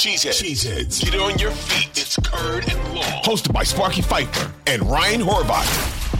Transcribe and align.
Cheeseheads. 0.00 0.42
Cheeseheads. 0.42 1.04
Get 1.04 1.20
on 1.20 1.38
your 1.38 1.50
feet. 1.50 1.90
It's 1.90 2.16
Curd 2.24 2.66
and 2.70 2.94
Long. 2.94 3.22
Hosted 3.22 3.52
by 3.52 3.62
Sparky 3.64 4.00
Fifer 4.00 4.50
and 4.66 4.82
Ryan 4.90 5.20
Horvat. 5.20 6.19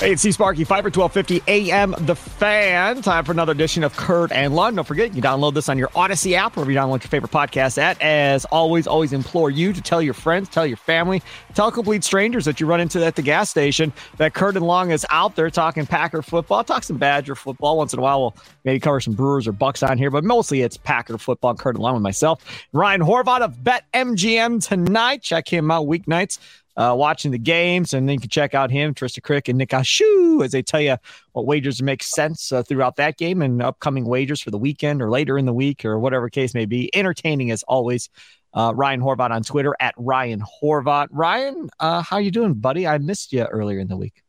Hey, 0.00 0.12
it's 0.12 0.22
C 0.22 0.32
Sparky 0.32 0.64
Fifer, 0.64 0.88
1250 0.88 1.42
AM 1.46 1.94
The 2.06 2.16
Fan. 2.16 3.02
Time 3.02 3.22
for 3.22 3.32
another 3.32 3.52
edition 3.52 3.84
of 3.84 3.94
Curd 3.98 4.32
and 4.32 4.56
Long. 4.56 4.74
Don't 4.74 4.86
forget, 4.86 5.12
you 5.12 5.20
download 5.20 5.52
this 5.52 5.68
on 5.68 5.76
your 5.76 5.88
Audacy 5.88 6.32
app, 6.32 6.56
wherever 6.56 6.70
you 6.70 6.78
download 6.78 7.02
your 7.02 7.10
favorite 7.10 7.30
podcast 7.30 7.76
at. 7.76 8.00
As 8.00 8.46
always, 8.46 8.86
always 8.86 9.12
implore 9.12 9.50
you 9.50 9.74
to 9.74 9.82
tell 9.82 10.00
your 10.00 10.14
friends, 10.14 10.48
tell 10.48 10.64
your 10.64 10.78
family, 10.78 11.22
tell 11.52 11.70
complete 11.70 12.02
strangers 12.02 12.46
that 12.46 12.60
you 12.60 12.66
run 12.66 12.80
into 12.80 13.04
at 13.04 13.14
the 13.14 13.20
gas 13.20 13.50
station 13.50 13.92
that 14.16 14.32
Curd 14.32 14.56
and 14.56 14.66
Long 14.66 14.90
is 14.90 15.04
out 15.10 15.36
there 15.36 15.50
talking 15.50 15.84
Packer 15.84 16.22
football, 16.22 16.64
talk 16.64 16.82
some 16.82 16.96
Badger 16.96 17.34
football. 17.34 17.76
Once 17.76 17.92
in 17.92 17.98
a 17.98 18.02
while, 18.02 18.20
we'll 18.22 18.36
maybe 18.64 18.80
cover 18.80 19.02
some 19.02 19.12
Brewers 19.12 19.46
or 19.46 19.52
Bucks 19.52 19.82
on 19.82 19.98
here, 19.98 20.08
but 20.08 20.24
mostly 20.24 20.62
it's 20.62 20.78
Packer 20.78 21.18
football, 21.18 21.54
Curd 21.54 21.74
and 21.74 21.82
Long 21.82 21.92
with 21.92 22.02
myself. 22.02 22.42
Ryan 22.72 23.02
Horvat 23.02 23.42
of 23.42 23.56
BetMGM 23.56 24.66
tonight. 24.66 25.20
Check 25.20 25.46
him 25.46 25.70
out 25.70 25.86
weeknights 25.86 26.38
uh, 26.76 26.94
watching 26.96 27.30
the 27.30 27.38
games. 27.38 27.94
And 27.94 28.08
then 28.08 28.14
you 28.14 28.20
can 28.20 28.30
check 28.30 28.54
out 28.54 28.70
him, 28.70 28.94
Trista 28.94 29.22
Crick, 29.22 29.48
and 29.48 29.58
Nick 29.58 29.70
Ashu 29.70 30.44
as 30.44 30.52
they 30.52 30.62
tell 30.62 30.80
you 30.80 30.96
what 31.32 31.46
wagers 31.46 31.82
make 31.82 32.02
sense 32.02 32.52
uh, 32.52 32.62
throughout 32.62 32.96
that 32.96 33.16
game 33.16 33.42
and 33.42 33.62
upcoming 33.62 34.04
wagers 34.04 34.40
for 34.40 34.50
the 34.50 34.58
weekend 34.58 35.02
or 35.02 35.10
later 35.10 35.38
in 35.38 35.46
the 35.46 35.52
week 35.52 35.84
or 35.84 35.98
whatever 35.98 36.28
case 36.28 36.54
may 36.54 36.66
be. 36.66 36.94
Entertaining 36.94 37.50
as 37.50 37.62
always. 37.64 38.08
Uh, 38.52 38.72
Ryan 38.74 39.00
Horvat 39.00 39.30
on 39.30 39.44
Twitter 39.44 39.76
at 39.78 39.94
Ryan 39.96 40.42
Horvat. 40.60 41.06
Ryan, 41.12 41.70
uh, 41.78 42.02
how 42.02 42.18
you 42.18 42.32
doing, 42.32 42.54
buddy? 42.54 42.84
I 42.84 42.98
missed 42.98 43.32
you 43.32 43.44
earlier 43.44 43.78
in 43.78 43.86
the 43.86 43.96
week. 43.96 44.24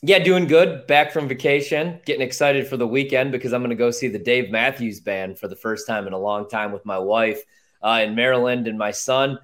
Yeah, 0.00 0.20
doing 0.20 0.46
good. 0.46 0.86
Back 0.86 1.10
from 1.10 1.26
vacation, 1.26 2.00
getting 2.04 2.22
excited 2.22 2.68
for 2.68 2.76
the 2.76 2.86
weekend 2.86 3.32
because 3.32 3.52
I'm 3.52 3.60
going 3.60 3.70
to 3.70 3.76
go 3.76 3.90
see 3.90 4.08
the 4.08 4.18
Dave 4.18 4.50
Matthews 4.50 5.00
Band 5.00 5.40
for 5.40 5.48
the 5.48 5.56
first 5.56 5.88
time 5.88 6.06
in 6.06 6.12
a 6.12 6.18
long 6.18 6.48
time 6.48 6.70
with 6.70 6.84
my 6.84 6.98
wife 6.98 7.42
uh, 7.82 8.00
in 8.04 8.14
Maryland 8.14 8.68
and 8.68 8.78
my 8.78 8.90
son 8.90 9.38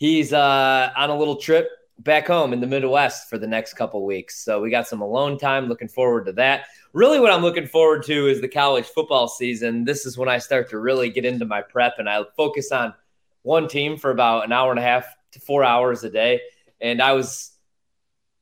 he's 0.00 0.32
uh, 0.32 0.90
on 0.96 1.10
a 1.10 1.16
little 1.16 1.36
trip 1.36 1.68
back 2.00 2.26
home 2.26 2.52
in 2.52 2.60
the 2.60 2.66
Midwest 2.66 3.28
for 3.28 3.38
the 3.38 3.46
next 3.46 3.74
couple 3.74 4.04
weeks. 4.04 4.42
So 4.42 4.60
we 4.60 4.70
got 4.70 4.88
some 4.88 5.02
alone 5.02 5.38
time. 5.38 5.68
Looking 5.68 5.88
forward 5.88 6.24
to 6.26 6.32
that. 6.32 6.64
Really, 6.94 7.20
what 7.20 7.30
I'm 7.30 7.42
looking 7.42 7.66
forward 7.66 8.02
to 8.06 8.26
is 8.26 8.40
the 8.40 8.48
college 8.48 8.86
football 8.86 9.28
season. 9.28 9.84
This 9.84 10.06
is 10.06 10.18
when 10.18 10.28
I 10.28 10.38
start 10.38 10.70
to 10.70 10.78
really 10.78 11.10
get 11.10 11.24
into 11.26 11.44
my 11.44 11.60
prep 11.60 11.94
and 11.98 12.08
I 12.08 12.24
focus 12.36 12.72
on 12.72 12.94
one 13.42 13.68
team 13.68 13.98
for 13.98 14.10
about 14.10 14.44
an 14.44 14.52
hour 14.52 14.70
and 14.70 14.80
a 14.80 14.82
half 14.82 15.06
to 15.32 15.40
four 15.40 15.62
hours 15.62 16.02
a 16.02 16.10
day. 16.10 16.40
And 16.80 17.00
I 17.02 17.12
was 17.12 17.52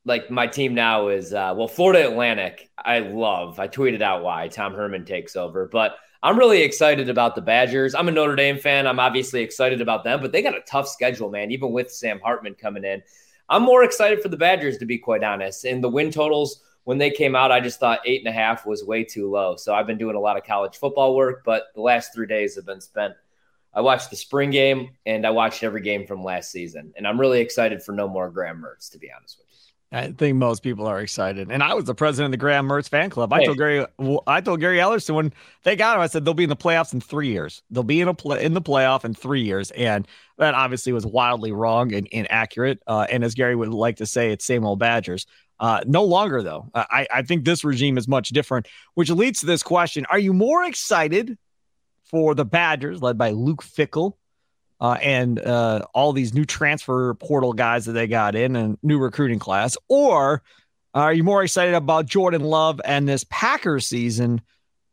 like, 0.04 0.30
my 0.30 0.46
team 0.46 0.74
now 0.74 1.08
is, 1.08 1.34
uh, 1.34 1.52
well, 1.56 1.68
Florida 1.68 2.08
Atlantic. 2.08 2.70
I 2.78 3.00
love. 3.00 3.58
I 3.58 3.66
tweeted 3.66 4.00
out 4.00 4.22
why 4.22 4.46
Tom 4.46 4.74
Herman 4.74 5.04
takes 5.04 5.34
over, 5.34 5.66
but 5.66 5.96
I'm 6.22 6.38
really 6.38 6.62
excited 6.62 7.08
about 7.08 7.36
the 7.36 7.40
Badgers. 7.40 7.94
I'm 7.94 8.08
a 8.08 8.10
Notre 8.10 8.34
Dame 8.34 8.58
fan. 8.58 8.88
I'm 8.88 8.98
obviously 8.98 9.40
excited 9.40 9.80
about 9.80 10.02
them, 10.02 10.20
but 10.20 10.32
they 10.32 10.42
got 10.42 10.56
a 10.56 10.62
tough 10.62 10.88
schedule, 10.88 11.30
man, 11.30 11.52
even 11.52 11.70
with 11.70 11.92
Sam 11.92 12.18
Hartman 12.18 12.54
coming 12.54 12.84
in. 12.84 13.02
I'm 13.48 13.62
more 13.62 13.84
excited 13.84 14.20
for 14.20 14.28
the 14.28 14.36
Badgers, 14.36 14.78
to 14.78 14.86
be 14.86 14.98
quite 14.98 15.22
honest. 15.22 15.64
And 15.64 15.82
the 15.82 15.88
win 15.88 16.10
totals, 16.10 16.60
when 16.84 16.98
they 16.98 17.10
came 17.10 17.36
out, 17.36 17.52
I 17.52 17.60
just 17.60 17.78
thought 17.78 18.00
eight 18.04 18.20
and 18.20 18.28
a 18.28 18.32
half 18.32 18.66
was 18.66 18.84
way 18.84 19.04
too 19.04 19.30
low. 19.30 19.54
So 19.54 19.74
I've 19.74 19.86
been 19.86 19.96
doing 19.96 20.16
a 20.16 20.20
lot 20.20 20.36
of 20.36 20.44
college 20.44 20.76
football 20.76 21.14
work, 21.14 21.44
but 21.44 21.66
the 21.74 21.82
last 21.82 22.12
three 22.12 22.26
days 22.26 22.56
have 22.56 22.66
been 22.66 22.80
spent. 22.80 23.14
I 23.72 23.80
watched 23.80 24.10
the 24.10 24.16
spring 24.16 24.50
game 24.50 24.90
and 25.06 25.24
I 25.24 25.30
watched 25.30 25.62
every 25.62 25.82
game 25.82 26.04
from 26.04 26.24
last 26.24 26.50
season. 26.50 26.92
And 26.96 27.06
I'm 27.06 27.20
really 27.20 27.40
excited 27.40 27.82
for 27.82 27.92
no 27.92 28.08
more 28.08 28.28
Graham 28.28 28.60
Mertz, 28.60 28.90
to 28.90 28.98
be 28.98 29.10
honest 29.16 29.38
with 29.38 29.46
you. 29.47 29.47
I 29.90 30.12
think 30.12 30.36
most 30.36 30.62
people 30.62 30.86
are 30.86 31.00
excited, 31.00 31.50
and 31.50 31.62
I 31.62 31.72
was 31.72 31.86
the 31.86 31.94
president 31.94 32.26
of 32.26 32.30
the 32.32 32.36
Graham 32.36 32.68
Mertz 32.68 32.90
fan 32.90 33.08
club. 33.08 33.32
I 33.32 33.38
hey. 33.38 33.46
told 33.46 33.58
Gary, 33.58 33.86
I 34.26 34.40
told 34.42 34.60
Gary 34.60 34.76
Ellerson 34.76 35.14
when 35.14 35.32
they 35.62 35.76
got 35.76 35.96
him, 35.96 36.02
I 36.02 36.08
said 36.08 36.26
they'll 36.26 36.34
be 36.34 36.44
in 36.44 36.50
the 36.50 36.56
playoffs 36.56 36.92
in 36.92 37.00
three 37.00 37.28
years. 37.28 37.62
They'll 37.70 37.82
be 37.82 38.02
in 38.02 38.08
a 38.08 38.12
play 38.12 38.44
in 38.44 38.52
the 38.52 38.60
playoff 38.60 39.06
in 39.06 39.14
three 39.14 39.42
years, 39.42 39.70
and 39.70 40.06
that 40.36 40.52
obviously 40.52 40.92
was 40.92 41.06
wildly 41.06 41.52
wrong 41.52 41.94
and 41.94 42.06
inaccurate. 42.08 42.82
Uh, 42.86 43.06
and 43.10 43.24
as 43.24 43.34
Gary 43.34 43.56
would 43.56 43.70
like 43.70 43.96
to 43.96 44.06
say, 44.06 44.30
it's 44.30 44.44
same 44.44 44.64
old 44.64 44.78
Badgers. 44.78 45.26
Uh, 45.58 45.80
no 45.86 46.04
longer 46.04 46.42
though. 46.42 46.70
I, 46.74 47.06
I 47.10 47.22
think 47.22 47.44
this 47.44 47.64
regime 47.64 47.96
is 47.96 48.06
much 48.06 48.28
different, 48.28 48.68
which 48.94 49.08
leads 49.08 49.40
to 49.40 49.46
this 49.46 49.62
question: 49.62 50.04
Are 50.10 50.18
you 50.18 50.34
more 50.34 50.64
excited 50.64 51.38
for 52.04 52.34
the 52.34 52.44
Badgers, 52.44 53.00
led 53.02 53.16
by 53.16 53.30
Luke 53.30 53.62
Fickell, 53.62 54.14
uh, 54.80 54.96
and 55.02 55.38
uh, 55.40 55.82
all 55.94 56.12
these 56.12 56.34
new 56.34 56.44
transfer 56.44 57.14
portal 57.14 57.52
guys 57.52 57.86
that 57.86 57.92
they 57.92 58.06
got 58.06 58.34
in 58.34 58.56
and 58.56 58.78
new 58.82 58.98
recruiting 58.98 59.38
class? 59.38 59.76
Or 59.88 60.42
are 60.94 61.12
you 61.12 61.24
more 61.24 61.42
excited 61.42 61.74
about 61.74 62.06
Jordan 62.06 62.42
Love 62.42 62.80
and 62.84 63.08
this 63.08 63.24
Packers 63.28 63.86
season 63.86 64.40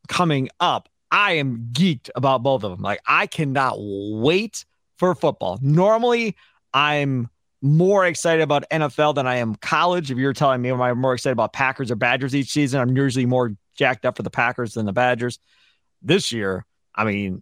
coming 0.07 0.49
up? 0.59 0.89
I 1.11 1.33
am 1.33 1.69
geeked 1.71 2.09
about 2.15 2.43
both 2.43 2.63
of 2.63 2.71
them. 2.71 2.81
Like, 2.81 2.99
I 3.07 3.27
cannot 3.27 3.75
wait 3.77 4.65
for 4.97 5.13
football. 5.15 5.59
Normally, 5.61 6.35
I'm 6.73 7.29
more 7.61 8.05
excited 8.05 8.41
about 8.41 8.69
NFL 8.69 9.15
than 9.15 9.25
I 9.25 9.37
am 9.37 9.55
college. 9.55 10.11
If 10.11 10.17
you're 10.17 10.33
telling 10.33 10.61
me 10.61 10.69
am 10.69 10.81
I'm 10.81 10.99
more 10.99 11.13
excited 11.13 11.33
about 11.33 11.53
Packers 11.53 11.89
or 11.89 11.95
Badgers 11.95 12.35
each 12.35 12.51
season, 12.51 12.81
I'm 12.81 12.95
usually 12.95 13.25
more 13.25 13.55
jacked 13.75 14.05
up 14.05 14.17
for 14.17 14.23
the 14.23 14.29
Packers 14.29 14.73
than 14.73 14.85
the 14.85 14.93
Badgers. 14.93 15.39
This 16.01 16.31
year, 16.31 16.65
I 16.93 17.05
mean, 17.05 17.41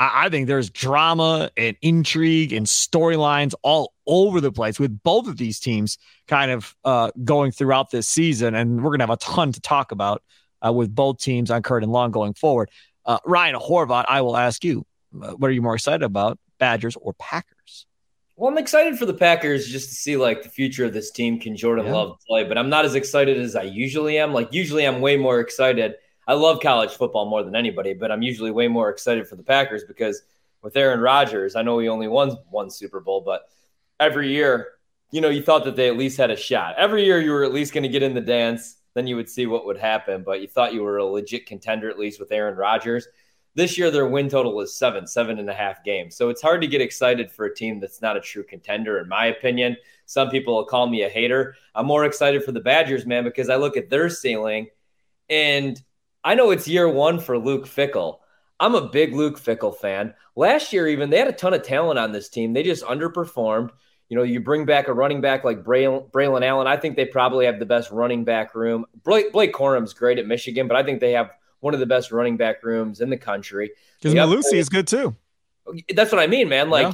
I, 0.00 0.26
I 0.26 0.28
think 0.30 0.48
there's 0.48 0.70
drama 0.70 1.50
and 1.56 1.76
intrigue 1.82 2.52
and 2.52 2.66
storylines 2.66 3.54
all 3.62 3.92
over 4.06 4.40
the 4.40 4.50
place 4.50 4.80
with 4.80 5.00
both 5.02 5.28
of 5.28 5.36
these 5.36 5.60
teams 5.60 5.98
kind 6.26 6.50
of 6.50 6.74
uh, 6.84 7.12
going 7.22 7.52
throughout 7.52 7.90
this 7.90 8.08
season. 8.08 8.56
And 8.56 8.78
we're 8.78 8.90
going 8.90 9.00
to 9.00 9.04
have 9.04 9.10
a 9.10 9.16
ton 9.18 9.52
to 9.52 9.60
talk 9.60 9.92
about 9.92 10.22
uh, 10.66 10.72
with 10.72 10.92
both 10.92 11.18
teams 11.18 11.50
on 11.50 11.62
Curd 11.62 11.84
and 11.84 11.92
Long 11.92 12.10
going 12.10 12.34
forward. 12.34 12.70
Uh, 13.04 13.18
Ryan 13.24 13.54
Horvat, 13.54 14.06
I 14.08 14.22
will 14.22 14.36
ask 14.36 14.64
you, 14.64 14.84
uh, 15.22 15.32
what 15.32 15.48
are 15.48 15.52
you 15.52 15.62
more 15.62 15.74
excited 15.74 16.02
about, 16.02 16.38
Badgers 16.58 16.96
or 16.96 17.12
Packers? 17.14 17.86
Well, 18.36 18.50
I'm 18.50 18.58
excited 18.58 18.98
for 18.98 19.04
the 19.04 19.14
Packers 19.14 19.68
just 19.68 19.90
to 19.90 19.94
see 19.94 20.16
like 20.16 20.42
the 20.42 20.48
future 20.48 20.86
of 20.86 20.94
this 20.94 21.10
team. 21.10 21.38
Can 21.38 21.56
Jordan 21.56 21.86
yeah. 21.86 21.92
Love 21.92 22.16
play? 22.26 22.44
But 22.44 22.56
I'm 22.56 22.70
not 22.70 22.86
as 22.86 22.94
excited 22.94 23.38
as 23.38 23.54
I 23.54 23.62
usually 23.62 24.18
am. 24.18 24.32
Like 24.32 24.52
usually, 24.52 24.86
I'm 24.86 25.02
way 25.02 25.16
more 25.18 25.40
excited 25.40 25.96
I 26.26 26.34
love 26.34 26.60
college 26.60 26.92
football 26.92 27.26
more 27.26 27.42
than 27.42 27.56
anybody, 27.56 27.94
but 27.94 28.12
I'm 28.12 28.22
usually 28.22 28.50
way 28.50 28.68
more 28.68 28.90
excited 28.90 29.26
for 29.26 29.36
the 29.36 29.42
Packers 29.42 29.84
because 29.84 30.22
with 30.62 30.76
Aaron 30.76 31.00
Rodgers, 31.00 31.56
I 31.56 31.62
know 31.62 31.78
he 31.78 31.88
only 31.88 32.08
won 32.08 32.36
one 32.50 32.70
Super 32.70 33.00
Bowl, 33.00 33.20
but 33.20 33.48
every 33.98 34.30
year, 34.30 34.68
you 35.10 35.20
know, 35.20 35.28
you 35.28 35.42
thought 35.42 35.64
that 35.64 35.76
they 35.76 35.88
at 35.88 35.96
least 35.96 36.18
had 36.18 36.30
a 36.30 36.36
shot. 36.36 36.76
Every 36.76 37.04
year 37.04 37.20
you 37.20 37.32
were 37.32 37.44
at 37.44 37.52
least 37.52 37.72
going 37.72 37.82
to 37.82 37.88
get 37.88 38.02
in 38.02 38.14
the 38.14 38.20
dance, 38.20 38.76
then 38.94 39.06
you 39.06 39.16
would 39.16 39.28
see 39.28 39.46
what 39.46 39.66
would 39.66 39.78
happen, 39.78 40.22
but 40.22 40.40
you 40.40 40.48
thought 40.48 40.74
you 40.74 40.82
were 40.82 40.98
a 40.98 41.04
legit 41.04 41.46
contender 41.46 41.90
at 41.90 41.98
least 41.98 42.20
with 42.20 42.32
Aaron 42.32 42.56
Rodgers. 42.56 43.08
This 43.56 43.76
year, 43.76 43.90
their 43.90 44.06
win 44.06 44.28
total 44.28 44.60
is 44.60 44.76
seven, 44.76 45.08
seven 45.08 45.40
and 45.40 45.50
a 45.50 45.54
half 45.54 45.82
games. 45.82 46.14
So 46.14 46.28
it's 46.28 46.40
hard 46.40 46.60
to 46.60 46.68
get 46.68 46.80
excited 46.80 47.32
for 47.32 47.46
a 47.46 47.54
team 47.54 47.80
that's 47.80 48.00
not 48.00 48.16
a 48.16 48.20
true 48.20 48.44
contender, 48.44 49.00
in 49.00 49.08
my 49.08 49.26
opinion. 49.26 49.76
Some 50.06 50.30
people 50.30 50.54
will 50.54 50.66
call 50.66 50.86
me 50.86 51.02
a 51.02 51.08
hater. 51.08 51.56
I'm 51.74 51.86
more 51.86 52.04
excited 52.04 52.44
for 52.44 52.52
the 52.52 52.60
Badgers, 52.60 53.06
man, 53.06 53.24
because 53.24 53.48
I 53.48 53.56
look 53.56 53.76
at 53.76 53.90
their 53.90 54.08
ceiling 54.08 54.68
and 55.28 55.82
I 56.22 56.34
know 56.34 56.50
it's 56.50 56.68
year 56.68 56.88
one 56.88 57.18
for 57.18 57.38
Luke 57.38 57.66
Fickell. 57.66 58.18
I'm 58.58 58.74
a 58.74 58.88
big 58.88 59.14
Luke 59.14 59.40
Fickell 59.40 59.74
fan. 59.74 60.14
Last 60.36 60.72
year, 60.72 60.86
even 60.86 61.10
they 61.10 61.18
had 61.18 61.28
a 61.28 61.32
ton 61.32 61.54
of 61.54 61.62
talent 61.62 61.98
on 61.98 62.12
this 62.12 62.28
team. 62.28 62.52
They 62.52 62.62
just 62.62 62.84
underperformed. 62.84 63.70
You 64.10 64.16
know, 64.16 64.22
you 64.22 64.40
bring 64.40 64.66
back 64.66 64.88
a 64.88 64.92
running 64.92 65.20
back 65.20 65.44
like 65.44 65.62
Braelon, 65.62 66.10
Braelon 66.10 66.44
Allen. 66.44 66.66
I 66.66 66.76
think 66.76 66.96
they 66.96 67.06
probably 67.06 67.46
have 67.46 67.58
the 67.58 67.66
best 67.66 67.90
running 67.90 68.24
back 68.24 68.54
room. 68.54 68.84
Blake, 69.04 69.32
Blake 69.32 69.54
Corum's 69.54 69.94
great 69.94 70.18
at 70.18 70.26
Michigan, 70.26 70.68
but 70.68 70.76
I 70.76 70.82
think 70.82 71.00
they 71.00 71.12
have 71.12 71.30
one 71.60 71.74
of 71.74 71.80
the 71.80 71.86
best 71.86 72.10
running 72.10 72.36
back 72.36 72.62
rooms 72.62 73.00
in 73.00 73.08
the 73.08 73.16
country. 73.16 73.70
Because 74.00 74.14
Mellusi 74.14 74.54
is 74.54 74.68
good 74.68 74.86
too. 74.86 75.14
That's 75.94 76.10
what 76.10 76.20
I 76.20 76.26
mean, 76.26 76.48
man. 76.48 76.70
Like 76.70 76.88
yeah. 76.88 76.92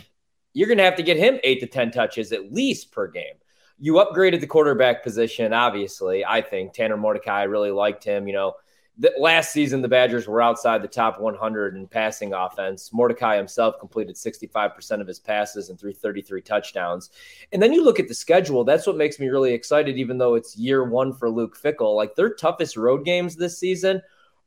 you're 0.52 0.68
going 0.68 0.78
to 0.78 0.84
have 0.84 0.96
to 0.96 1.02
get 1.02 1.16
him 1.16 1.40
eight 1.42 1.60
to 1.60 1.66
ten 1.66 1.90
touches 1.90 2.32
at 2.32 2.52
least 2.52 2.92
per 2.92 3.08
game. 3.08 3.34
You 3.78 3.94
upgraded 3.94 4.40
the 4.40 4.46
quarterback 4.46 5.02
position, 5.02 5.52
obviously. 5.52 6.24
I 6.24 6.42
think 6.42 6.74
Tanner 6.74 6.96
Mordecai 6.96 7.44
really 7.44 7.70
liked 7.70 8.04
him. 8.04 8.26
You 8.26 8.34
know, 8.34 8.54
the, 8.98 9.12
last 9.18 9.52
season, 9.52 9.82
the 9.82 9.88
Badgers 9.88 10.26
were 10.26 10.40
outside 10.40 10.82
the 10.82 10.88
top 10.88 11.20
100 11.20 11.76
in 11.76 11.86
passing 11.86 12.32
offense. 12.32 12.90
Mordecai 12.92 13.36
himself 13.36 13.78
completed 13.78 14.16
65% 14.16 15.00
of 15.00 15.06
his 15.06 15.18
passes 15.18 15.68
and 15.68 15.78
threw 15.78 15.92
33 15.92 16.40
touchdowns. 16.40 17.10
And 17.52 17.62
then 17.62 17.72
you 17.72 17.84
look 17.84 18.00
at 18.00 18.08
the 18.08 18.14
schedule. 18.14 18.64
That's 18.64 18.86
what 18.86 18.96
makes 18.96 19.18
me 19.18 19.28
really 19.28 19.52
excited, 19.52 19.98
even 19.98 20.16
though 20.16 20.34
it's 20.34 20.56
year 20.56 20.84
one 20.84 21.12
for 21.12 21.30
Luke 21.30 21.58
Fickell. 21.60 21.94
Like 21.94 22.14
their 22.14 22.34
toughest 22.34 22.76
road 22.76 23.04
games 23.04 23.36
this 23.36 23.58
season 23.58 24.00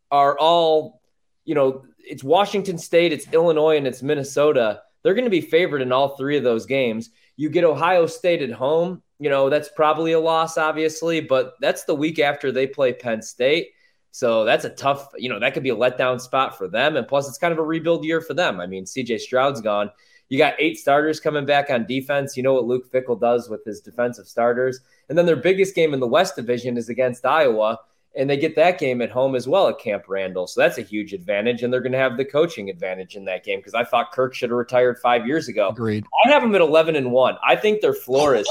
are 0.10 0.38
all, 0.40 1.02
you 1.46 1.54
know, 1.54 1.86
it's 2.00 2.24
Washington 2.24 2.80
State, 2.80 3.14
it's 3.14 3.32
Illinois, 3.32 3.78
and 3.78 3.86
it's 3.86 4.02
Minnesota. 4.02 4.82
They're 5.04 5.14
going 5.14 5.26
to 5.26 5.30
be 5.30 5.42
favored 5.42 5.82
in 5.82 5.92
all 5.92 6.18
three 6.18 6.38
of 6.38 6.44
those 6.44 6.66
games. 6.66 7.12
You 7.38 7.50
get 7.50 7.64
Ohio 7.64 8.08
State 8.08 8.42
at 8.42 8.52
home. 8.52 9.04
You 9.20 9.30
know, 9.30 9.50
that's 9.50 9.70
probably 9.76 10.14
a 10.14 10.20
loss, 10.20 10.58
obviously, 10.58 11.22
but 11.22 11.54
that's 11.62 11.84
the 11.84 11.94
week 11.94 12.20
after 12.20 12.52
they 12.52 12.66
play 12.66 12.94
Penn 12.94 13.22
State. 13.22 13.70
So 14.12 14.44
that's 14.44 14.66
a 14.66 14.70
tough, 14.70 15.10
you 15.18 15.30
know, 15.30 15.40
that 15.40 15.54
could 15.54 15.64
be 15.64 15.70
a 15.70 15.76
letdown 15.76 16.20
spot 16.20 16.58
for 16.58 16.68
them. 16.68 16.96
And 16.96 17.08
plus, 17.08 17.28
it's 17.28 17.38
kind 17.38 17.52
of 17.52 17.60
a 17.60 17.64
rebuild 17.64 18.04
year 18.04 18.22
for 18.22 18.34
them. 18.34 18.60
I 18.60 18.66
mean, 18.68 18.86
CJ 18.86 19.20
Stroud's 19.20 19.62
gone. 19.62 19.92
You 20.30 20.38
got 20.38 20.54
eight 20.60 20.78
starters 20.78 21.20
coming 21.20 21.46
back 21.46 21.70
on 21.70 21.86
defense. 21.88 22.36
You 22.38 22.44
know 22.44 22.54
what 22.54 22.66
Luke 22.66 22.92
Fickell 22.92 23.20
does 23.20 23.50
with 23.50 23.64
his 23.66 23.82
defensive 23.82 24.28
starters. 24.28 24.80
And 25.10 25.18
then 25.18 25.26
their 25.26 25.36
biggest 25.36 25.74
game 25.76 25.94
in 25.94 26.00
the 26.00 26.08
West 26.08 26.36
Division 26.36 26.78
is 26.78 26.90
against 26.90 27.26
Iowa. 27.26 27.80
and 28.16 28.28
they 28.30 28.38
get 28.38 28.56
that 28.56 28.80
game 28.80 29.02
at 29.04 29.12
home 29.12 29.36
as 29.36 29.48
well 29.48 29.68
at 29.70 29.80
Camp 29.80 30.04
Randall. 30.08 30.48
So 30.48 30.62
that's 30.62 30.80
a 30.80 30.82
huge 30.82 31.14
advantage. 31.14 31.62
And 31.62 31.72
they're 31.72 31.80
going 31.82 31.92
to 31.94 31.98
have 32.00 32.18
the 32.18 32.26
coaching 32.26 32.70
advantage 32.70 33.16
in 33.16 33.26
that 33.26 33.44
game 33.44 33.60
because 33.60 33.76
I 33.76 33.84
thought 33.84 34.12
Kirk 34.12 34.34
should 34.34 34.50
have 34.50 34.58
retired 34.58 34.98
five 35.00 35.26
years 35.28 35.48
ago. 35.48 35.70
Agreed. 35.70 36.06
I 36.26 36.30
have 36.30 36.42
them 36.42 36.54
at 36.56 36.62
11 36.62 36.96
and 36.96 37.12
1. 37.12 37.38
I 37.48 37.56
think 37.56 37.82
their 37.82 37.94
floor 37.94 38.36
is. 38.36 38.48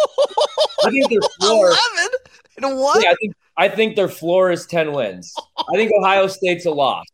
I 0.85 0.91
think 0.91 1.11
their 1.11 1.21
floor. 1.41 1.67
11 1.69 1.79
and 2.63 2.79
1? 2.79 3.03
Yeah, 3.03 3.11
I 3.11 3.15
think, 3.21 3.35
I 3.57 3.69
think 3.69 3.97
their 3.97 4.09
floor 4.09 4.51
is 4.51 4.67
10 4.67 4.93
wins. 4.93 5.35
I 5.59 5.77
think 5.77 5.93
Ohio 5.99 6.27
State's 6.27 6.67
a 6.67 6.71
loss. 6.71 7.07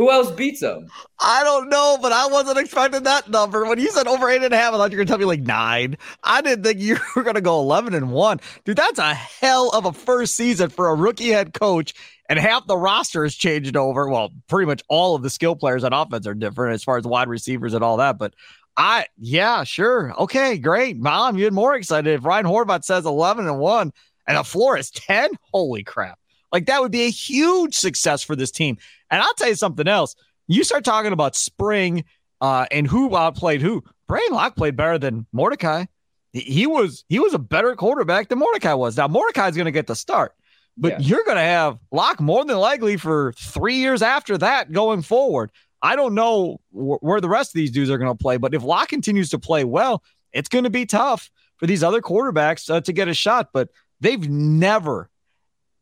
Who 0.00 0.10
else 0.10 0.30
beats 0.30 0.60
them? 0.60 0.86
I 1.20 1.44
don't 1.44 1.68
know, 1.68 1.98
but 2.00 2.10
I 2.10 2.26
wasn't 2.26 2.56
expecting 2.56 3.02
that 3.02 3.28
number. 3.28 3.66
When 3.66 3.78
you 3.78 3.90
said 3.90 4.06
over 4.06 4.30
eight 4.30 4.42
and 4.42 4.54
a 4.54 4.56
half, 4.56 4.72
I 4.72 4.78
thought 4.78 4.92
you 4.92 4.96
were 4.96 5.04
gonna 5.04 5.08
tell 5.08 5.18
me 5.18 5.26
like 5.26 5.42
nine. 5.42 5.98
I 6.24 6.40
didn't 6.40 6.64
think 6.64 6.80
you 6.80 6.96
were 7.16 7.22
gonna 7.22 7.42
go 7.42 7.60
eleven 7.60 7.92
and 7.92 8.10
one. 8.10 8.40
Dude, 8.64 8.78
that's 8.78 8.98
a 8.98 9.12
hell 9.12 9.68
of 9.74 9.84
a 9.84 9.92
first 9.92 10.36
season 10.36 10.70
for 10.70 10.88
a 10.88 10.94
rookie 10.94 11.28
head 11.28 11.52
coach. 11.52 11.92
And 12.30 12.38
half 12.38 12.66
the 12.66 12.78
roster 12.78 13.24
has 13.24 13.34
changed 13.34 13.76
over. 13.76 14.08
Well, 14.08 14.30
pretty 14.48 14.66
much 14.66 14.82
all 14.88 15.16
of 15.16 15.22
the 15.22 15.28
skill 15.28 15.54
players 15.54 15.84
on 15.84 15.92
offense 15.92 16.26
are 16.26 16.32
different 16.32 16.76
as 16.76 16.82
far 16.82 16.96
as 16.96 17.04
wide 17.04 17.28
receivers 17.28 17.74
and 17.74 17.84
all 17.84 17.98
that. 17.98 18.16
But 18.16 18.32
I, 18.76 19.06
yeah, 19.18 19.64
sure. 19.64 20.14
Okay, 20.18 20.58
great. 20.58 20.96
Mom, 20.96 21.36
you're 21.36 21.50
more 21.50 21.74
excited. 21.74 22.12
If 22.14 22.24
Ryan 22.24 22.46
Horvat 22.46 22.84
says 22.84 23.04
11 23.04 23.46
and 23.46 23.58
1 23.58 23.92
and 24.26 24.36
a 24.38 24.44
floor 24.44 24.76
is 24.78 24.90
10, 24.90 25.32
holy 25.52 25.82
crap. 25.82 26.18
Like 26.52 26.66
that 26.66 26.80
would 26.80 26.92
be 26.92 27.02
a 27.02 27.10
huge 27.10 27.74
success 27.74 28.22
for 28.22 28.34
this 28.34 28.50
team. 28.50 28.78
And 29.10 29.22
I'll 29.22 29.34
tell 29.34 29.48
you 29.48 29.54
something 29.54 29.86
else. 29.86 30.14
You 30.48 30.64
start 30.64 30.84
talking 30.84 31.12
about 31.12 31.36
spring 31.36 32.04
uh, 32.40 32.66
and 32.70 32.86
who 32.86 33.16
outplayed 33.16 33.62
who. 33.62 33.84
Braedyn 34.08 34.30
Locke 34.32 34.56
played 34.56 34.76
better 34.76 34.98
than 34.98 35.26
Mordecai. 35.32 35.84
He 36.32 36.66
was 36.66 37.04
he 37.08 37.18
was 37.18 37.34
a 37.34 37.38
better 37.38 37.74
quarterback 37.74 38.28
than 38.28 38.38
Mordecai 38.38 38.74
was. 38.74 38.96
Now 38.96 39.08
Mordecai's 39.08 39.56
going 39.56 39.66
to 39.66 39.72
get 39.72 39.86
the 39.86 39.96
start, 39.96 40.32
but 40.76 40.92
yeah. 40.92 40.98
you're 41.00 41.24
going 41.24 41.36
to 41.36 41.42
have 41.42 41.78
Locke 41.90 42.20
more 42.20 42.44
than 42.44 42.56
likely 42.56 42.96
for 42.96 43.32
three 43.32 43.76
years 43.76 44.00
after 44.00 44.38
that 44.38 44.70
going 44.70 45.02
forward. 45.02 45.50
I 45.82 45.96
don't 45.96 46.14
know 46.14 46.60
wh- 46.70 47.02
where 47.02 47.20
the 47.20 47.28
rest 47.28 47.50
of 47.50 47.54
these 47.54 47.70
dudes 47.70 47.90
are 47.90 47.98
going 47.98 48.10
to 48.10 48.20
play, 48.20 48.36
but 48.36 48.54
if 48.54 48.62
Locke 48.62 48.88
continues 48.88 49.30
to 49.30 49.38
play 49.38 49.64
well, 49.64 50.02
it's 50.32 50.48
going 50.48 50.64
to 50.64 50.70
be 50.70 50.86
tough 50.86 51.30
for 51.56 51.66
these 51.66 51.82
other 51.82 52.00
quarterbacks 52.00 52.72
uh, 52.72 52.80
to 52.82 52.92
get 52.92 53.08
a 53.08 53.14
shot. 53.14 53.50
But 53.52 53.70
they've 54.00 54.28
never, 54.28 55.10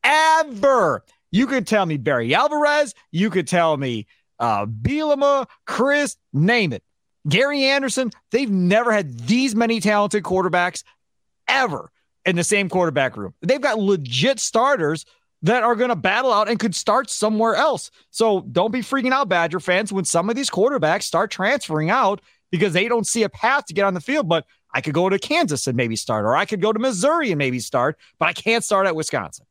ever 0.02 1.04
you 1.30 1.46
could 1.46 1.66
tell 1.66 1.84
me 1.84 1.96
Barry 1.96 2.34
Alvarez. 2.34 2.94
You 3.10 3.30
could 3.30 3.46
tell 3.46 3.76
me 3.76 4.06
uh, 4.38 4.66
Bielema, 4.66 5.46
Chryst, 5.66 6.16
name 6.32 6.72
it. 6.72 6.82
Gary 7.28 7.64
Anderson. 7.64 8.10
They've 8.30 8.50
never 8.50 8.92
had 8.92 9.18
these 9.20 9.54
many 9.54 9.80
talented 9.80 10.22
quarterbacks 10.22 10.82
ever 11.46 11.90
in 12.24 12.36
the 12.36 12.44
same 12.44 12.68
quarterback 12.68 13.16
room. 13.16 13.34
They've 13.42 13.60
got 13.60 13.78
legit 13.78 14.40
starters 14.40 15.04
that 15.42 15.62
are 15.62 15.76
going 15.76 15.90
to 15.90 15.96
battle 15.96 16.32
out 16.32 16.48
and 16.48 16.58
could 16.58 16.74
start 16.74 17.10
somewhere 17.10 17.54
else. 17.54 17.90
So 18.10 18.40
don't 18.40 18.72
be 18.72 18.80
freaking 18.80 19.12
out, 19.12 19.28
Badger 19.28 19.60
fans, 19.60 19.92
when 19.92 20.04
some 20.04 20.28
of 20.28 20.36
these 20.36 20.50
quarterbacks 20.50 21.04
start 21.04 21.30
transferring 21.30 21.90
out 21.90 22.20
because 22.50 22.72
they 22.72 22.88
don't 22.88 23.06
see 23.06 23.22
a 23.22 23.28
path 23.28 23.66
to 23.66 23.74
get 23.74 23.84
on 23.84 23.94
the 23.94 24.00
field. 24.00 24.28
But 24.28 24.46
I 24.74 24.80
could 24.80 24.94
go 24.94 25.08
to 25.08 25.18
Kansas 25.18 25.66
and 25.66 25.76
maybe 25.76 25.96
start, 25.96 26.24
or 26.24 26.36
I 26.36 26.44
could 26.44 26.60
go 26.60 26.72
to 26.72 26.78
Missouri 26.78 27.30
and 27.30 27.38
maybe 27.38 27.60
start, 27.60 27.98
but 28.18 28.28
I 28.28 28.32
can't 28.32 28.64
start 28.64 28.86
at 28.86 28.96
Wisconsin. 28.96 29.46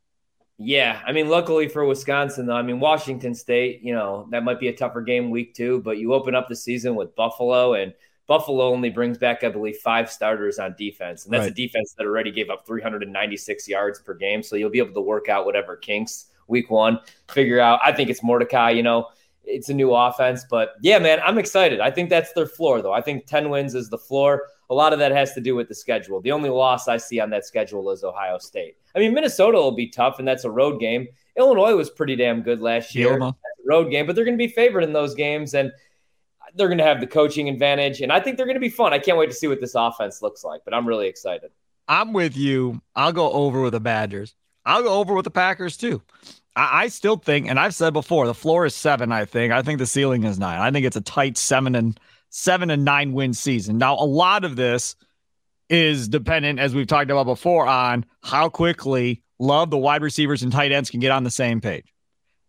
Yeah, 0.60 1.00
I 1.06 1.12
mean, 1.12 1.30
luckily 1.30 1.68
for 1.68 1.86
Wisconsin, 1.86 2.48
though, 2.48 2.56
I 2.56 2.64
mean, 2.64 2.80
Washington 2.80 3.36
State, 3.36 3.82
you 3.84 3.94
know, 3.94 4.28
that 4.32 4.44
might 4.44 4.60
be 4.60 4.70
a 4.70 4.76
tougher 4.76 5.02
game 5.02 5.30
week 5.30 5.54
two, 5.54 5.82
but 5.84 6.00
you 6.00 6.14
open 6.14 6.34
up 6.34 6.50
the 6.50 6.56
season 6.56 6.96
with 6.96 7.16
Buffalo, 7.16 7.76
and 7.76 7.94
Buffalo 8.28 8.66
only 8.72 8.90
brings 8.90 9.18
back, 9.18 9.44
I 9.44 9.50
believe, 9.50 9.78
five 9.78 10.12
starters 10.12 10.60
on 10.60 10.76
defense. 10.78 11.26
And 11.26 11.34
that's 11.34 11.44
right. 11.44 11.52
a 11.52 11.56
defense 11.56 11.94
that 11.98 12.06
already 12.06 12.32
gave 12.32 12.50
up 12.50 12.68
396 12.68 13.68
yards 13.68 14.00
per 14.00 14.14
game. 14.14 14.44
So 14.44 14.56
you'll 14.56 14.70
be 14.70 14.80
able 14.80 14.94
to 14.94 15.02
work 15.02 15.30
out 15.30 15.46
whatever 15.46 15.76
kinks 15.78 16.26
week 16.48 16.70
one, 16.70 17.00
figure 17.30 17.60
out. 17.60 17.80
I 17.84 17.92
think 17.92 18.10
it's 18.10 18.24
Mordecai, 18.24 18.72
you 18.72 18.84
know, 18.84 19.08
it's 19.44 19.70
a 19.70 19.74
new 19.74 19.94
offense. 19.94 20.46
But 20.50 20.76
yeah, 20.82 21.00
man, 21.00 21.20
I'm 21.26 21.38
excited. 21.38 21.80
I 21.80 21.90
think 21.90 22.10
that's 22.10 22.34
their 22.34 22.46
floor, 22.46 22.82
though. 22.82 22.94
I 22.94 23.02
think 23.02 23.26
10 23.26 23.50
wins 23.50 23.76
is 23.76 23.90
the 23.90 23.98
floor 23.98 24.44
a 24.70 24.74
lot 24.74 24.94
of 24.94 25.00
that 25.00 25.12
has 25.12 25.34
to 25.34 25.42
do 25.42 25.56
with 25.56 25.70
the 25.70 25.76
schedule. 25.76 26.22
The 26.22 26.32
only 26.32 26.50
loss 26.50 26.88
I 26.88 26.98
see 26.98 27.20
on 27.20 27.30
that 27.30 27.46
schedule 27.46 27.90
is 27.92 28.04
Ohio 28.04 28.38
State. 28.38 28.76
I 28.96 29.00
mean, 29.00 29.14
Minnesota 29.14 29.58
will 29.58 29.72
be 29.72 29.88
tough, 29.88 30.20
and 30.20 30.28
that's 30.28 30.44
a 30.44 30.52
road 30.52 30.80
game. 30.80 31.08
Illinois 31.38 31.76
was 31.76 31.90
pretty 31.90 32.16
damn 32.16 32.42
good 32.42 32.60
last 32.60 32.94
year. 32.94 33.20
road 33.66 33.92
game, 33.92 34.06
but 34.06 34.16
they're 34.16 34.26
going 34.26 34.38
to 34.38 34.46
be 34.46 34.52
favored 34.52 34.84
in 34.84 34.94
those 34.94 35.14
games, 35.14 35.54
and 35.54 35.72
they're 36.58 36.68
going 36.68 36.78
to 36.80 36.84
have 36.84 37.00
the 37.00 37.08
coaching 37.08 37.50
advantage. 37.50 38.02
And 38.02 38.12
I 38.12 38.20
think 38.20 38.38
they're 38.38 38.46
going 38.46 38.56
to 38.56 38.62
be 38.62 38.70
fun. 38.70 38.94
I 38.94 39.00
can't 39.00 39.18
wait 39.18 39.30
to 39.30 39.36
see 39.36 39.48
what 39.48 39.62
this 39.62 39.76
offense 39.76 40.22
looks 40.22 40.44
like, 40.44 40.62
but 40.66 40.74
I'm 40.74 40.88
really 40.88 41.08
excited. 41.08 41.52
I'm 41.88 42.14
with 42.14 42.36
you. 42.36 42.82
I'll 42.96 43.14
go 43.14 43.32
over 43.32 43.62
with 43.62 43.74
the 43.74 43.80
Badgers. 43.80 44.36
I'll 44.66 44.84
go 44.84 44.96
over 44.96 45.14
with 45.14 45.24
the 45.24 45.32
Packers 45.32 45.78
too. 45.78 46.02
I, 46.56 46.84
I 46.84 46.88
still 46.90 47.16
think, 47.16 47.48
and 47.48 47.60
I've 47.60 47.76
said 47.76 47.94
before, 47.94 48.28
the 48.28 48.34
floor 48.34 48.66
is 48.66 48.76
seven. 48.76 49.12
I 49.12 49.26
think. 49.26 49.54
I 49.54 49.62
think 49.62 49.80
the 49.80 49.86
ceiling 49.86 50.24
is 50.24 50.38
nine. 50.38 50.60
I 50.60 50.72
think 50.72 50.86
it's 50.86 50.98
a 50.98 51.02
tight 51.02 51.38
seven 51.38 51.76
and 51.76 51.98
seven 52.30 52.70
and 52.70 52.84
nine 52.84 53.14
win 53.14 53.34
season. 53.34 53.78
Now, 53.78 53.96
a 53.96 54.06
lot 54.06 54.44
of 54.44 54.56
this 54.56 54.96
is 55.70 56.08
dependent, 56.08 56.60
as 56.60 56.76
we've 56.76 56.88
talked 56.88 57.12
about 57.12 57.26
before, 57.26 57.66
on 57.66 58.06
how 58.24 58.50
quickly 58.50 59.24
Love, 59.40 59.70
the 59.70 59.78
wide 59.78 60.02
receivers, 60.02 60.42
and 60.44 60.52
tight 60.52 60.72
ends 60.72 60.90
can 60.90 61.00
get 61.00 61.12
on 61.12 61.24
the 61.24 61.30
same 61.30 61.62
page. 61.62 61.94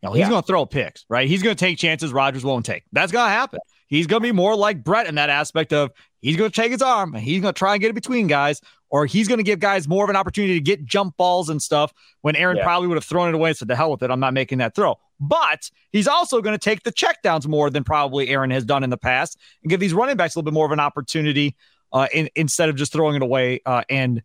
Know, 0.02 0.12
he's 0.12 0.20
yeah. 0.20 0.30
going 0.30 0.42
to 0.42 0.46
throw 0.46 0.64
picks, 0.64 1.04
right? 1.08 1.28
He's 1.28 1.42
going 1.42 1.54
to 1.54 1.58
take 1.58 1.76
chances 1.76 2.12
Rodgers 2.12 2.44
won't 2.44 2.64
take. 2.64 2.84
That's 2.92 3.12
going 3.12 3.26
to 3.26 3.30
happen. 3.30 3.60
He's 3.88 4.06
going 4.06 4.22
to 4.22 4.26
be 4.26 4.32
more 4.32 4.54
like 4.54 4.84
Brett 4.84 5.06
in 5.06 5.16
that 5.16 5.30
aspect 5.30 5.72
of 5.72 5.90
he's 6.20 6.36
going 6.36 6.50
to 6.50 6.54
take 6.54 6.70
his 6.70 6.82
arm 6.82 7.14
and 7.14 7.22
he's 7.22 7.40
going 7.40 7.52
to 7.52 7.58
try 7.58 7.72
and 7.74 7.80
get 7.80 7.90
it 7.90 7.94
between 7.94 8.26
guys, 8.26 8.60
or 8.90 9.06
he's 9.06 9.28
going 9.28 9.38
to 9.38 9.44
give 9.44 9.58
guys 9.58 9.88
more 9.88 10.04
of 10.04 10.10
an 10.10 10.16
opportunity 10.16 10.54
to 10.54 10.60
get 10.60 10.84
jump 10.84 11.16
balls 11.16 11.48
and 11.48 11.60
stuff 11.60 11.92
when 12.20 12.36
Aaron 12.36 12.58
yeah. 12.58 12.64
probably 12.64 12.86
would 12.88 12.96
have 12.96 13.04
thrown 13.04 13.28
it 13.28 13.34
away 13.34 13.50
and 13.50 13.56
said, 13.56 13.68
the 13.68 13.76
hell 13.76 13.90
with 13.90 14.02
it. 14.02 14.10
I'm 14.10 14.20
not 14.20 14.34
making 14.34 14.58
that 14.58 14.74
throw. 14.74 14.98
But 15.20 15.70
he's 15.90 16.06
also 16.06 16.40
going 16.40 16.54
to 16.54 16.62
take 16.62 16.84
the 16.84 16.92
checkdowns 16.92 17.46
more 17.46 17.70
than 17.70 17.82
probably 17.82 18.28
Aaron 18.28 18.50
has 18.50 18.64
done 18.64 18.84
in 18.84 18.90
the 18.90 18.96
past 18.96 19.38
and 19.62 19.70
give 19.70 19.80
these 19.80 19.94
running 19.94 20.16
backs 20.16 20.34
a 20.34 20.38
little 20.38 20.50
bit 20.50 20.54
more 20.54 20.66
of 20.66 20.72
an 20.72 20.80
opportunity 20.80 21.56
uh, 21.92 22.08
in, 22.12 22.28
instead 22.36 22.68
of 22.68 22.76
just 22.76 22.92
throwing 22.92 23.16
it 23.16 23.22
away. 23.22 23.60
Uh, 23.66 23.82
and 23.88 24.22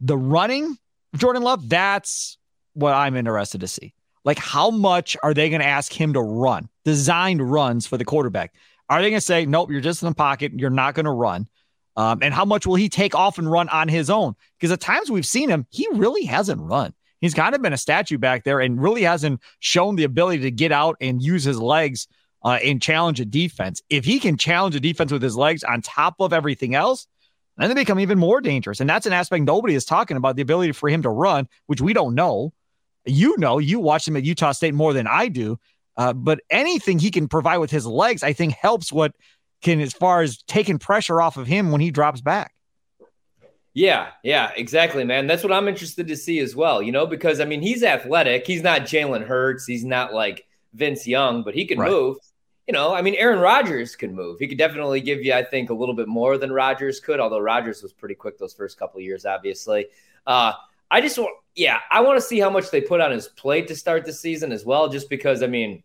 the 0.00 0.16
running, 0.16 0.76
Jordan 1.16 1.42
Love, 1.42 1.68
that's 1.68 2.36
what 2.74 2.94
I'm 2.94 3.16
interested 3.16 3.60
to 3.60 3.68
see. 3.68 3.94
Like, 4.24 4.38
how 4.38 4.70
much 4.70 5.16
are 5.22 5.32
they 5.32 5.48
going 5.48 5.60
to 5.60 5.66
ask 5.66 5.92
him 5.92 6.12
to 6.12 6.20
run? 6.20 6.68
Designed 6.84 7.40
runs 7.40 7.86
for 7.86 7.96
the 7.96 8.04
quarterback. 8.04 8.52
Are 8.88 9.02
they 9.02 9.10
going 9.10 9.20
to 9.20 9.24
say, 9.26 9.46
nope, 9.46 9.70
you're 9.70 9.80
just 9.80 10.02
in 10.02 10.08
the 10.08 10.14
pocket, 10.14 10.52
you're 10.56 10.70
not 10.70 10.94
going 10.94 11.04
to 11.04 11.12
run? 11.12 11.48
Um, 11.96 12.20
and 12.22 12.32
how 12.32 12.44
much 12.44 12.66
will 12.66 12.76
he 12.76 12.88
take 12.88 13.14
off 13.14 13.38
and 13.38 13.50
run 13.50 13.68
on 13.68 13.88
his 13.88 14.08
own? 14.08 14.34
Because 14.58 14.70
at 14.70 14.80
times 14.80 15.10
we've 15.10 15.26
seen 15.26 15.48
him, 15.48 15.66
he 15.70 15.86
really 15.92 16.24
hasn't 16.24 16.60
run. 16.60 16.94
He's 17.20 17.34
kind 17.34 17.54
of 17.54 17.62
been 17.62 17.72
a 17.72 17.78
statue 17.78 18.18
back 18.18 18.44
there 18.44 18.60
and 18.60 18.80
really 18.80 19.02
hasn't 19.02 19.40
shown 19.58 19.96
the 19.96 20.04
ability 20.04 20.42
to 20.42 20.50
get 20.52 20.70
out 20.70 20.96
and 21.00 21.20
use 21.20 21.42
his 21.42 21.58
legs 21.58 22.06
uh, 22.44 22.58
and 22.62 22.80
challenge 22.80 23.20
a 23.20 23.24
defense. 23.24 23.82
If 23.90 24.04
he 24.04 24.20
can 24.20 24.36
challenge 24.36 24.76
a 24.76 24.80
defense 24.80 25.10
with 25.10 25.22
his 25.22 25.36
legs 25.36 25.64
on 25.64 25.82
top 25.82 26.14
of 26.20 26.32
everything 26.32 26.76
else, 26.76 27.08
then 27.56 27.68
they 27.68 27.74
become 27.74 27.98
even 27.98 28.18
more 28.18 28.40
dangerous. 28.40 28.78
And 28.80 28.88
that's 28.88 29.06
an 29.06 29.12
aspect 29.12 29.44
nobody 29.44 29.74
is 29.74 29.84
talking 29.84 30.16
about 30.16 30.36
the 30.36 30.42
ability 30.42 30.72
for 30.72 30.88
him 30.88 31.02
to 31.02 31.10
run, 31.10 31.48
which 31.66 31.80
we 31.80 31.92
don't 31.92 32.14
know. 32.14 32.52
You 33.04 33.36
know, 33.38 33.58
you 33.58 33.80
watch 33.80 34.06
him 34.06 34.16
at 34.16 34.24
Utah 34.24 34.52
State 34.52 34.74
more 34.74 34.92
than 34.92 35.08
I 35.08 35.26
do. 35.26 35.58
Uh, 35.98 36.12
but 36.12 36.40
anything 36.48 36.98
he 36.98 37.10
can 37.10 37.26
provide 37.26 37.58
with 37.58 37.72
his 37.72 37.84
legs, 37.84 38.22
I 38.22 38.32
think 38.32 38.54
helps 38.54 38.92
what 38.92 39.14
can, 39.62 39.80
as 39.80 39.92
far 39.92 40.22
as 40.22 40.40
taking 40.44 40.78
pressure 40.78 41.20
off 41.20 41.36
of 41.36 41.48
him 41.48 41.72
when 41.72 41.80
he 41.80 41.90
drops 41.90 42.20
back. 42.20 42.54
Yeah, 43.74 44.08
yeah, 44.22 44.52
exactly, 44.56 45.04
man. 45.04 45.26
That's 45.26 45.42
what 45.42 45.52
I'm 45.52 45.68
interested 45.68 46.08
to 46.08 46.16
see 46.16 46.38
as 46.38 46.56
well, 46.56 46.80
you 46.80 46.92
know, 46.92 47.06
because 47.06 47.40
I 47.40 47.44
mean, 47.44 47.60
he's 47.60 47.82
athletic. 47.82 48.46
He's 48.46 48.62
not 48.62 48.82
Jalen 48.82 49.26
Hurts. 49.26 49.66
He's 49.66 49.84
not 49.84 50.14
like 50.14 50.46
Vince 50.72 51.06
Young, 51.06 51.42
but 51.42 51.54
he 51.54 51.66
can 51.66 51.78
right. 51.78 51.90
move. 51.90 52.16
You 52.66 52.72
know, 52.72 52.94
I 52.94 53.02
mean, 53.02 53.14
Aaron 53.14 53.38
Rodgers 53.40 53.96
can 53.96 54.14
move. 54.14 54.38
He 54.38 54.46
could 54.46 54.58
definitely 54.58 55.00
give 55.00 55.24
you, 55.24 55.32
I 55.32 55.42
think, 55.42 55.70
a 55.70 55.74
little 55.74 55.94
bit 55.94 56.06
more 56.06 56.38
than 56.38 56.52
Rodgers 56.52 57.00
could, 57.00 57.18
although 57.18 57.40
Rodgers 57.40 57.82
was 57.82 57.92
pretty 57.92 58.14
quick 58.14 58.38
those 58.38 58.52
first 58.52 58.78
couple 58.78 59.00
years, 59.00 59.24
obviously. 59.24 59.86
Uh, 60.26 60.52
I 60.90 61.00
just 61.00 61.18
want, 61.18 61.34
yeah, 61.54 61.78
I 61.90 62.02
want 62.02 62.18
to 62.18 62.20
see 62.20 62.38
how 62.38 62.50
much 62.50 62.70
they 62.70 62.80
put 62.80 63.00
on 63.00 63.10
his 63.10 63.28
plate 63.28 63.68
to 63.68 63.76
start 63.76 64.04
the 64.04 64.12
season 64.12 64.52
as 64.52 64.64
well, 64.64 64.88
just 64.88 65.08
because, 65.08 65.42
I 65.42 65.46
mean, 65.46 65.82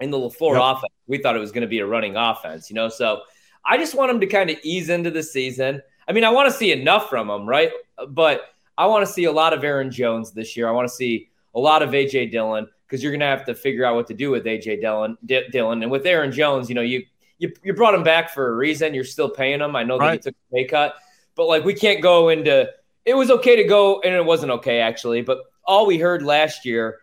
in 0.00 0.10
the 0.10 0.18
LaFleur 0.18 0.54
yep. 0.54 0.76
offense, 0.76 0.92
we 1.06 1.18
thought 1.18 1.36
it 1.36 1.40
was 1.40 1.52
going 1.52 1.62
to 1.62 1.68
be 1.68 1.78
a 1.78 1.86
running 1.86 2.16
offense, 2.16 2.70
you 2.70 2.74
know? 2.74 2.88
So 2.88 3.22
I 3.64 3.78
just 3.78 3.94
want 3.94 4.10
him 4.10 4.20
to 4.20 4.26
kind 4.26 4.50
of 4.50 4.56
ease 4.62 4.88
into 4.88 5.10
the 5.10 5.22
season. 5.22 5.82
I 6.08 6.12
mean, 6.12 6.24
I 6.24 6.30
want 6.30 6.50
to 6.50 6.56
see 6.56 6.72
enough 6.72 7.08
from 7.08 7.28
him, 7.28 7.46
right? 7.46 7.72
But 8.08 8.42
I 8.78 8.86
want 8.86 9.06
to 9.06 9.12
see 9.12 9.24
a 9.24 9.32
lot 9.32 9.52
of 9.52 9.64
Aaron 9.64 9.90
Jones 9.90 10.32
this 10.32 10.56
year. 10.56 10.68
I 10.68 10.72
want 10.72 10.88
to 10.88 10.94
see 10.94 11.30
a 11.54 11.58
lot 11.58 11.82
of 11.82 11.90
AJ 11.90 12.30
Dillon 12.30 12.68
because 12.86 13.02
you're 13.02 13.12
going 13.12 13.20
to 13.20 13.26
have 13.26 13.44
to 13.46 13.54
figure 13.54 13.84
out 13.84 13.94
what 13.94 14.06
to 14.08 14.14
do 14.14 14.30
with 14.30 14.44
AJ 14.44 14.80
Dillon. 14.80 15.16
D- 15.24 15.48
Dillon 15.50 15.82
and 15.82 15.90
with 15.90 16.06
Aaron 16.06 16.30
Jones, 16.30 16.68
you 16.68 16.74
know, 16.74 16.82
you, 16.82 17.04
you 17.38 17.52
you 17.62 17.74
brought 17.74 17.94
him 17.94 18.02
back 18.02 18.30
for 18.30 18.48
a 18.48 18.54
reason. 18.54 18.94
You're 18.94 19.04
still 19.04 19.30
paying 19.30 19.60
him. 19.60 19.74
I 19.74 19.82
know 19.82 19.98
right. 19.98 20.22
that 20.22 20.28
he 20.28 20.30
took 20.30 20.36
a 20.50 20.54
pay 20.54 20.64
cut, 20.68 20.94
but 21.34 21.46
like 21.46 21.64
we 21.64 21.74
can't 21.74 22.02
go 22.02 22.28
into. 22.28 22.70
It 23.04 23.14
was 23.14 23.30
okay 23.30 23.56
to 23.56 23.64
go, 23.64 24.00
and 24.00 24.14
it 24.14 24.24
wasn't 24.24 24.52
okay 24.52 24.80
actually. 24.80 25.22
But 25.22 25.38
all 25.64 25.86
we 25.86 25.98
heard 25.98 26.22
last 26.22 26.64
year, 26.64 26.98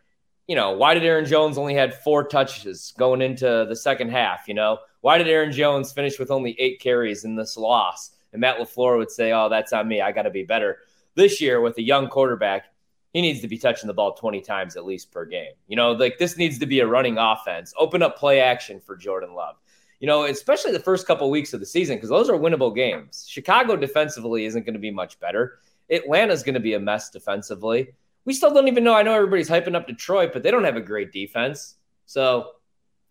you 0.48 0.56
know, 0.56 0.72
why 0.72 0.94
did 0.94 1.04
Aaron 1.04 1.26
Jones 1.26 1.58
only 1.58 1.74
had 1.74 1.94
four 1.94 2.24
touches 2.24 2.94
going 2.98 3.22
into 3.22 3.66
the 3.68 3.76
second 3.76 4.10
half? 4.10 4.48
You 4.48 4.54
know, 4.54 4.80
why 5.02 5.18
did 5.18 5.28
Aaron 5.28 5.52
Jones 5.52 5.92
finish 5.92 6.20
with 6.20 6.32
only 6.32 6.60
eight 6.60 6.80
carries 6.80 7.24
in 7.24 7.36
this 7.36 7.58
loss? 7.58 8.12
And 8.32 8.42
Matt 8.42 8.58
LaFleur 8.58 8.98
would 8.98 9.12
say, 9.12 9.32
Oh, 9.32 9.48
that's 9.50 9.74
on 9.74 9.88
me. 9.88 10.02
I 10.02 10.12
got 10.12 10.24
to 10.24 10.30
be 10.30 10.44
better. 10.44 10.80
This 11.16 11.40
year, 11.40 11.62
with 11.62 11.78
a 11.78 11.82
young 11.84 12.08
quarterback, 12.08 12.66
he 13.14 13.22
needs 13.22 13.42
to 13.42 13.48
be 13.48 13.60
touching 13.60 13.88
the 13.88 13.94
ball 13.94 14.14
20 14.14 14.42
times 14.42 14.76
at 14.76 14.86
least 14.86 15.12
per 15.12 15.24
game. 15.26 15.52
You 15.68 15.76
know, 15.76 15.92
like 15.92 16.18
this 16.18 16.36
needs 16.36 16.58
to 16.60 16.66
be 16.66 16.80
a 16.80 16.88
running 16.88 17.18
offense. 17.18 17.74
Open 17.78 18.02
up 18.02 18.18
play 18.18 18.42
action 18.42 18.80
for 18.80 18.98
Jordan 18.98 19.36
Love. 19.36 19.56
You 20.00 20.08
know, 20.08 20.26
especially 20.26 20.74
the 20.74 20.80
first 20.80 21.08
couple 21.08 21.30
weeks 21.30 21.54
of 21.54 21.60
the 21.60 21.66
season 21.66 21.96
because 21.96 22.10
those 22.10 22.30
are 22.30 22.38
winnable 22.38 22.76
games. 22.76 23.26
Chicago 23.30 23.78
defensively 23.78 24.46
isn't 24.46 24.66
going 24.66 24.74
to 24.74 24.80
be 24.80 24.92
much 24.92 25.20
better. 25.20 25.60
Atlanta's 25.90 26.44
going 26.44 26.56
to 26.56 26.60
be 26.60 26.74
a 26.74 26.80
mess 26.80 27.10
defensively. 27.10 27.94
We 28.26 28.34
still 28.34 28.54
don't 28.54 28.68
even 28.68 28.84
know. 28.84 28.94
I 28.94 29.04
know 29.04 29.14
everybody's 29.14 29.50
hyping 29.50 29.76
up 29.76 29.88
Detroit, 29.88 30.32
but 30.34 30.44
they 30.44 30.52
don't 30.52 30.64
have 30.64 30.78
a 30.78 30.82
great 30.82 31.12
defense. 31.12 31.76
So, 32.06 32.52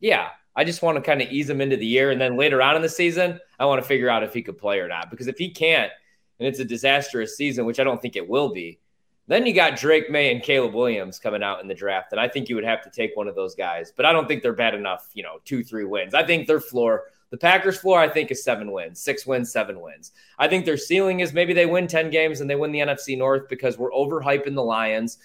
yeah, 0.00 0.28
I 0.56 0.64
just 0.64 0.82
want 0.82 0.96
to 0.96 1.02
kind 1.02 1.22
of 1.22 1.30
ease 1.30 1.48
him 1.48 1.60
into 1.60 1.76
the 1.76 1.86
year. 1.86 2.10
And 2.10 2.20
then 2.20 2.36
later 2.36 2.62
on 2.62 2.76
in 2.76 2.82
the 2.82 2.88
season, 2.88 3.38
I 3.58 3.66
want 3.66 3.82
to 3.82 3.86
figure 3.86 4.08
out 4.08 4.22
if 4.22 4.32
he 4.34 4.42
could 4.42 4.58
play 4.58 4.80
or 4.80 4.88
not. 4.88 5.10
Because 5.10 5.28
if 5.28 5.38
he 5.38 5.50
can't, 5.50 5.90
and 6.38 6.48
it's 6.48 6.58
a 6.58 6.64
disastrous 6.64 7.36
season, 7.36 7.64
which 7.64 7.78
I 7.78 7.84
don't 7.84 8.00
think 8.00 8.16
it 8.16 8.28
will 8.28 8.52
be, 8.52 8.80
then 9.28 9.46
you 9.46 9.54
got 9.54 9.76
Drake 9.76 10.10
Maye 10.10 10.32
and 10.32 10.42
Caleb 10.42 10.74
Williams 10.74 11.18
coming 11.18 11.42
out 11.42 11.60
in 11.60 11.68
the 11.68 11.74
draft. 11.74 12.12
And 12.12 12.20
I 12.20 12.28
think 12.28 12.48
you 12.48 12.56
would 12.56 12.64
have 12.64 12.82
to 12.82 12.90
take 12.90 13.12
one 13.14 13.28
of 13.28 13.34
those 13.34 13.54
guys. 13.54 13.92
But 13.96 14.04
I 14.04 14.12
don't 14.12 14.26
think 14.26 14.42
they're 14.42 14.52
bad 14.52 14.74
enough, 14.74 15.08
you 15.14 15.22
know, 15.22 15.38
two, 15.44 15.62
three 15.62 15.84
wins. 15.84 16.14
I 16.14 16.24
think 16.24 16.46
their 16.46 16.60
floor, 16.60 17.04
the 17.32 17.38
Packers' 17.38 17.78
floor, 17.78 17.98
I 17.98 18.10
think 18.10 18.30
is 18.30 18.44
seven 18.44 18.70
wins, 18.70 19.00
six 19.00 19.26
wins, 19.26 19.50
seven 19.50 19.80
wins. 19.80 20.12
I 20.38 20.48
think 20.48 20.66
their 20.66 20.76
ceiling 20.76 21.20
is 21.20 21.32
maybe 21.32 21.54
they 21.54 21.64
win 21.64 21.86
10 21.86 22.10
games 22.10 22.42
and 22.42 22.48
they 22.48 22.56
win 22.56 22.72
the 22.72 22.80
NFC 22.80 23.16
North 23.16 23.48
because 23.48 23.78
we're 23.78 23.90
overhyping 23.90 24.54
the 24.54 24.62
Lions. 24.62 25.16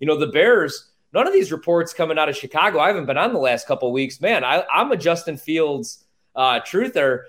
You 0.00 0.08
know, 0.08 0.18
the 0.18 0.26
Bears, 0.26 0.90
none 1.14 1.24
of 1.24 1.32
these 1.32 1.52
reports 1.52 1.94
coming 1.94 2.18
out 2.18 2.28
of 2.28 2.36
Chicago. 2.36 2.80
I 2.80 2.88
haven't 2.88 3.06
been 3.06 3.16
on 3.16 3.32
the 3.32 3.38
last 3.38 3.68
couple 3.68 3.92
weeks. 3.92 4.20
Man, 4.20 4.42
I, 4.42 4.64
am 4.74 4.90
a 4.90 4.96
Justin 4.96 5.36
Fields 5.36 6.04
uh, 6.34 6.58
truther. 6.62 7.26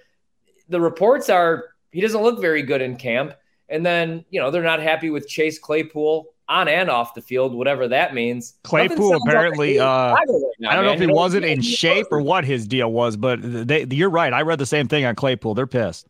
The 0.68 0.82
reports 0.82 1.30
are 1.30 1.66
he 1.92 2.02
doesn't 2.02 2.24
look 2.24 2.42
very 2.42 2.64
good 2.64 2.82
in 2.82 2.96
camp. 2.96 3.36
And 3.70 3.86
then, 3.86 4.26
you 4.32 4.42
know, 4.42 4.50
they're 4.50 4.64
not 4.64 4.82
happy 4.82 5.12
with 5.12 5.28
Chase 5.28 5.60
Claypool 5.60 6.33
on 6.50 6.68
and 6.68 6.90
off 6.90 7.14
the 7.14 7.22
field, 7.22 7.54
whatever 7.54 7.88
that 7.88 8.14
means. 8.14 8.56
Claypool 8.64 9.16
apparently, 9.16 9.80
uh, 9.80 9.86
right 10.14 10.28
now, 10.60 10.70
I 10.70 10.76
don't 10.76 10.84
man. 10.84 10.86
know 10.86 10.94
if 10.94 11.00
he 11.00 11.08
wasn't 11.08 11.46
in 11.46 11.62
shape 11.62 12.08
or 12.12 12.22
what 12.22 12.44
his 12.44 12.68
deal 12.68 12.92
was, 12.92 13.16
but 13.16 13.40
they, 13.42 13.86
you're 13.90 14.10
right. 14.10 14.34
I 14.34 14.42
read 14.42 14.60
the 14.60 14.66
same 14.66 14.88
thing 14.88 15.06
on 15.06 15.16
Claypool. 15.16 15.54
They're 15.54 15.68
pissed. 15.68 16.08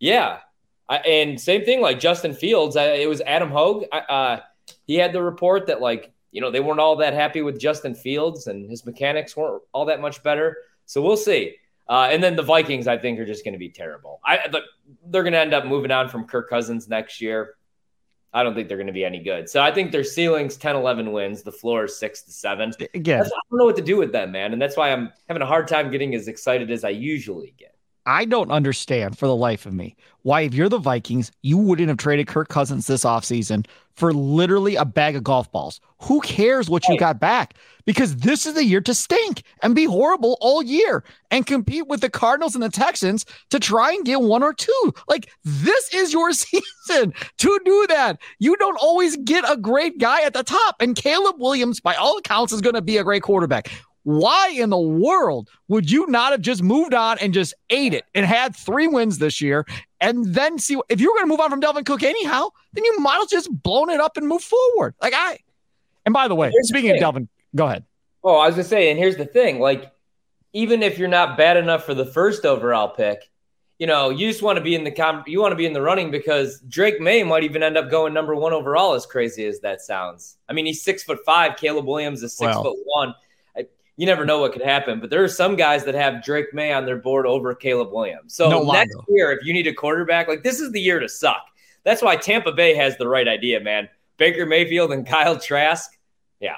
Yeah. 0.00 0.38
I, 0.88 0.96
and 0.98 1.40
same 1.40 1.64
thing 1.64 1.80
like 1.80 2.00
Justin 2.00 2.34
Fields. 2.34 2.76
I, 2.76 2.94
it 2.94 3.08
was 3.08 3.20
Adam 3.20 3.50
Hoge. 3.50 3.86
Uh, 3.92 4.38
he 4.86 4.96
had 4.96 5.12
the 5.12 5.22
report 5.22 5.66
that, 5.66 5.80
like, 5.80 6.12
you 6.32 6.40
know, 6.40 6.50
they 6.50 6.60
weren't 6.60 6.80
all 6.80 6.96
that 6.96 7.14
happy 7.14 7.42
with 7.42 7.60
Justin 7.60 7.94
Fields 7.94 8.46
and 8.48 8.68
his 8.68 8.84
mechanics 8.84 9.36
weren't 9.36 9.62
all 9.72 9.84
that 9.86 10.00
much 10.00 10.22
better. 10.22 10.56
So 10.86 11.00
we'll 11.00 11.16
see. 11.16 11.56
Uh, 11.88 12.08
and 12.10 12.22
then 12.22 12.36
the 12.36 12.42
Vikings, 12.42 12.86
I 12.86 12.98
think, 12.98 13.18
are 13.18 13.24
just 13.24 13.44
going 13.44 13.52
to 13.52 13.58
be 13.58 13.70
terrible. 13.70 14.20
I, 14.24 14.40
they're 15.06 15.22
going 15.22 15.32
to 15.32 15.38
end 15.38 15.54
up 15.54 15.64
moving 15.64 15.90
on 15.90 16.08
from 16.08 16.26
Kirk 16.26 16.50
Cousins 16.50 16.88
next 16.88 17.20
year. 17.20 17.54
I 18.32 18.42
don't 18.42 18.54
think 18.54 18.68
they're 18.68 18.76
going 18.76 18.88
to 18.88 18.92
be 18.92 19.04
any 19.04 19.20
good. 19.20 19.48
So 19.48 19.62
I 19.62 19.72
think 19.72 19.90
their 19.90 20.04
ceiling's 20.04 20.56
10, 20.56 20.76
11 20.76 21.12
wins. 21.12 21.42
The 21.42 21.52
floor 21.52 21.84
is 21.84 21.98
six 21.98 22.22
to 22.22 22.32
seven. 22.32 22.72
Again, 22.94 23.20
I 23.22 23.28
don't 23.28 23.58
know 23.58 23.64
what 23.64 23.76
to 23.76 23.82
do 23.82 23.96
with 23.96 24.12
them, 24.12 24.32
man. 24.32 24.52
And 24.52 24.60
that's 24.60 24.76
why 24.76 24.92
I'm 24.92 25.10
having 25.28 25.42
a 25.42 25.46
hard 25.46 25.66
time 25.66 25.90
getting 25.90 26.14
as 26.14 26.28
excited 26.28 26.70
as 26.70 26.84
I 26.84 26.90
usually 26.90 27.54
get. 27.56 27.74
I 28.08 28.24
don't 28.24 28.50
understand 28.50 29.18
for 29.18 29.26
the 29.26 29.36
life 29.36 29.66
of 29.66 29.74
me 29.74 29.94
why, 30.22 30.40
if 30.40 30.54
you're 30.54 30.70
the 30.70 30.78
Vikings, 30.78 31.30
you 31.42 31.58
wouldn't 31.58 31.88
have 31.88 31.98
traded 31.98 32.26
Kirk 32.26 32.48
Cousins 32.48 32.86
this 32.86 33.04
offseason 33.04 33.66
for 33.96 34.14
literally 34.14 34.76
a 34.76 34.86
bag 34.86 35.14
of 35.14 35.24
golf 35.24 35.52
balls. 35.52 35.78
Who 36.00 36.22
cares 36.22 36.70
what 36.70 36.88
you 36.88 36.96
got 36.98 37.20
back? 37.20 37.52
Because 37.84 38.16
this 38.16 38.46
is 38.46 38.54
the 38.54 38.64
year 38.64 38.80
to 38.80 38.94
stink 38.94 39.42
and 39.62 39.74
be 39.74 39.84
horrible 39.84 40.38
all 40.40 40.62
year 40.62 41.04
and 41.30 41.44
compete 41.44 41.86
with 41.86 42.00
the 42.00 42.08
Cardinals 42.08 42.54
and 42.54 42.62
the 42.62 42.70
Texans 42.70 43.26
to 43.50 43.60
try 43.60 43.92
and 43.92 44.06
get 44.06 44.22
one 44.22 44.42
or 44.42 44.54
two. 44.54 44.94
Like, 45.06 45.30
this 45.44 45.92
is 45.92 46.10
your 46.10 46.32
season 46.32 47.12
to 47.38 47.60
do 47.64 47.86
that. 47.90 48.18
You 48.38 48.56
don't 48.56 48.78
always 48.80 49.18
get 49.18 49.44
a 49.46 49.56
great 49.56 49.98
guy 49.98 50.22
at 50.22 50.32
the 50.32 50.44
top. 50.44 50.76
And 50.80 50.96
Caleb 50.96 51.36
Williams, 51.38 51.78
by 51.78 51.94
all 51.94 52.16
accounts, 52.16 52.54
is 52.54 52.62
going 52.62 52.74
to 52.74 52.82
be 52.82 52.96
a 52.96 53.04
great 53.04 53.22
quarterback. 53.22 53.70
Why 54.08 54.48
in 54.56 54.70
the 54.70 54.78
world 54.78 55.50
would 55.68 55.90
you 55.90 56.06
not 56.06 56.32
have 56.32 56.40
just 56.40 56.62
moved 56.62 56.94
on 56.94 57.18
and 57.18 57.34
just 57.34 57.52
ate 57.68 57.92
it 57.92 58.06
and 58.14 58.24
had 58.24 58.56
three 58.56 58.86
wins 58.86 59.18
this 59.18 59.42
year 59.42 59.66
and 60.00 60.24
then 60.24 60.58
see 60.58 60.80
if 60.88 60.98
you 60.98 61.12
were 61.12 61.18
going 61.18 61.26
to 61.26 61.28
move 61.28 61.40
on 61.40 61.50
from 61.50 61.60
Dalvin 61.60 61.84
Cook 61.84 62.02
anyhow, 62.02 62.48
then 62.72 62.86
you 62.86 63.00
might 63.00 63.18
have 63.18 63.28
just 63.28 63.50
blown 63.62 63.90
it 63.90 64.00
up 64.00 64.16
and 64.16 64.26
move 64.26 64.40
forward. 64.40 64.94
Like 65.02 65.12
I, 65.14 65.40
and 66.06 66.14
by 66.14 66.26
the 66.26 66.34
way, 66.34 66.50
here's 66.50 66.68
speaking 66.68 66.90
the 66.90 67.04
of 67.04 67.14
Dalvin, 67.16 67.28
go 67.54 67.66
ahead. 67.66 67.84
Oh, 68.24 68.36
I 68.36 68.46
was 68.46 68.54
going 68.54 68.64
to 68.64 68.68
say, 68.70 68.90
and 68.90 68.98
here's 68.98 69.18
the 69.18 69.26
thing 69.26 69.60
like, 69.60 69.92
even 70.54 70.82
if 70.82 70.98
you're 70.98 71.08
not 71.08 71.36
bad 71.36 71.58
enough 71.58 71.84
for 71.84 71.92
the 71.92 72.06
first 72.06 72.46
overall 72.46 72.88
pick, 72.88 73.30
you 73.78 73.86
know, 73.86 74.08
you 74.08 74.26
just 74.26 74.40
want 74.40 74.56
to 74.56 74.64
be 74.64 74.74
in 74.74 74.84
the 74.84 74.90
com- 74.90 75.24
you 75.26 75.38
want 75.38 75.52
to 75.52 75.56
be 75.56 75.66
in 75.66 75.74
the 75.74 75.82
running 75.82 76.10
because 76.10 76.60
Drake 76.60 76.98
Maye 76.98 77.24
might 77.24 77.44
even 77.44 77.62
end 77.62 77.76
up 77.76 77.90
going 77.90 78.14
number 78.14 78.34
one 78.34 78.54
overall. 78.54 78.94
As 78.94 79.04
crazy 79.04 79.44
as 79.44 79.60
that 79.60 79.82
sounds, 79.82 80.38
I 80.48 80.54
mean, 80.54 80.64
he's 80.64 80.82
six 80.82 81.02
foot 81.02 81.18
five. 81.26 81.58
Caleb 81.58 81.84
Williams 81.84 82.22
is 82.22 82.34
six 82.34 82.56
foot 82.56 82.78
one 82.84 83.14
you 83.98 84.06
never 84.06 84.24
know 84.24 84.38
what 84.38 84.52
could 84.52 84.62
happen. 84.62 85.00
But 85.00 85.10
there 85.10 85.22
are 85.24 85.28
some 85.28 85.56
guys 85.56 85.84
that 85.84 85.94
have 85.94 86.22
Drake 86.22 86.54
Maye 86.54 86.72
on 86.72 86.86
their 86.86 86.96
board 86.96 87.26
over 87.26 87.52
Caleb 87.52 87.92
Williams. 87.92 88.32
So 88.32 88.48
no 88.48 88.62
next 88.62 88.96
year, 89.08 89.32
if 89.32 89.44
you 89.44 89.52
need 89.52 89.66
a 89.66 89.74
quarterback, 89.74 90.28
like 90.28 90.44
this 90.44 90.60
is 90.60 90.70
the 90.70 90.80
year 90.80 91.00
to 91.00 91.08
suck. 91.08 91.44
That's 91.82 92.00
why 92.00 92.14
Tampa 92.16 92.52
Bay 92.52 92.74
has 92.74 92.96
the 92.96 93.08
right 93.08 93.26
idea, 93.26 93.60
man. 93.60 93.88
Baker 94.16 94.46
Mayfield 94.46 94.92
and 94.92 95.04
Kyle 95.06 95.36
Trask. 95.36 95.90
Yeah. 96.38 96.56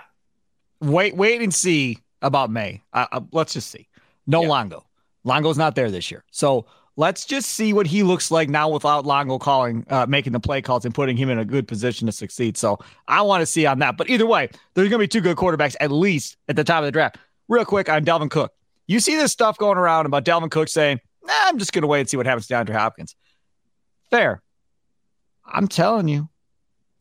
Wait, 0.80 1.16
wait 1.16 1.40
and 1.40 1.52
see 1.52 1.98
about 2.20 2.50
Maye. 2.50 2.82
Uh, 2.92 3.06
uh, 3.10 3.20
let's 3.32 3.54
just 3.54 3.70
see. 3.70 3.88
No 4.26 4.42
yeah. 4.42 4.48
Longo. 4.48 4.86
Longo's 5.24 5.56
not 5.56 5.74
there 5.74 5.90
this 5.90 6.10
year. 6.10 6.24
So 6.30 6.66
let's 6.96 7.24
just 7.24 7.52
see 7.52 7.72
what 7.72 7.86
he 7.86 8.02
looks 8.02 8.30
like 8.30 8.50
now 8.50 8.68
without 8.68 9.06
Longo 9.06 9.38
calling, 9.38 9.86
uh, 9.88 10.04
making 10.06 10.34
the 10.34 10.40
play 10.40 10.60
calls 10.60 10.84
and 10.84 10.94
putting 10.94 11.16
him 11.16 11.30
in 11.30 11.38
a 11.38 11.44
good 11.46 11.66
position 11.66 12.04
to 12.04 12.12
succeed. 12.12 12.58
So 12.58 12.78
I 13.08 13.22
want 13.22 13.40
to 13.40 13.46
see 13.46 13.64
on 13.64 13.78
that. 13.78 13.96
But 13.96 14.10
either 14.10 14.26
way, 14.26 14.50
there's 14.74 14.90
going 14.90 15.00
to 15.00 15.04
be 15.04 15.08
two 15.08 15.22
good 15.22 15.38
quarterbacks 15.38 15.74
at 15.80 15.90
least 15.90 16.36
at 16.48 16.56
the 16.56 16.64
top 16.64 16.80
of 16.80 16.84
the 16.84 16.92
draft 16.92 17.16
real 17.50 17.66
quick 17.66 17.90
on 17.90 18.04
Dalvin 18.04 18.30
Cook. 18.30 18.52
You 18.86 19.00
see 19.00 19.16
this 19.16 19.32
stuff 19.32 19.58
going 19.58 19.76
around 19.76 20.06
about 20.06 20.24
Dalvin 20.24 20.50
Cook 20.50 20.68
saying, 20.68 21.00
nah, 21.22 21.32
I'm 21.34 21.58
just 21.58 21.72
going 21.72 21.82
to 21.82 21.88
wait 21.88 22.00
and 22.00 22.08
see 22.08 22.16
what 22.16 22.26
happens 22.26 22.46
to 22.46 22.54
DeAndre 22.54 22.74
Hopkins. 22.74 23.14
Fair. 24.10 24.42
I'm 25.44 25.68
telling 25.68 26.08
you, 26.08 26.28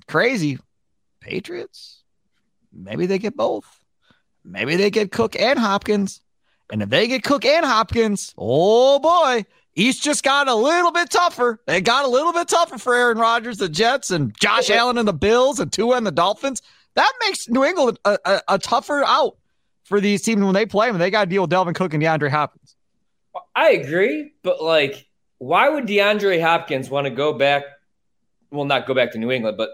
crazy. 0.07 0.59
Patriots, 1.21 2.03
maybe 2.73 3.05
they 3.05 3.19
get 3.19 3.35
both. 3.35 3.79
Maybe 4.43 4.75
they 4.75 4.89
get 4.89 5.11
Cook 5.11 5.39
and 5.39 5.59
Hopkins. 5.59 6.21
And 6.71 6.81
if 6.81 6.89
they 6.89 7.07
get 7.07 7.23
Cook 7.23 7.45
and 7.45 7.65
Hopkins, 7.65 8.33
oh 8.37 8.99
boy, 8.99 9.45
East 9.75 10.01
just 10.01 10.23
got 10.23 10.47
a 10.47 10.55
little 10.55 10.91
bit 10.91 11.09
tougher. 11.09 11.59
They 11.67 11.81
got 11.81 12.05
a 12.05 12.07
little 12.07 12.31
bit 12.31 12.47
tougher 12.47 12.77
for 12.77 12.95
Aaron 12.95 13.17
Rodgers, 13.17 13.57
the 13.57 13.69
Jets, 13.69 14.11
and 14.11 14.33
Josh 14.39 14.69
Allen 14.69 14.97
and 14.97 15.07
the 15.07 15.13
Bills, 15.13 15.59
and 15.59 15.71
Tua 15.71 15.97
and 15.97 16.07
the 16.07 16.11
Dolphins. 16.11 16.61
That 16.95 17.11
makes 17.21 17.49
New 17.49 17.63
England 17.63 17.99
a, 18.05 18.17
a, 18.25 18.41
a 18.47 18.59
tougher 18.59 19.03
out 19.03 19.37
for 19.89 19.99
these 19.99 20.21
teams 20.21 20.41
when 20.41 20.53
they 20.53 20.65
play 20.65 20.87
them. 20.87 20.99
They 20.99 21.09
got 21.09 21.25
to 21.25 21.29
deal 21.29 21.41
with 21.41 21.51
Dalvin 21.51 21.75
Cook 21.75 21.93
and 21.93 22.01
DeAndre 22.01 22.29
Hopkins. 22.29 22.75
I 23.55 23.71
agree, 23.71 24.31
but 24.43 24.61
like, 24.61 25.07
why 25.39 25.67
would 25.67 25.85
DeAndre 25.85 26.41
Hopkins 26.41 26.89
want 26.89 27.05
to 27.05 27.11
go 27.11 27.33
back? 27.33 27.63
Well, 28.51 28.65
not 28.65 28.85
go 28.85 28.93
back 28.93 29.11
to 29.13 29.17
New 29.17 29.31
England, 29.31 29.57
but 29.57 29.69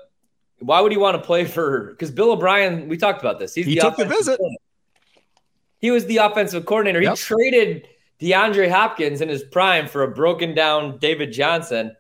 why 0.59 0.81
would 0.81 0.91
he 0.91 0.97
want 0.97 1.15
to 1.15 1.21
play 1.21 1.45
for? 1.45 1.91
Because 1.91 2.11
Bill 2.11 2.31
O'Brien, 2.31 2.87
we 2.87 2.97
talked 2.97 3.21
about 3.21 3.39
this. 3.39 3.53
He's 3.53 3.65
he 3.65 3.75
the 3.75 3.81
took 3.81 3.97
the 3.97 4.05
visit. 4.05 4.39
He 5.79 5.91
was 5.91 6.05
the 6.05 6.17
offensive 6.17 6.65
coordinator. 6.65 7.01
Yep. 7.01 7.17
He 7.17 7.23
traded 7.23 7.87
DeAndre 8.21 8.71
Hopkins 8.71 9.21
in 9.21 9.29
his 9.29 9.43
prime 9.43 9.87
for 9.87 10.03
a 10.03 10.07
broken 10.07 10.55
down 10.55 10.97
David 10.97 11.33
Johnson. 11.33 11.95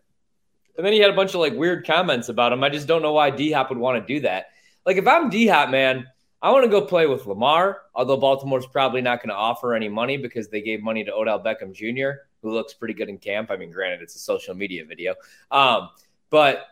And 0.77 0.85
then 0.85 0.93
he 0.93 0.99
had 0.99 1.09
a 1.09 1.15
bunch 1.15 1.33
of 1.33 1.39
like 1.39 1.53
weird 1.53 1.85
comments 1.85 2.29
about 2.29 2.53
him. 2.53 2.63
I 2.63 2.69
just 2.69 2.87
don't 2.87 3.01
know 3.01 3.13
why 3.13 3.29
D 3.29 3.51
Hop 3.51 3.69
would 3.69 3.77
want 3.77 4.01
to 4.01 4.13
do 4.13 4.21
that. 4.21 4.47
Like 4.85 4.97
if 4.97 5.07
I'm 5.07 5.29
D 5.29 5.47
Hop, 5.47 5.69
man, 5.69 6.07
I 6.41 6.51
want 6.51 6.63
to 6.63 6.69
go 6.69 6.81
play 6.81 7.07
with 7.07 7.25
Lamar, 7.25 7.81
although 7.93 8.17
Baltimore's 8.17 8.67
probably 8.67 9.01
not 9.01 9.19
going 9.19 9.29
to 9.29 9.35
offer 9.35 9.73
any 9.73 9.89
money 9.89 10.17
because 10.17 10.49
they 10.49 10.61
gave 10.61 10.83
money 10.83 11.03
to 11.03 11.13
Odell 11.13 11.41
Beckham 11.41 11.73
Jr., 11.73 12.19
who 12.41 12.53
looks 12.53 12.73
pretty 12.73 12.93
good 12.93 13.09
in 13.09 13.17
camp. 13.17 13.49
I 13.49 13.57
mean, 13.57 13.71
granted, 13.71 14.01
it's 14.01 14.15
a 14.15 14.19
social 14.19 14.53
media 14.53 14.85
video. 14.85 15.15
Um, 15.49 15.89
but 16.29 16.67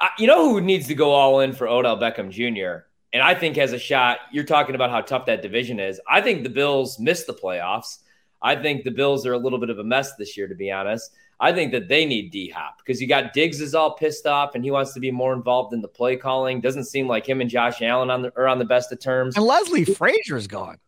I, 0.00 0.10
you 0.18 0.26
know 0.26 0.48
who 0.48 0.60
needs 0.60 0.86
to 0.88 0.94
go 0.94 1.10
all 1.10 1.40
in 1.40 1.52
for 1.52 1.68
Odell 1.68 1.98
Beckham 1.98 2.30
Jr., 2.30 2.86
and 3.12 3.22
I 3.22 3.34
think 3.34 3.56
has 3.56 3.72
a 3.72 3.78
shot. 3.78 4.18
You're 4.32 4.44
talking 4.44 4.74
about 4.74 4.90
how 4.90 5.00
tough 5.00 5.26
that 5.26 5.42
division 5.42 5.80
is. 5.80 6.00
I 6.08 6.20
think 6.20 6.42
the 6.42 6.50
Bills 6.50 6.98
missed 6.98 7.26
the 7.26 7.34
playoffs. 7.34 7.98
I 8.40 8.56
think 8.56 8.84
the 8.84 8.90
Bills 8.90 9.26
are 9.26 9.32
a 9.32 9.38
little 9.38 9.58
bit 9.58 9.70
of 9.70 9.78
a 9.78 9.84
mess 9.84 10.14
this 10.16 10.36
year, 10.36 10.46
to 10.46 10.54
be 10.54 10.70
honest. 10.70 11.10
I 11.40 11.52
think 11.52 11.72
that 11.72 11.88
they 11.88 12.04
need 12.04 12.30
D 12.30 12.48
Hop 12.48 12.78
because 12.78 13.00
you 13.00 13.06
got 13.06 13.32
Diggs 13.32 13.60
is 13.60 13.74
all 13.74 13.94
pissed 13.94 14.26
off 14.26 14.54
and 14.54 14.64
he 14.64 14.70
wants 14.70 14.92
to 14.94 15.00
be 15.00 15.10
more 15.10 15.32
involved 15.32 15.72
in 15.72 15.80
the 15.80 15.88
play 15.88 16.16
calling. 16.16 16.60
Doesn't 16.60 16.84
seem 16.84 17.06
like 17.06 17.28
him 17.28 17.40
and 17.40 17.48
Josh 17.48 17.80
Allen 17.80 18.10
on 18.10 18.22
the, 18.22 18.32
are 18.36 18.48
on 18.48 18.58
the 18.58 18.64
best 18.64 18.90
of 18.90 19.00
terms. 19.00 19.36
And 19.36 19.44
Leslie 19.44 19.84
Frazier's 19.84 20.48
gone. 20.48 20.78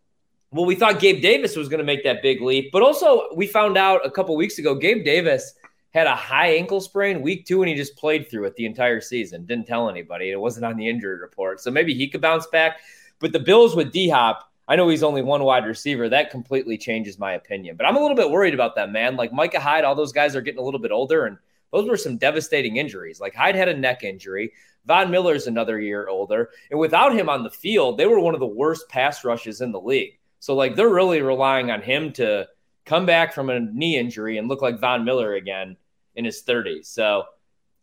Well, 0.53 0.67
we 0.67 0.75
thought 0.75 0.99
Gabe 0.99 1.23
Davis 1.23 1.55
was 1.55 1.69
going 1.69 1.79
to 1.79 1.85
make 1.85 2.03
that 2.03 2.23
big 2.23 2.41
leap, 2.41 2.73
but 2.73 2.83
also 2.83 3.29
we 3.37 3.47
found 3.47 3.79
out 3.79 4.05
a 4.05 4.11
couple 4.11 4.37
weeks 4.37 4.59
ago 4.59 4.75
Gabe 4.75 5.05
Davis 5.05 5.55
had 5.91 6.09
a 6.09 6.15
high 6.15 6.55
ankle 6.55 6.81
sprain 6.81 7.23
week 7.23 7.47
two 7.47 7.63
and 7.63 7.69
he 7.69 7.77
just 7.77 7.97
played 7.97 8.29
through 8.29 8.45
it 8.45 8.57
the 8.57 8.67
entire 8.67 9.01
season. 9.01 9.45
Didn't 9.47 9.67
tell 9.67 9.89
anybody. 9.89 10.31
It 10.31 10.41
wasn't 10.41 10.67
on 10.67 10.77
the 10.77 10.89
injury 10.89 11.19
report. 11.21 11.61
So 11.61 11.71
maybe 11.71 11.95
he 11.95 12.09
could 12.09 12.21
bounce 12.21 12.47
back. 12.49 12.81
But 13.21 13.33
the 13.33 13.39
Bills 13.39 13.77
with 13.77 13.93
D 13.93 14.09
Hop, 14.09 14.50
I 14.71 14.77
know 14.77 14.89
he's 14.89 15.03
only 15.03 15.21
one 15.21 15.43
wide 15.43 15.67
receiver. 15.67 16.09
That 16.09 16.31
completely 16.31 16.79
changes 16.79 17.19
my 17.19 17.33
opinion. 17.33 17.77
But 17.77 17.87
I'm 17.87 17.97
a 17.97 18.01
little 18.01 18.17
bit 18.17 18.31
worried 18.31 18.55
about 18.55 18.77
that, 18.77 18.93
man. 18.93 19.17
Like 19.17 19.33
Micah 19.33 19.59
Hyde, 19.59 19.83
all 19.83 19.97
those 19.97 20.13
guys 20.13 20.37
are 20.37 20.41
getting 20.41 20.61
a 20.61 20.65
little 20.65 20.79
bit 20.79 20.93
older, 20.93 21.27
and 21.27 21.37
those 21.73 21.89
were 21.89 21.97
some 21.97 22.19
devastating 22.19 22.77
injuries. 22.77 23.19
Like 23.21 23.35
Hyde 23.35 23.57
had 23.57 23.69
a 23.69 23.77
neck 23.77 24.05
injury. 24.05 24.53
Von 24.87 25.11
Miller's 25.11 25.49
another 25.49 25.81
year 25.81 26.07
older. 26.07 26.51
And 26.71 26.79
without 26.79 27.13
him 27.13 27.29
on 27.29 27.43
the 27.43 27.51
field, 27.51 27.99
they 27.99 28.07
were 28.07 28.21
one 28.21 28.35
of 28.35 28.41
the 28.41 28.47
worst 28.47 28.89
pass 28.89 29.25
rushes 29.25 29.61
in 29.61 29.73
the 29.73 29.81
league. 29.81 30.19
So, 30.39 30.55
like, 30.55 30.77
they're 30.77 30.89
really 30.89 31.21
relying 31.21 31.73
on 31.73 31.83
him 31.83 32.13
to 32.15 32.47
come 32.87 33.05
back 33.05 33.35
from 33.35 33.51
a 33.51 33.59
knee 33.59 33.99
injury 33.99 34.39
and 34.39 34.49
look 34.49 34.63
like 34.63 34.81
Von 34.81 35.05
Miller 35.05 35.35
again 35.35 35.77
in 36.15 36.25
his 36.25 36.43
30s. 36.45 36.87
So, 36.87 37.25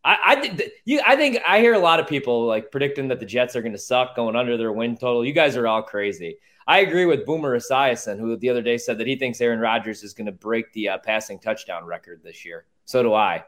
I, 0.04 0.18
I 0.26 0.36
think 0.42 0.62
you. 0.86 1.02
I 1.06 1.18
think 1.18 1.40
I 1.46 1.60
hear 1.60 1.74
a 1.74 1.80
lot 1.80 2.00
of 2.00 2.08
people 2.08 2.48
like 2.48 2.72
predicting 2.72 3.10
that 3.10 3.20
the 3.20 3.26
Jets 3.26 3.58
are 3.58 3.62
going 3.62 3.74
to 3.74 3.78
suck, 3.78 4.16
going 4.16 4.38
under 4.38 4.56
their 4.56 4.72
win 4.72 4.96
total. 4.98 5.26
You 5.26 5.34
guys 5.34 5.58
are 5.58 5.68
all 5.68 5.84
crazy. 5.84 6.38
I 6.68 6.80
agree 6.80 7.06
with 7.06 7.26
Boomer 7.26 7.58
Esiason, 7.58 8.20
who 8.20 8.36
the 8.36 8.50
other 8.50 8.62
day 8.62 8.78
said 8.78 8.98
that 8.98 9.08
he 9.08 9.16
thinks 9.16 9.40
Aaron 9.40 9.60
Rodgers 9.60 10.04
is 10.04 10.14
going 10.14 10.26
to 10.26 10.34
break 10.34 10.74
the 10.74 10.90
uh, 10.90 10.98
passing 10.98 11.40
touchdown 11.40 11.86
record 11.86 12.22
this 12.24 12.44
year. 12.44 12.66
So 12.86 13.02
do 13.02 13.14
I. 13.14 13.46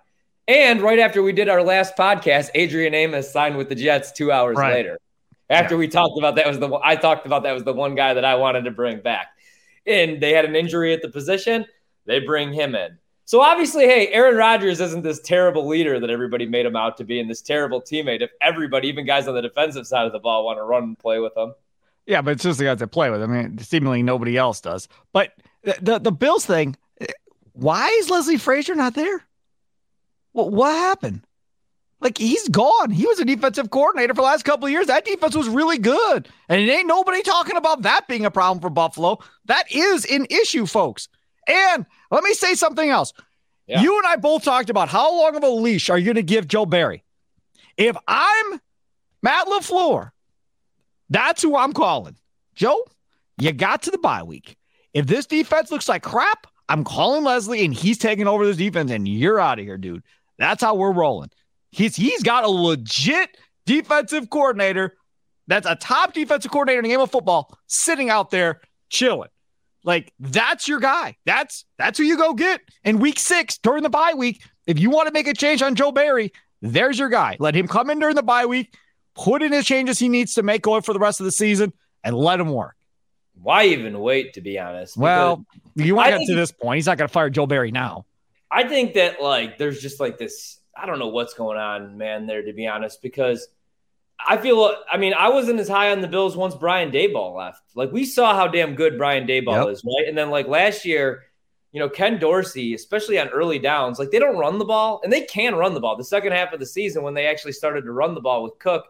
And 0.48 0.82
right 0.82 1.00
after 1.00 1.22
we 1.22 1.34
did 1.34 1.50
our 1.50 1.62
last 1.62 1.96
podcast, 1.98 2.50
Adrian 2.56 2.94
Amos 2.94 3.32
signed 3.32 3.58
with 3.58 3.70
the 3.70 3.76
Jets 3.76 4.12
two 4.12 4.32
hours 4.32 4.58
right. 4.58 4.74
later. 4.74 5.00
After 5.50 5.76
yeah. 5.76 5.80
we 5.80 5.88
talked 5.88 6.18
about 6.18 6.36
that 6.36 6.48
was 6.48 6.60
the 6.60 6.80
I 6.84 6.96
talked 6.96 7.26
about 7.26 7.44
that 7.44 7.54
was 7.54 7.64
the 7.64 7.74
one 7.74 7.94
guy 7.94 8.14
that 8.14 8.26
I 8.26 8.36
wanted 8.36 8.64
to 8.64 8.72
bring 8.72 9.02
back. 9.02 9.28
And 9.86 10.22
they 10.22 10.32
had 10.32 10.46
an 10.46 10.56
injury 10.56 10.94
at 10.94 11.02
the 11.02 11.10
position. 11.10 11.66
They 12.06 12.20
bring 12.20 12.54
him 12.54 12.74
in. 12.74 12.98
So 13.26 13.42
obviously, 13.42 13.86
hey, 13.86 14.08
Aaron 14.08 14.38
Rodgers 14.38 14.80
isn't 14.80 15.04
this 15.04 15.20
terrible 15.20 15.68
leader 15.68 16.00
that 16.00 16.10
everybody 16.10 16.48
made 16.48 16.66
him 16.66 16.76
out 16.76 16.98
to 16.98 17.04
be, 17.04 17.20
and 17.20 17.30
this 17.30 17.44
terrible 17.44 17.80
teammate. 17.80 18.22
If 18.22 18.32
everybody, 18.42 18.88
even 18.88 19.06
guys 19.06 19.28
on 19.28 19.36
the 19.36 19.42
defensive 19.42 19.86
side 19.86 20.08
of 20.08 20.14
the 20.14 20.20
ball, 20.20 20.46
want 20.46 20.58
to 20.58 20.64
run 20.64 20.84
and 20.84 20.98
play 20.98 21.20
with 21.20 21.38
him. 21.38 21.54
Yeah, 22.10 22.24
but 22.24 22.32
it's 22.32 22.44
just 22.44 22.58
the 22.58 22.66
guys 22.66 22.80
that 22.80 22.88
play 22.88 23.12
with. 23.12 23.22
I 23.22 23.28
mean, 23.28 23.60
seemingly 23.60 24.02
nobody 24.02 24.36
else 24.36 24.60
does. 24.62 24.88
But 25.14 25.32
the 25.62 25.78
the, 25.80 26.00
the 26.00 26.12
Bills 26.12 26.44
thing, 26.44 26.76
why 27.54 27.88
is 28.00 28.10
Leslie 28.10 28.38
Frazier 28.38 28.74
not 28.74 28.96
there? 28.96 29.24
Well, 30.34 30.50
what 30.50 30.72
happened? 30.72 31.22
Like 32.02 32.18
he's 32.18 32.50
gone. 32.50 32.90
He 32.90 33.06
was 33.06 33.20
a 33.20 33.26
defensive 33.26 33.70
coordinator 33.70 34.16
for 34.16 34.22
the 34.22 34.28
last 34.28 34.44
couple 34.44 34.66
of 34.66 34.72
years. 34.72 34.88
That 34.88 35.06
defense 35.06 35.36
was 35.36 35.48
really 35.48 35.78
good. 35.78 36.28
And 36.48 36.60
it 36.60 36.72
ain't 36.72 36.88
nobody 36.88 37.22
talking 37.22 37.58
about 37.58 37.84
that 37.84 38.08
being 38.08 38.26
a 38.26 38.32
problem 38.32 38.60
for 38.60 38.72
Buffalo. 38.72 39.20
That 39.46 39.72
is 39.72 40.06
an 40.06 40.26
issue, 40.32 40.66
folks. 40.66 41.10
And 41.48 41.86
let 42.10 42.24
me 42.24 42.34
say 42.34 42.56
something 42.56 42.90
else. 42.90 43.14
Yeah. 43.68 43.84
You 43.84 43.96
and 44.00 44.08
I 44.08 44.16
both 44.16 44.44
talked 44.44 44.72
about 44.72 44.90
how 44.90 45.16
long 45.16 45.36
of 45.36 45.44
a 45.44 45.50
leash 45.50 45.92
are 45.92 45.98
you 46.00 46.06
going 46.06 46.16
to 46.16 46.24
give 46.24 46.48
Joe 46.48 46.66
Barry? 46.66 47.04
If 47.78 47.96
I'm 48.08 48.60
Matt 49.22 49.46
LaFleur, 49.46 50.10
that's 51.10 51.42
who 51.42 51.56
I'm 51.56 51.74
calling. 51.74 52.16
Joe, 52.56 52.84
you 53.38 53.52
got 53.52 53.84
to 53.84 53.92
the 53.92 53.98
bye 53.98 54.24
week. 54.24 54.58
If 54.94 55.08
this 55.08 55.26
defense 55.26 55.72
looks 55.72 55.88
like 55.88 56.04
crap, 56.04 56.48
I'm 56.68 56.84
calling 56.84 57.24
Leslie 57.24 57.64
and 57.66 57.74
he's 57.74 57.98
taking 57.98 58.28
over 58.28 58.46
this 58.46 58.58
defense 58.58 58.92
and 58.92 59.08
you're 59.08 59.40
out 59.40 59.60
of 59.60 59.66
here, 59.66 59.78
dude. 59.78 60.04
That's 60.38 60.62
how 60.62 60.76
we're 60.76 60.94
rolling. 60.94 61.30
He's 61.72 61.96
he's 61.96 62.24
got 62.24 62.44
a 62.44 62.50
legit 62.50 63.38
defensive 63.66 64.30
coordinator 64.30 64.96
that's 65.48 65.68
a 65.68 65.76
top 65.76 66.14
defensive 66.14 66.52
coordinator 66.52 66.80
in 66.80 66.84
the 66.84 66.90
game 66.90 67.02
of 67.02 67.12
football 67.12 67.58
sitting 67.68 68.10
out 68.10 68.30
there 68.30 68.62
chilling. 68.90 69.30
Like 69.84 70.14
that's 70.20 70.68
your 70.68 70.80
guy. 70.80 71.18
That's 71.26 71.66
that's 71.78 71.98
who 71.98 72.04
you 72.04 72.18
go 72.18 72.34
get 72.34 72.62
in 72.84 73.00
week 73.00 73.20
six 73.20 73.58
during 73.58 73.84
the 73.84 73.90
bye 73.90 74.14
week. 74.16 74.44
If 74.68 74.80
you 74.80 74.90
want 74.90 75.08
to 75.08 75.14
make 75.14 75.28
a 75.28 75.34
change 75.34 75.62
on 75.62 75.76
Joe 75.76 75.92
Barry, 75.92 76.32
there's 76.62 77.00
your 77.00 77.10
guy. 77.10 77.38
Let 77.40 77.56
him 77.56 77.68
come 77.68 77.90
in 77.90 78.00
during 78.00 78.16
the 78.16 78.24
bye 78.24 78.46
week, 78.46 78.78
put 79.24 79.44
in 79.44 79.52
the 79.52 79.64
changes 79.64 80.00
he 80.00 80.10
needs 80.10 80.36
to 80.36 80.44
make 80.44 80.62
going 80.62 80.82
for 80.82 80.94
the 80.94 81.00
rest 81.00 81.20
of 81.20 81.26
the 81.26 81.32
season, 81.32 81.74
and 82.04 82.16
let 82.16 82.40
him 82.40 82.50
work. 82.50 82.76
Why 83.42 83.66
even 83.66 84.00
wait? 84.00 84.34
To 84.34 84.42
be 84.42 84.60
honest, 84.60 84.98
well, 84.98 85.46
you 85.76 85.96
want 85.96 86.12
to 86.12 86.20
get 86.20 86.28
to 86.28 86.36
this 86.36 86.52
point. 86.52 86.78
He's 86.78 86.88
not 86.88 86.98
going 86.98 87.08
to 87.08 87.12
fire 87.12 87.30
Joe 87.30 87.46
Barry 87.46 87.72
now. 87.72 88.06
I 88.52 88.68
think 88.68 88.96
that 88.96 89.22
like 89.22 89.58
there's 89.58 89.82
just 89.82 90.00
like 90.00 90.18
this. 90.18 90.60
I 90.76 90.86
don't 90.86 91.00
know 91.00 91.10
what's 91.10 91.34
going 91.34 91.58
on, 91.58 91.98
man. 91.98 92.26
There, 92.26 92.42
to 92.42 92.54
be 92.54 92.68
honest, 92.68 93.02
because 93.02 93.48
I 94.26 94.38
feel. 94.38 94.76
I 94.92 94.98
mean, 94.98 95.14
I 95.14 95.30
wasn't 95.30 95.60
as 95.60 95.70
high 95.70 95.92
on 95.92 96.02
the 96.02 96.08
Bills 96.08 96.36
once 96.36 96.56
Brian 96.56 96.92
Daboll 96.92 97.38
left. 97.38 97.62
Like 97.76 97.92
we 97.92 98.06
saw 98.06 98.36
how 98.36 98.48
damn 98.48 98.76
good 98.76 98.98
Brian 98.98 99.28
Daboll 99.28 99.66
yep. 99.66 99.74
is, 99.74 99.84
right? 99.86 100.08
And 100.08 100.18
then 100.18 100.30
like 100.30 100.48
last 100.48 100.84
year, 100.84 101.24
you 101.72 101.80
know, 101.80 101.88
Ken 101.88 102.20
Dorsey, 102.20 102.74
especially 102.74 103.20
on 103.20 103.30
early 103.30 103.60
downs, 103.60 104.00
like 104.00 104.12
they 104.12 104.20
don't 104.20 104.38
run 104.38 104.58
the 104.58 104.66
ball, 104.66 105.00
and 105.04 105.14
they 105.14 105.22
can 105.22 105.56
run 105.56 105.74
the 105.74 105.80
ball. 105.80 105.96
The 105.96 106.04
second 106.04 106.34
half 106.34 106.52
of 106.52 106.60
the 106.60 106.66
season, 106.66 107.04
when 107.04 107.14
they 107.14 107.28
actually 107.28 107.54
started 107.54 107.84
to 107.84 107.92
run 107.92 108.16
the 108.16 108.22
ball 108.22 108.44
with 108.44 108.60
Cook, 108.60 108.86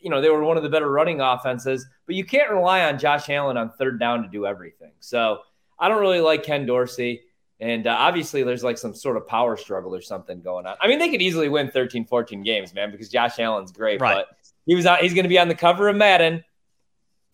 you 0.00 0.10
know, 0.10 0.20
they 0.20 0.30
were 0.30 0.44
one 0.44 0.56
of 0.56 0.62
the 0.62 0.68
better 0.68 0.90
running 0.90 1.20
offenses. 1.20 1.86
But 2.06 2.14
you 2.14 2.24
can't 2.24 2.50
rely 2.50 2.84
on 2.84 2.98
Josh 2.98 3.28
Allen 3.30 3.56
on 3.56 3.70
third 3.70 3.98
down 3.98 4.22
to 4.22 4.28
do 4.28 4.46
everything. 4.46 4.92
So 5.00 5.40
I 5.78 5.88
don't 5.88 6.00
really 6.00 6.20
like 6.20 6.42
Ken 6.42 6.66
Dorsey. 6.66 7.22
And 7.60 7.86
uh, 7.86 7.96
obviously, 7.98 8.42
there's 8.42 8.64
like 8.64 8.78
some 8.78 8.94
sort 8.94 9.16
of 9.16 9.26
power 9.26 9.56
struggle 9.56 9.94
or 9.94 10.02
something 10.02 10.42
going 10.42 10.66
on. 10.66 10.76
I 10.80 10.88
mean, 10.88 10.98
they 10.98 11.08
could 11.08 11.22
easily 11.22 11.48
win 11.48 11.70
13, 11.70 12.04
14 12.04 12.42
games, 12.42 12.74
man, 12.74 12.90
because 12.90 13.08
Josh 13.08 13.38
Allen's 13.38 13.72
great. 13.72 14.00
Right. 14.00 14.16
But 14.16 14.36
he 14.66 14.74
was 14.74 14.86
out, 14.86 15.00
he's 15.00 15.14
going 15.14 15.24
to 15.24 15.28
be 15.28 15.38
on 15.38 15.48
the 15.48 15.54
cover 15.54 15.88
of 15.88 15.96
Madden. 15.96 16.44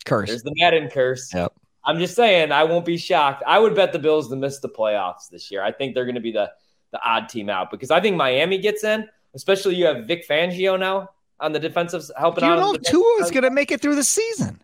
Curse. 0.05 0.29
There's 0.29 0.43
the 0.43 0.53
Madden 0.57 0.89
curse. 0.89 1.33
Yep. 1.33 1.53
I'm 1.83 1.97
just 1.97 2.15
saying, 2.15 2.51
I 2.51 2.63
won't 2.63 2.85
be 2.85 2.97
shocked. 2.97 3.43
I 3.47 3.57
would 3.57 3.75
bet 3.75 3.91
the 3.91 3.99
Bills 3.99 4.29
to 4.29 4.35
miss 4.35 4.59
the 4.59 4.69
playoffs 4.69 5.29
this 5.29 5.49
year. 5.49 5.63
I 5.63 5.71
think 5.71 5.95
they're 5.95 6.05
going 6.05 6.15
to 6.15 6.21
be 6.21 6.31
the 6.31 6.51
the 6.91 6.99
odd 7.03 7.29
team 7.29 7.49
out 7.49 7.71
because 7.71 7.89
I 7.89 8.01
think 8.01 8.17
Miami 8.17 8.57
gets 8.57 8.83
in, 8.83 9.07
especially 9.33 9.75
you 9.75 9.85
have 9.85 10.05
Vic 10.05 10.27
Fangio 10.27 10.77
now 10.77 11.09
on 11.41 11.51
the 11.51 11.59
defensive 11.59 12.03
helping 12.17 12.41
Do 12.41 12.47
you 12.47 12.53
out. 12.53 12.57
You 12.57 12.61
know 12.61 12.77
Tua 12.77 13.23
is 13.25 13.31
going 13.31 13.43
to 13.43 13.49
make 13.49 13.71
it 13.71 13.81
through 13.81 13.95
the 13.95 14.03
season. 14.03 14.61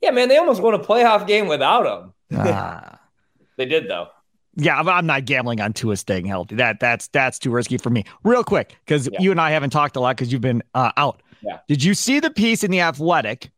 Yeah, 0.00 0.10
man, 0.10 0.28
they 0.28 0.36
almost 0.36 0.62
won 0.62 0.74
a 0.74 0.78
playoff 0.78 1.26
game 1.26 1.48
without 1.48 1.86
him. 1.86 2.12
Ah. 2.34 3.00
they 3.56 3.66
did 3.66 3.88
though. 3.88 4.08
Yeah, 4.54 4.78
I'm 4.78 5.06
not 5.06 5.24
gambling 5.24 5.62
on 5.62 5.72
Tua 5.72 5.96
staying 5.96 6.26
healthy. 6.26 6.56
That 6.56 6.78
that's 6.78 7.08
that's 7.08 7.38
too 7.38 7.50
risky 7.50 7.78
for 7.78 7.88
me. 7.88 8.04
Real 8.22 8.44
quick, 8.44 8.76
because 8.84 9.08
yeah. 9.10 9.20
you 9.20 9.30
and 9.30 9.40
I 9.40 9.50
haven't 9.50 9.70
talked 9.70 9.96
a 9.96 10.00
lot 10.00 10.16
because 10.16 10.30
you've 10.30 10.42
been 10.42 10.62
uh, 10.74 10.92
out. 10.98 11.22
Yeah. 11.42 11.58
Did 11.68 11.82
you 11.82 11.94
see 11.94 12.20
the 12.20 12.30
piece 12.30 12.62
in 12.62 12.70
the 12.70 12.80
Athletic 12.80 13.50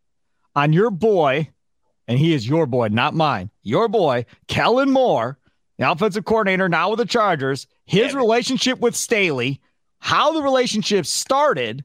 on 0.55 0.73
your 0.73 0.91
boy, 0.91 1.49
and 2.07 2.17
he 2.19 2.33
is 2.33 2.49
your 2.49 2.67
boy, 2.67 2.89
not 2.89 3.13
mine. 3.13 3.51
Your 3.65 3.89
boy, 3.89 4.25
Kellen 4.47 4.91
Moore, 4.91 5.37
the 5.79 5.91
offensive 5.91 6.27
coordinator 6.27 6.69
now 6.69 6.91
with 6.91 6.99
the 6.99 7.07
Chargers. 7.07 7.67
His 7.87 8.13
yeah, 8.13 8.19
relationship 8.19 8.79
with 8.79 8.95
Staley, 8.95 9.61
how 9.99 10.33
the 10.33 10.43
relationship 10.43 11.07
started, 11.07 11.85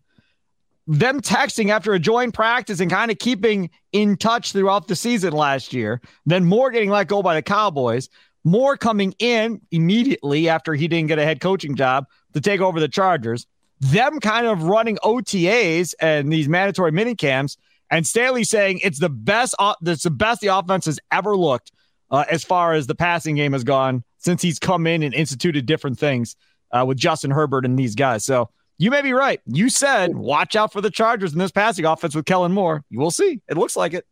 them 0.89 1.21
texting 1.21 1.69
after 1.69 1.93
a 1.93 1.99
joint 1.99 2.33
practice 2.33 2.79
and 2.79 2.89
kind 2.89 3.11
of 3.11 3.19
keeping 3.19 3.69
in 3.91 4.17
touch 4.17 4.51
throughout 4.53 4.87
the 4.87 4.95
season 4.95 5.33
last 5.33 5.71
year. 5.71 6.01
Then 6.25 6.45
Moore 6.45 6.71
getting 6.71 6.89
let 6.89 7.07
go 7.07 7.21
by 7.21 7.35
the 7.35 7.43
Cowboys. 7.43 8.09
Moore 8.43 8.75
coming 8.75 9.13
in 9.19 9.61
immediately 9.69 10.49
after 10.49 10.73
he 10.73 10.87
didn't 10.87 11.07
get 11.07 11.19
a 11.19 11.23
head 11.23 11.41
coaching 11.41 11.75
job 11.75 12.07
to 12.33 12.41
take 12.41 12.59
over 12.59 12.79
the 12.79 12.87
Chargers. 12.87 13.45
Them 13.79 14.19
kind 14.19 14.47
of 14.47 14.63
running 14.63 14.97
OTAs 15.03 15.93
and 16.01 16.33
these 16.33 16.49
mandatory 16.49 16.91
mini 16.91 17.13
camps, 17.13 17.55
and 17.91 18.05
Staley 18.05 18.43
saying 18.43 18.79
it's 18.83 18.99
the 18.99 19.09
best. 19.09 19.53
It's 19.83 20.03
the 20.03 20.09
best 20.09 20.41
the 20.41 20.47
offense 20.47 20.85
has 20.85 20.99
ever 21.11 21.37
looked 21.37 21.71
uh, 22.09 22.25
as 22.29 22.43
far 22.43 22.73
as 22.73 22.87
the 22.87 22.95
passing 22.95 23.35
game 23.35 23.53
has 23.53 23.63
gone 23.63 24.03
since 24.17 24.41
he's 24.41 24.57
come 24.57 24.87
in 24.87 25.03
and 25.03 25.13
instituted 25.13 25.65
different 25.67 25.99
things 25.99 26.35
uh, 26.71 26.83
with 26.85 26.97
Justin 26.97 27.31
Herbert 27.31 27.63
and 27.63 27.77
these 27.77 27.95
guys. 27.95 28.25
So 28.25 28.49
you 28.79 28.89
may 28.89 29.03
be 29.03 29.13
right. 29.13 29.41
You 29.45 29.69
said 29.69 30.15
watch 30.15 30.55
out 30.55 30.73
for 30.73 30.81
the 30.81 30.89
Chargers 30.89 31.33
in 31.33 31.39
this 31.39 31.51
passing 31.51 31.85
offense 31.85 32.15
with 32.15 32.25
Kellen 32.25 32.51
Moore. 32.51 32.83
You 32.89 32.99
will 32.99 33.11
see. 33.11 33.41
It 33.47 33.57
looks 33.57 33.75
like 33.75 33.93
it. 33.93 34.07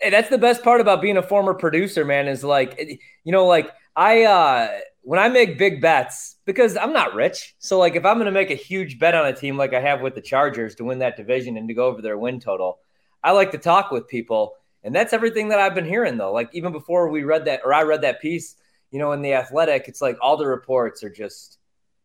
Hey, 0.00 0.08
that's 0.08 0.30
the 0.30 0.38
best 0.38 0.62
part 0.62 0.80
about 0.80 1.02
being 1.02 1.18
a 1.18 1.22
former 1.22 1.52
producer, 1.52 2.06
man, 2.06 2.26
is 2.26 2.42
like, 2.42 2.78
you 3.24 3.32
know, 3.32 3.46
like 3.46 3.70
I, 3.94 4.22
uh, 4.22 4.68
when 5.02 5.18
I 5.18 5.28
make 5.28 5.58
big 5.58 5.80
bets, 5.80 6.36
because 6.44 6.76
I'm 6.76 6.92
not 6.92 7.14
rich. 7.14 7.54
So, 7.58 7.78
like, 7.78 7.96
if 7.96 8.04
I'm 8.04 8.16
going 8.16 8.26
to 8.26 8.32
make 8.32 8.50
a 8.50 8.54
huge 8.54 8.98
bet 8.98 9.14
on 9.14 9.26
a 9.26 9.32
team 9.32 9.56
like 9.56 9.74
I 9.74 9.80
have 9.80 10.00
with 10.00 10.14
the 10.14 10.20
Chargers 10.20 10.74
to 10.76 10.84
win 10.84 10.98
that 11.00 11.16
division 11.16 11.56
and 11.56 11.68
to 11.68 11.74
go 11.74 11.86
over 11.86 12.00
their 12.00 12.18
win 12.18 12.38
total, 12.40 12.78
I 13.24 13.32
like 13.32 13.50
to 13.52 13.58
talk 13.58 13.90
with 13.90 14.08
people. 14.08 14.54
And 14.84 14.94
that's 14.94 15.12
everything 15.12 15.48
that 15.48 15.58
I've 15.58 15.74
been 15.74 15.86
hearing, 15.86 16.16
though. 16.16 16.32
Like, 16.32 16.50
even 16.52 16.72
before 16.72 17.08
we 17.08 17.24
read 17.24 17.46
that, 17.46 17.60
or 17.64 17.74
I 17.74 17.82
read 17.82 18.02
that 18.02 18.20
piece, 18.20 18.56
you 18.90 18.98
know, 18.98 19.12
in 19.12 19.22
the 19.22 19.34
athletic, 19.34 19.88
it's 19.88 20.00
like 20.00 20.16
all 20.22 20.36
the 20.36 20.46
reports 20.46 21.02
are 21.02 21.10
just, 21.10 21.58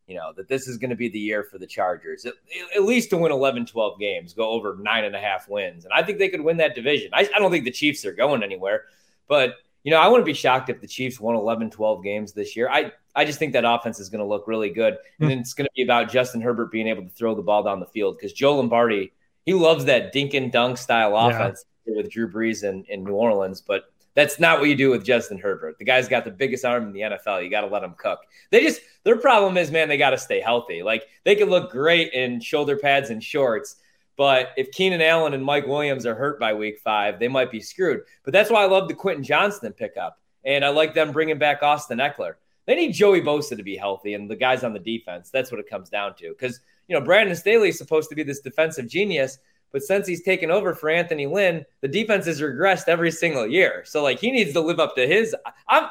you 0.06 0.14
know, 0.14 0.32
that 0.36 0.48
this 0.48 0.68
is 0.68 0.78
going 0.78 0.90
to 0.90 0.96
be 0.96 1.08
the 1.08 1.18
year 1.18 1.42
for 1.42 1.58
the 1.58 1.66
Chargers, 1.66 2.24
at, 2.24 2.34
at, 2.74 2.84
least 2.84 3.10
to 3.10 3.16
win 3.16 3.32
11, 3.32 3.66
12 3.66 3.98
games, 3.98 4.32
go 4.34 4.50
over 4.50 4.76
nine 4.80 5.04
and 5.04 5.16
a 5.16 5.20
half 5.20 5.48
wins. 5.48 5.84
And 5.84 5.92
I 5.92 6.02
think 6.02 6.18
they 6.18 6.28
could 6.28 6.40
win 6.40 6.58
that 6.58 6.74
division. 6.74 7.10
I, 7.12 7.28
I 7.34 7.38
don't 7.38 7.50
think 7.50 7.64
the 7.64 7.72
Chiefs 7.72 8.04
are 8.04 8.12
going 8.12 8.42
anywhere, 8.42 8.84
but, 9.26 9.54
you 9.82 9.90
know, 9.90 9.98
I 9.98 10.06
wouldn't 10.06 10.26
be 10.26 10.34
shocked 10.34 10.70
if 10.70 10.80
the 10.80 10.86
Chiefs 10.86 11.18
won 11.18 11.34
11, 11.34 11.70
12 11.70 12.04
games 12.04 12.32
this 12.32 12.56
year. 12.56 12.68
I, 12.70 12.92
I 13.16 13.24
just 13.24 13.38
think 13.38 13.52
that 13.54 13.64
offense 13.64 13.98
is 13.98 14.08
going 14.08 14.20
to 14.20 14.26
look 14.26 14.46
really 14.46 14.70
good. 14.70 14.96
And 15.18 15.30
mm. 15.30 15.40
it's 15.40 15.54
going 15.54 15.66
to 15.66 15.72
be 15.74 15.82
about 15.82 16.10
Justin 16.10 16.40
Herbert 16.40 16.70
being 16.70 16.86
able 16.86 17.02
to 17.02 17.08
throw 17.08 17.34
the 17.34 17.42
ball 17.42 17.64
down 17.64 17.80
the 17.80 17.86
field 17.86 18.16
because 18.16 18.32
Joe 18.32 18.56
Lombardi, 18.56 19.12
he 19.44 19.54
loves 19.54 19.86
that 19.86 20.12
dink 20.12 20.34
and 20.34 20.52
dunk 20.52 20.78
style 20.78 21.16
offense 21.16 21.64
yeah. 21.84 21.96
with 21.96 22.10
Drew 22.10 22.30
Brees 22.30 22.62
in, 22.62 22.84
in 22.84 23.02
New 23.02 23.14
Orleans. 23.14 23.60
But 23.60 23.90
that's 24.16 24.40
not 24.40 24.58
what 24.58 24.68
you 24.68 24.74
do 24.74 24.90
with 24.90 25.04
Justin 25.04 25.38
Herbert. 25.38 25.78
The 25.78 25.84
guy's 25.84 26.08
got 26.08 26.24
the 26.24 26.30
biggest 26.30 26.64
arm 26.64 26.84
in 26.84 26.92
the 26.92 27.00
NFL. 27.00 27.44
You 27.44 27.50
got 27.50 27.60
to 27.60 27.66
let 27.68 27.84
him 27.84 27.94
cook. 27.96 28.20
They 28.50 28.62
just 28.62 28.80
their 29.04 29.18
problem 29.18 29.56
is, 29.58 29.70
man, 29.70 29.88
they 29.88 29.98
got 29.98 30.10
to 30.10 30.18
stay 30.18 30.40
healthy. 30.40 30.82
Like 30.82 31.04
they 31.24 31.36
can 31.36 31.50
look 31.50 31.70
great 31.70 32.12
in 32.14 32.40
shoulder 32.40 32.76
pads 32.76 33.10
and 33.10 33.22
shorts, 33.22 33.76
but 34.16 34.48
if 34.56 34.72
Keenan 34.72 35.02
Allen 35.02 35.34
and 35.34 35.44
Mike 35.44 35.66
Williams 35.66 36.06
are 36.06 36.14
hurt 36.14 36.40
by 36.40 36.54
week 36.54 36.80
five, 36.82 37.20
they 37.20 37.28
might 37.28 37.50
be 37.50 37.60
screwed. 37.60 38.00
But 38.24 38.32
that's 38.32 38.50
why 38.50 38.62
I 38.62 38.66
love 38.66 38.88
the 38.88 38.94
Quentin 38.94 39.22
Johnston 39.22 39.72
pickup, 39.74 40.18
and 40.44 40.64
I 40.64 40.70
like 40.70 40.94
them 40.94 41.12
bringing 41.12 41.38
back 41.38 41.62
Austin 41.62 41.98
Ekeler. 41.98 42.34
They 42.66 42.74
need 42.74 42.92
Joey 42.92 43.20
Bosa 43.20 43.56
to 43.56 43.62
be 43.62 43.76
healthy 43.76 44.14
and 44.14 44.28
the 44.28 44.34
guys 44.34 44.64
on 44.64 44.72
the 44.72 44.78
defense. 44.78 45.30
That's 45.30 45.52
what 45.52 45.60
it 45.60 45.70
comes 45.70 45.88
down 45.88 46.16
to. 46.16 46.30
Because, 46.30 46.60
you 46.88 46.98
know, 46.98 47.04
Brandon 47.04 47.36
Staley 47.36 47.68
is 47.68 47.78
supposed 47.78 48.08
to 48.08 48.16
be 48.16 48.24
this 48.24 48.40
defensive 48.40 48.88
genius, 48.88 49.38
but 49.72 49.82
since 49.82 50.06
he's 50.06 50.22
taken 50.22 50.50
over 50.50 50.74
for 50.74 50.88
Anthony 50.88 51.26
Lynn, 51.26 51.64
the 51.80 51.88
defense 51.88 52.26
has 52.26 52.40
regressed 52.40 52.88
every 52.88 53.10
single 53.10 53.46
year. 53.46 53.82
So, 53.84 54.02
like, 54.02 54.18
he 54.18 54.30
needs 54.30 54.52
to 54.52 54.60
live 54.60 54.80
up 54.80 54.94
to 54.96 55.06
his. 55.06 55.34
I'm 55.68 55.88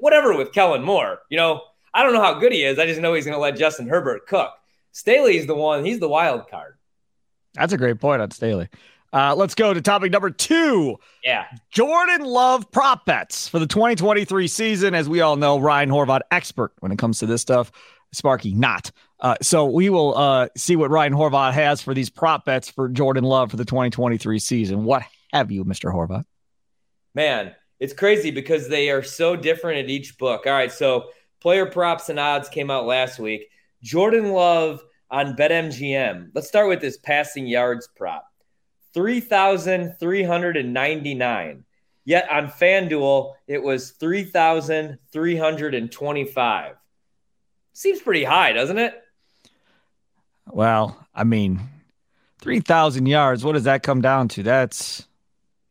whatever 0.00 0.36
with 0.36 0.52
Kellen 0.52 0.82
Moore. 0.82 1.20
You 1.28 1.36
know, 1.36 1.62
I 1.94 2.02
don't 2.02 2.12
know 2.12 2.22
how 2.22 2.38
good 2.38 2.52
he 2.52 2.64
is. 2.64 2.78
I 2.78 2.86
just 2.86 3.00
know 3.00 3.14
he's 3.14 3.24
going 3.24 3.36
to 3.36 3.40
let 3.40 3.56
Justin 3.56 3.88
Herbert 3.88 4.26
cook. 4.26 4.52
Staley's 4.92 5.46
the 5.46 5.54
one. 5.54 5.84
He's 5.84 6.00
the 6.00 6.08
wild 6.08 6.48
card. 6.48 6.76
That's 7.54 7.72
a 7.72 7.78
great 7.78 8.00
point 8.00 8.22
on 8.22 8.30
Staley. 8.30 8.68
Uh, 9.12 9.34
let's 9.34 9.54
go 9.54 9.72
to 9.72 9.80
topic 9.80 10.12
number 10.12 10.30
two. 10.30 10.98
Yeah. 11.24 11.46
Jordan 11.70 12.24
Love 12.24 12.70
prop 12.70 13.06
bets 13.06 13.48
for 13.48 13.58
the 13.58 13.66
2023 13.66 14.46
season. 14.48 14.94
As 14.94 15.08
we 15.08 15.20
all 15.20 15.36
know, 15.36 15.58
Ryan 15.58 15.88
Horvat, 15.88 16.20
expert 16.30 16.72
when 16.80 16.92
it 16.92 16.98
comes 16.98 17.18
to 17.20 17.26
this 17.26 17.40
stuff. 17.40 17.72
Sparky, 18.12 18.52
not. 18.54 18.90
Uh, 19.20 19.36
so 19.42 19.66
we 19.66 19.90
will 19.90 20.16
uh, 20.16 20.48
see 20.56 20.76
what 20.76 20.90
Ryan 20.90 21.12
Horvat 21.12 21.52
has 21.52 21.82
for 21.82 21.92
these 21.92 22.10
prop 22.10 22.44
bets 22.44 22.70
for 22.70 22.88
Jordan 22.88 23.24
Love 23.24 23.50
for 23.50 23.56
the 23.56 23.64
2023 23.64 24.38
season. 24.38 24.84
What 24.84 25.02
have 25.32 25.50
you, 25.50 25.64
Mr. 25.64 25.92
Horvat? 25.92 26.24
Man, 27.14 27.52
it's 27.80 27.92
crazy 27.92 28.30
because 28.30 28.68
they 28.68 28.90
are 28.90 29.02
so 29.02 29.34
different 29.34 29.80
at 29.80 29.90
each 29.90 30.16
book. 30.18 30.46
All 30.46 30.52
right. 30.52 30.70
So 30.70 31.08
player 31.40 31.66
props 31.66 32.08
and 32.08 32.20
odds 32.20 32.48
came 32.48 32.70
out 32.70 32.86
last 32.86 33.18
week. 33.18 33.48
Jordan 33.82 34.30
Love 34.32 34.80
on 35.10 35.36
BetMGM. 35.36 36.30
Let's 36.34 36.48
start 36.48 36.68
with 36.68 36.80
this 36.80 36.98
passing 36.98 37.46
yards 37.46 37.88
prop 37.96 38.24
3,399. 38.94 41.64
Yet 42.04 42.28
on 42.30 42.48
FanDuel, 42.48 43.34
it 43.46 43.62
was 43.62 43.92
3,325. 43.92 46.74
Seems 47.74 48.00
pretty 48.00 48.24
high, 48.24 48.52
doesn't 48.52 48.78
it? 48.78 49.00
Well, 50.52 50.96
I 51.14 51.24
mean, 51.24 51.60
3,000 52.40 53.06
yards, 53.06 53.44
what 53.44 53.52
does 53.52 53.64
that 53.64 53.82
come 53.82 54.00
down 54.00 54.28
to? 54.28 54.42
That's. 54.42 55.06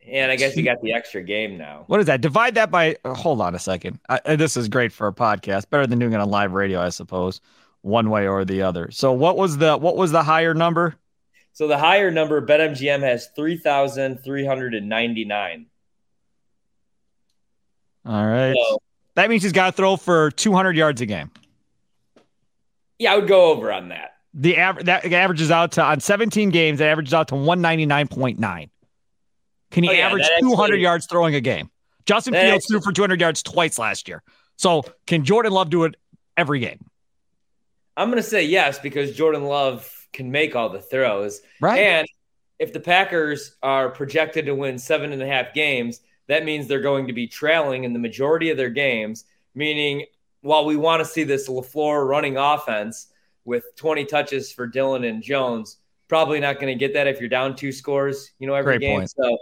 And 0.05 0.31
I 0.31 0.37
guess 0.37 0.55
you 0.55 0.63
got 0.63 0.81
the 0.81 0.93
extra 0.93 1.21
game 1.21 1.57
now. 1.57 1.83
What 1.87 1.99
is 1.99 2.05
that? 2.05 2.21
Divide 2.21 2.55
that 2.55 2.71
by. 2.71 2.95
Uh, 3.03 3.13
hold 3.13 3.41
on 3.41 3.55
a 3.55 3.59
second. 3.59 3.99
I, 4.07 4.37
this 4.37 4.55
is 4.55 4.69
great 4.69 4.93
for 4.93 5.07
a 5.07 5.13
podcast. 5.13 5.69
Better 5.69 5.85
than 5.85 5.99
doing 5.99 6.13
it 6.13 6.19
on 6.19 6.29
live 6.29 6.53
radio, 6.53 6.79
I 6.79 6.89
suppose 6.89 7.41
one 7.81 8.09
way 8.09 8.27
or 8.27 8.45
the 8.45 8.61
other. 8.61 8.89
So 8.91 9.11
what 9.11 9.37
was 9.37 9.57
the 9.57 9.77
what 9.77 9.97
was 9.97 10.11
the 10.11 10.23
higher 10.23 10.53
number? 10.53 10.95
So 11.53 11.67
the 11.67 11.77
higher 11.77 12.11
number 12.11 12.45
BetMGM 12.45 13.01
has 13.01 13.27
3,399. 13.35 15.65
All 18.05 18.25
right. 18.25 18.55
So, 18.55 18.77
that 19.15 19.29
means 19.29 19.41
he's 19.41 19.51
got 19.51 19.65
to 19.65 19.71
throw 19.71 19.97
for 19.97 20.29
200 20.29 20.77
yards 20.77 21.01
a 21.01 21.07
game. 21.07 21.31
Yeah, 22.99 23.13
I 23.13 23.17
would 23.17 23.27
go 23.27 23.51
over 23.51 23.71
on 23.71 23.89
that. 23.89 24.16
The 24.39 24.57
average 24.57 24.85
that 24.85 25.03
averages 25.03 25.49
out 25.49 25.73
to 25.73 25.83
on 25.83 25.99
17 25.99 26.51
games, 26.51 26.79
it 26.79 26.85
averages 26.85 27.13
out 27.13 27.27
to 27.29 27.35
199.9. 27.35 28.69
Can 29.71 29.83
he 29.83 29.89
oh, 29.89 29.93
yeah, 29.93 30.05
average 30.07 30.29
200 30.39 30.63
actually, 30.63 30.81
yards 30.81 31.07
throwing 31.07 31.35
a 31.35 31.41
game? 31.41 31.69
Justin 32.05 32.33
Fields 32.33 32.63
actually, 32.63 32.73
threw 32.75 32.81
for 32.81 32.93
200 32.93 33.19
yards 33.19 33.43
twice 33.43 33.77
last 33.77 34.07
year. 34.07 34.23
So 34.55 34.83
can 35.07 35.25
Jordan 35.25 35.51
Love 35.51 35.69
do 35.69 35.83
it 35.85 35.95
every 36.37 36.59
game? 36.59 36.85
I'm 37.97 38.09
going 38.09 38.21
to 38.21 38.29
say 38.29 38.45
yes 38.45 38.77
because 38.77 39.15
Jordan 39.15 39.43
Love 39.43 40.07
can 40.13 40.31
make 40.31 40.55
all 40.55 40.69
the 40.69 40.81
throws. 40.81 41.41
Right. 41.59 41.79
And 41.79 42.07
if 42.59 42.73
the 42.73 42.79
Packers 42.79 43.55
are 43.63 43.89
projected 43.89 44.45
to 44.45 44.55
win 44.55 44.77
seven 44.77 45.11
and 45.13 45.21
a 45.21 45.27
half 45.27 45.53
games, 45.53 46.01
that 46.27 46.45
means 46.45 46.67
they're 46.67 46.79
going 46.79 47.07
to 47.07 47.13
be 47.13 47.27
trailing 47.27 47.85
in 47.85 47.93
the 47.93 47.99
majority 47.99 48.51
of 48.51 48.57
their 48.57 48.69
games, 48.69 49.25
meaning 49.55 50.05
while 50.41 50.65
we 50.65 50.75
want 50.75 51.01
to 51.01 51.05
see 51.05 51.23
this 51.23 51.49
LaFleur 51.49 52.07
running 52.07 52.37
offense 52.37 53.07
with 53.47 53.63
20 53.77 54.03
touches 54.05 54.51
for 54.51 54.67
Dillon 54.67 55.05
and 55.05 55.23
Jones, 55.23 55.77
probably 56.09 56.39
not 56.41 56.59
going 56.59 56.67
to 56.67 56.77
get 56.77 56.93
that 56.93 57.07
if 57.07 57.21
you're 57.21 57.29
down 57.29 57.55
two 57.55 57.71
scores, 57.71 58.31
you 58.39 58.45
know, 58.45 58.53
every 58.53 58.77
Great 58.77 58.81
game. 58.81 58.99
Point. 58.99 59.09
So 59.09 59.37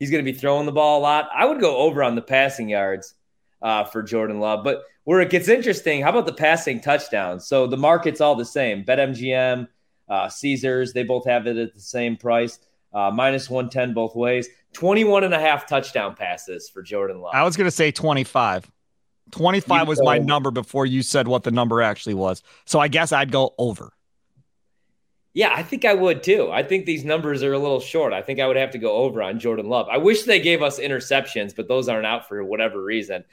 he's 0.00 0.10
going 0.10 0.22
to 0.22 0.30
be 0.30 0.36
throwing 0.36 0.66
the 0.66 0.72
ball 0.72 0.98
a 0.98 1.02
lot. 1.02 1.30
I 1.32 1.46
would 1.46 1.60
go 1.60 1.76
over 1.76 2.02
on 2.02 2.16
the 2.16 2.20
passing 2.20 2.68
yards 2.68 3.14
uh, 3.62 3.84
for 3.84 4.02
Jordan 4.02 4.40
Love. 4.40 4.64
But 4.64 4.82
where 5.04 5.20
it 5.20 5.30
gets 5.30 5.48
interesting, 5.48 6.02
how 6.02 6.10
about 6.10 6.26
the 6.26 6.32
passing 6.32 6.80
touchdowns? 6.80 7.46
So 7.46 7.68
the 7.68 7.76
market's 7.76 8.20
all 8.20 8.34
the 8.34 8.44
same. 8.44 8.84
BetMGM, 8.84 9.68
uh, 10.08 10.28
Caesars, 10.28 10.92
they 10.92 11.04
both 11.04 11.24
have 11.24 11.46
it 11.46 11.56
at 11.56 11.74
the 11.74 11.80
same 11.80 12.16
price, 12.16 12.58
uh, 12.92 13.12
minus 13.12 13.48
110 13.48 13.94
both 13.94 14.16
ways. 14.16 14.48
21 14.72 15.22
and 15.22 15.32
a 15.32 15.38
half 15.38 15.68
touchdown 15.68 16.16
passes 16.16 16.68
for 16.68 16.82
Jordan 16.82 17.20
Love. 17.20 17.34
I 17.34 17.44
was 17.44 17.56
going 17.56 17.68
to 17.68 17.70
say 17.70 17.92
25. 17.92 18.68
25 19.32 19.88
was 19.88 20.00
my 20.02 20.18
number 20.18 20.50
before 20.50 20.86
you 20.86 21.02
said 21.02 21.28
what 21.28 21.42
the 21.42 21.50
number 21.50 21.82
actually 21.82 22.14
was. 22.14 22.42
So 22.64 22.78
I 22.78 22.88
guess 22.88 23.12
I'd 23.12 23.32
go 23.32 23.54
over. 23.58 23.92
Yeah, 25.32 25.52
I 25.52 25.64
think 25.64 25.84
I 25.84 25.94
would 25.94 26.22
too. 26.22 26.48
I 26.52 26.62
think 26.62 26.86
these 26.86 27.04
numbers 27.04 27.42
are 27.42 27.52
a 27.52 27.58
little 27.58 27.80
short. 27.80 28.12
I 28.12 28.22
think 28.22 28.38
I 28.38 28.46
would 28.46 28.56
have 28.56 28.70
to 28.70 28.78
go 28.78 28.92
over 28.98 29.20
on 29.20 29.40
Jordan 29.40 29.68
Love. 29.68 29.88
I 29.90 29.98
wish 29.98 30.22
they 30.22 30.40
gave 30.40 30.62
us 30.62 30.78
interceptions, 30.78 31.56
but 31.56 31.66
those 31.66 31.88
aren't 31.88 32.06
out 32.06 32.28
for 32.28 32.44
whatever 32.44 32.80
reason. 32.80 33.24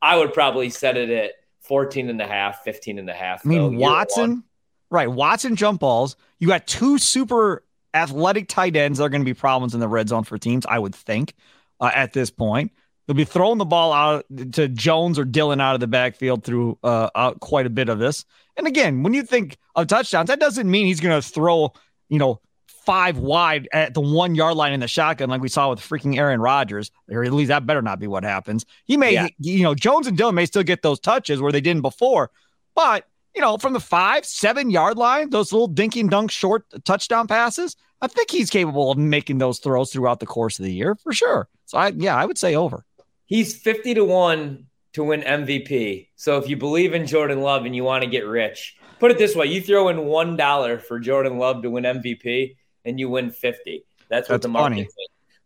I 0.00 0.16
would 0.16 0.32
probably 0.32 0.70
set 0.70 0.96
it 0.96 1.10
at 1.10 1.32
14 1.60 2.08
and 2.08 2.20
a 2.20 2.26
half, 2.26 2.62
15 2.64 2.98
and 2.98 3.10
a 3.10 3.12
half. 3.12 3.44
I 3.44 3.48
mean, 3.50 3.76
Watson, 3.76 4.44
right? 4.90 5.10
Watson 5.10 5.54
jump 5.54 5.80
balls. 5.80 6.16
You 6.38 6.48
got 6.48 6.66
two 6.66 6.96
super 6.96 7.62
athletic 7.92 8.48
tight 8.48 8.74
ends 8.74 8.98
that 8.98 9.04
are 9.04 9.08
going 9.10 9.20
to 9.20 9.26
be 9.26 9.34
problems 9.34 9.74
in 9.74 9.80
the 9.80 9.88
red 9.88 10.08
zone 10.08 10.24
for 10.24 10.38
teams, 10.38 10.64
I 10.66 10.78
would 10.78 10.94
think, 10.94 11.34
uh, 11.80 11.90
at 11.94 12.14
this 12.14 12.30
point. 12.30 12.72
They'll 13.10 13.16
be 13.16 13.24
throwing 13.24 13.58
the 13.58 13.64
ball 13.64 13.92
out 13.92 14.24
to 14.52 14.68
Jones 14.68 15.18
or 15.18 15.24
Dillon 15.24 15.60
out 15.60 15.74
of 15.74 15.80
the 15.80 15.88
backfield 15.88 16.44
through 16.44 16.78
uh, 16.84 17.32
quite 17.40 17.66
a 17.66 17.70
bit 17.70 17.88
of 17.88 17.98
this. 17.98 18.24
And 18.56 18.68
again, 18.68 19.02
when 19.02 19.14
you 19.14 19.24
think 19.24 19.58
of 19.74 19.88
touchdowns, 19.88 20.28
that 20.28 20.38
doesn't 20.38 20.70
mean 20.70 20.86
he's 20.86 21.00
going 21.00 21.20
to 21.20 21.28
throw, 21.28 21.72
you 22.08 22.20
know, 22.20 22.40
five 22.68 23.18
wide 23.18 23.66
at 23.72 23.94
the 23.94 24.00
one 24.00 24.36
yard 24.36 24.54
line 24.54 24.72
in 24.72 24.78
the 24.78 24.86
shotgun, 24.86 25.28
like 25.28 25.40
we 25.40 25.48
saw 25.48 25.70
with 25.70 25.80
freaking 25.80 26.18
Aaron 26.18 26.40
Rodgers, 26.40 26.92
or 27.10 27.24
at 27.24 27.32
least 27.32 27.48
that 27.48 27.66
better 27.66 27.82
not 27.82 27.98
be 27.98 28.06
what 28.06 28.22
happens. 28.22 28.64
He 28.84 28.96
may, 28.96 29.14
yeah. 29.14 29.26
you 29.40 29.64
know, 29.64 29.74
Jones 29.74 30.06
and 30.06 30.16
Dillon 30.16 30.36
may 30.36 30.46
still 30.46 30.62
get 30.62 30.82
those 30.82 31.00
touches 31.00 31.40
where 31.40 31.50
they 31.50 31.60
didn't 31.60 31.82
before, 31.82 32.30
but 32.76 33.08
you 33.34 33.40
know, 33.40 33.58
from 33.58 33.72
the 33.72 33.80
five, 33.80 34.24
seven 34.24 34.70
yard 34.70 34.96
line, 34.96 35.30
those 35.30 35.52
little 35.52 35.66
dinky 35.66 35.98
and 35.98 36.10
dunk 36.10 36.30
short 36.30 36.64
touchdown 36.84 37.26
passes, 37.26 37.74
I 38.00 38.06
think 38.06 38.30
he's 38.30 38.50
capable 38.50 38.92
of 38.92 38.98
making 38.98 39.38
those 39.38 39.58
throws 39.58 39.92
throughout 39.92 40.20
the 40.20 40.26
course 40.26 40.60
of 40.60 40.64
the 40.64 40.72
year 40.72 40.94
for 40.94 41.12
sure. 41.12 41.48
So 41.66 41.76
I, 41.76 41.88
yeah, 41.88 42.16
I 42.16 42.24
would 42.24 42.38
say 42.38 42.54
over. 42.54 42.84
He's 43.30 43.56
50 43.56 43.94
to 43.94 44.04
one 44.04 44.66
to 44.94 45.04
win 45.04 45.22
MVP. 45.22 46.08
So 46.16 46.38
if 46.38 46.48
you 46.48 46.56
believe 46.56 46.94
in 46.94 47.06
Jordan 47.06 47.42
Love 47.42 47.64
and 47.64 47.76
you 47.76 47.84
want 47.84 48.02
to 48.02 48.10
get 48.10 48.26
rich, 48.26 48.76
put 48.98 49.12
it 49.12 49.18
this 49.18 49.36
way: 49.36 49.46
you 49.46 49.62
throw 49.62 49.88
in 49.88 50.04
one 50.04 50.36
dollar 50.36 50.80
for 50.80 50.98
Jordan 50.98 51.38
Love 51.38 51.62
to 51.62 51.70
win 51.70 51.84
MVP, 51.84 52.56
and 52.84 52.98
you 52.98 53.08
win 53.08 53.30
50. 53.30 53.84
That's 54.08 54.28
what 54.28 54.34
That's 54.34 54.42
the 54.42 54.48
market 54.48 54.88
is. 54.88 54.94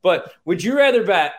But 0.03 0.33
would 0.47 0.65
you 0.65 0.75
rather 0.75 1.05
bet 1.05 1.35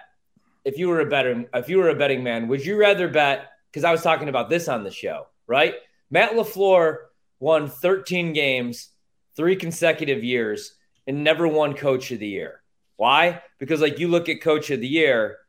if 0.63 0.77
you 0.77 0.88
were 0.88 0.99
a 0.99 1.08
betting 1.08 1.47
if 1.55 1.67
you 1.67 1.79
were 1.79 1.89
a 1.89 1.95
betting 1.95 2.23
man, 2.23 2.47
would 2.47 2.63
you 2.63 2.77
rather 2.77 3.08
bet 3.08 3.49
because 3.71 3.84
I 3.84 3.91
was 3.91 4.03
talking 4.03 4.29
about 4.29 4.47
this 4.47 4.67
on 4.67 4.84
the 4.84 4.91
show, 4.91 5.25
right? 5.47 5.73
Matt 6.12 6.34
LaFleur 6.34 6.97
won 7.39 7.67
13 7.67 8.34
games, 8.34 8.89
three 9.36 9.55
consecutive 9.55 10.23
years, 10.23 10.75
and 11.08 11.23
never 11.23 11.47
won 11.47 11.73
coach 11.73 12.12
of 12.12 12.19
the 12.19 12.27
year. 12.27 12.62
Why? 12.97 13.41
Because 13.58 13.81
like 13.81 13.97
you 13.97 14.10
look 14.10 14.29
at 14.29 14.41
coach 14.41 14.69
of 14.69 14.79
the 14.79 14.88
year 14.88 15.39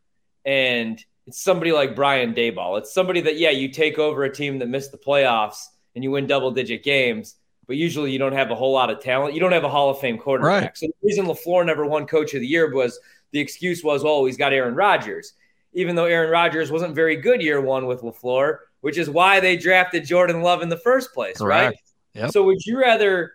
and 0.46 1.04
it's 1.26 1.42
somebody 1.42 1.72
like 1.72 1.94
Brian 1.94 2.32
Daboll. 2.32 2.78
It's 2.78 2.94
somebody 2.94 3.20
that, 3.22 3.36
yeah, 3.36 3.50
you 3.50 3.68
take 3.68 3.98
over 3.98 4.24
a 4.24 4.32
team 4.32 4.60
that 4.60 4.68
missed 4.68 4.92
the 4.92 4.98
playoffs 4.98 5.66
and 5.94 6.02
you 6.02 6.12
win 6.12 6.26
double 6.26 6.52
digit 6.52 6.82
games 6.82 7.34
but 7.66 7.76
usually 7.76 8.12
you 8.12 8.18
don't 8.18 8.32
have 8.32 8.50
a 8.50 8.54
whole 8.54 8.72
lot 8.72 8.90
of 8.90 9.00
talent. 9.00 9.34
You 9.34 9.40
don't 9.40 9.52
have 9.52 9.64
a 9.64 9.68
Hall 9.68 9.90
of 9.90 9.98
Fame 9.98 10.18
quarterback. 10.18 10.62
Right. 10.62 10.76
So 10.76 10.86
the 10.86 10.94
reason 11.02 11.26
LaFleur 11.26 11.66
never 11.66 11.84
won 11.84 12.06
Coach 12.06 12.34
of 12.34 12.40
the 12.40 12.46
Year 12.46 12.72
was 12.72 12.98
the 13.32 13.40
excuse 13.40 13.82
was, 13.82 14.04
oh, 14.04 14.24
he's 14.24 14.36
got 14.36 14.52
Aaron 14.52 14.74
Rodgers, 14.74 15.32
even 15.72 15.96
though 15.96 16.04
Aaron 16.04 16.30
Rodgers 16.30 16.70
wasn't 16.70 16.94
very 16.94 17.16
good 17.16 17.42
year 17.42 17.60
one 17.60 17.86
with 17.86 18.02
LaFleur, 18.02 18.58
which 18.82 18.98
is 18.98 19.10
why 19.10 19.40
they 19.40 19.56
drafted 19.56 20.04
Jordan 20.04 20.42
Love 20.42 20.62
in 20.62 20.68
the 20.68 20.76
first 20.76 21.12
place, 21.12 21.38
Correct. 21.38 21.76
right? 22.14 22.22
Yep. 22.22 22.30
So 22.30 22.44
would 22.44 22.64
you 22.64 22.78
rather 22.80 23.32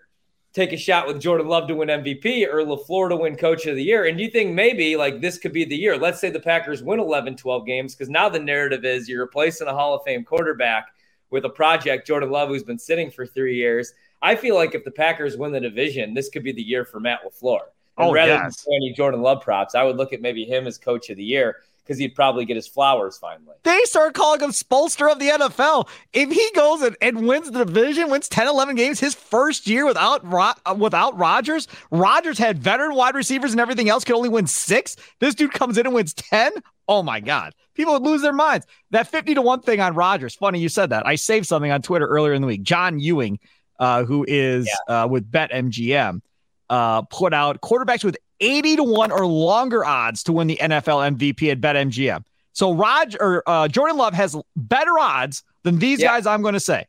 take 0.53 0.73
a 0.73 0.77
shot 0.77 1.07
with 1.07 1.21
Jordan 1.21 1.47
Love 1.47 1.67
to 1.67 1.75
win 1.75 1.89
MVP 1.89 2.45
or 2.47 2.63
LaFleur 2.63 3.09
to 3.09 3.17
win 3.17 3.35
Coach 3.35 3.65
of 3.65 3.75
the 3.75 3.83
Year? 3.83 4.05
And 4.05 4.19
you 4.19 4.29
think 4.29 4.53
maybe 4.53 4.95
like 4.95 5.21
this 5.21 5.37
could 5.37 5.53
be 5.53 5.65
the 5.65 5.75
year? 5.75 5.97
Let's 5.97 6.19
say 6.19 6.29
the 6.29 6.39
Packers 6.39 6.83
win 6.83 6.99
11, 6.99 7.37
12 7.37 7.65
games 7.65 7.95
because 7.95 8.09
now 8.09 8.29
the 8.29 8.39
narrative 8.39 8.85
is 8.85 9.07
you're 9.07 9.21
replacing 9.21 9.67
a 9.67 9.73
Hall 9.73 9.93
of 9.93 10.03
Fame 10.03 10.23
quarterback 10.23 10.87
with 11.29 11.45
a 11.45 11.49
project, 11.49 12.07
Jordan 12.07 12.29
Love, 12.29 12.49
who's 12.49 12.63
been 12.63 12.79
sitting 12.79 13.11
for 13.11 13.25
three 13.25 13.55
years– 13.55 13.93
I 14.21 14.35
feel 14.35 14.55
like 14.55 14.75
if 14.75 14.83
the 14.83 14.91
Packers 14.91 15.37
win 15.37 15.51
the 15.51 15.59
division, 15.59 16.13
this 16.13 16.29
could 16.29 16.43
be 16.43 16.51
the 16.51 16.61
year 16.61 16.85
for 16.85 16.99
Matt 16.99 17.21
LaFleur. 17.25 17.61
And 17.97 18.09
oh, 18.09 18.13
rather 18.13 18.33
yes. 18.33 18.63
than 18.63 18.75
any 18.75 18.93
Jordan 18.93 19.21
Love 19.21 19.41
props, 19.41 19.75
I 19.75 19.83
would 19.83 19.97
look 19.97 20.13
at 20.13 20.21
maybe 20.21 20.45
him 20.45 20.67
as 20.67 20.77
coach 20.77 21.09
of 21.09 21.17
the 21.17 21.23
year 21.23 21.57
because 21.83 21.97
he'd 21.97 22.15
probably 22.15 22.45
get 22.45 22.55
his 22.55 22.67
flowers 22.67 23.17
finally. 23.17 23.55
They 23.63 23.79
start 23.83 24.13
calling 24.13 24.41
him 24.41 24.51
Spoelstra 24.51 25.11
of 25.11 25.19
the 25.19 25.29
NFL. 25.29 25.87
If 26.13 26.31
he 26.31 26.49
goes 26.55 26.81
and, 26.81 26.95
and 27.01 27.27
wins 27.27 27.49
the 27.51 27.65
division, 27.65 28.09
wins 28.09 28.29
10, 28.29 28.47
11 28.47 28.75
games, 28.75 28.99
his 28.99 29.15
first 29.15 29.67
year 29.67 29.85
without 29.85 30.21
uh, 30.23 30.75
without 30.77 31.17
Rodgers, 31.17 31.67
Rodgers 31.89 32.37
had 32.37 32.59
veteran 32.59 32.95
wide 32.95 33.15
receivers 33.15 33.51
and 33.51 33.59
everything 33.59 33.89
else, 33.89 34.03
could 34.03 34.15
only 34.15 34.29
win 34.29 34.47
six. 34.47 34.95
This 35.19 35.35
dude 35.35 35.53
comes 35.53 35.77
in 35.77 35.85
and 35.85 35.95
wins 35.95 36.13
10. 36.13 36.53
Oh 36.87 37.03
my 37.03 37.19
God. 37.19 37.53
People 37.73 37.93
would 37.93 38.03
lose 38.03 38.21
their 38.21 38.33
minds. 38.33 38.65
That 38.91 39.07
50 39.07 39.35
to 39.35 39.41
1 39.41 39.61
thing 39.61 39.79
on 39.79 39.95
Rodgers. 39.95 40.35
Funny 40.35 40.59
you 40.59 40.69
said 40.69 40.89
that. 40.89 41.07
I 41.07 41.15
saved 41.15 41.47
something 41.47 41.71
on 41.71 41.81
Twitter 41.81 42.05
earlier 42.05 42.33
in 42.33 42.41
the 42.41 42.47
week. 42.47 42.63
John 42.63 42.99
Ewing, 42.99 43.39
uh, 43.79 44.03
who 44.03 44.25
is 44.27 44.69
yeah. 44.87 45.03
uh, 45.03 45.07
with 45.07 45.31
BetMGM, 45.31 46.21
uh, 46.69 47.01
put 47.03 47.33
out 47.33 47.61
quarterbacks 47.61 48.03
with 48.03 48.17
80 48.41 48.77
to 48.77 48.83
1 48.83 49.11
or 49.11 49.25
longer 49.25 49.85
odds 49.85 50.23
to 50.23 50.33
win 50.33 50.47
the 50.47 50.57
NFL 50.61 51.15
MVP 51.15 51.51
at 51.51 51.61
BetMGM. 51.61 52.23
So 52.53 52.73
Rod 52.73 53.15
or 53.19 53.43
uh, 53.47 53.67
Jordan 53.67 53.97
Love 53.97 54.13
has 54.13 54.35
better 54.55 54.99
odds 54.99 55.43
than 55.63 55.79
these 55.79 56.01
yeah. 56.01 56.07
guys 56.07 56.25
I'm 56.25 56.41
going 56.41 56.53
to 56.53 56.59
say. 56.59 56.85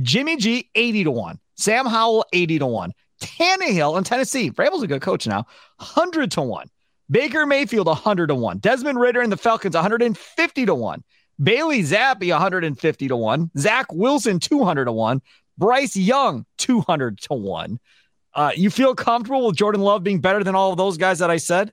Jimmy 0.00 0.36
G 0.36 0.70
80 0.74 1.04
to 1.04 1.10
1. 1.10 1.38
Sam 1.56 1.86
Howell 1.86 2.24
80 2.32 2.60
to 2.60 2.66
1. 2.66 2.92
Tannehill 3.20 3.98
in 3.98 4.04
Tennessee. 4.04 4.50
Vrabel's 4.50 4.82
a 4.82 4.86
good 4.86 5.02
coach 5.02 5.26
now. 5.26 5.46
100 5.76 6.30
to 6.32 6.42
1. 6.42 6.68
Baker 7.10 7.44
Mayfield 7.44 7.86
100 7.86 8.28
to 8.28 8.34
1. 8.34 8.58
Desmond 8.58 8.98
Ridder 8.98 9.20
and 9.20 9.30
the 9.30 9.36
Falcons 9.36 9.74
150 9.74 10.66
to 10.66 10.74
1. 10.74 11.04
Bailey 11.42 11.82
Zappe 11.82 12.28
150 12.30 13.08
to 13.08 13.16
1. 13.16 13.50
Zach 13.58 13.92
Wilson 13.92 14.40
200 14.40 14.86
to 14.86 14.92
1. 14.92 15.20
Bryce 15.58 15.96
Young 15.96 16.46
200 16.58 17.20
to 17.22 17.34
1. 17.34 17.78
Uh, 18.34 18.50
you 18.54 18.70
feel 18.70 18.94
comfortable 18.94 19.46
with 19.46 19.56
Jordan 19.56 19.82
Love 19.82 20.02
being 20.02 20.20
better 20.20 20.42
than 20.42 20.54
all 20.54 20.70
of 20.70 20.78
those 20.78 20.96
guys 20.96 21.18
that 21.18 21.30
I 21.30 21.36
said? 21.36 21.72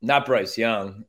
Not 0.00 0.26
Bryce 0.26 0.56
Young. 0.56 1.04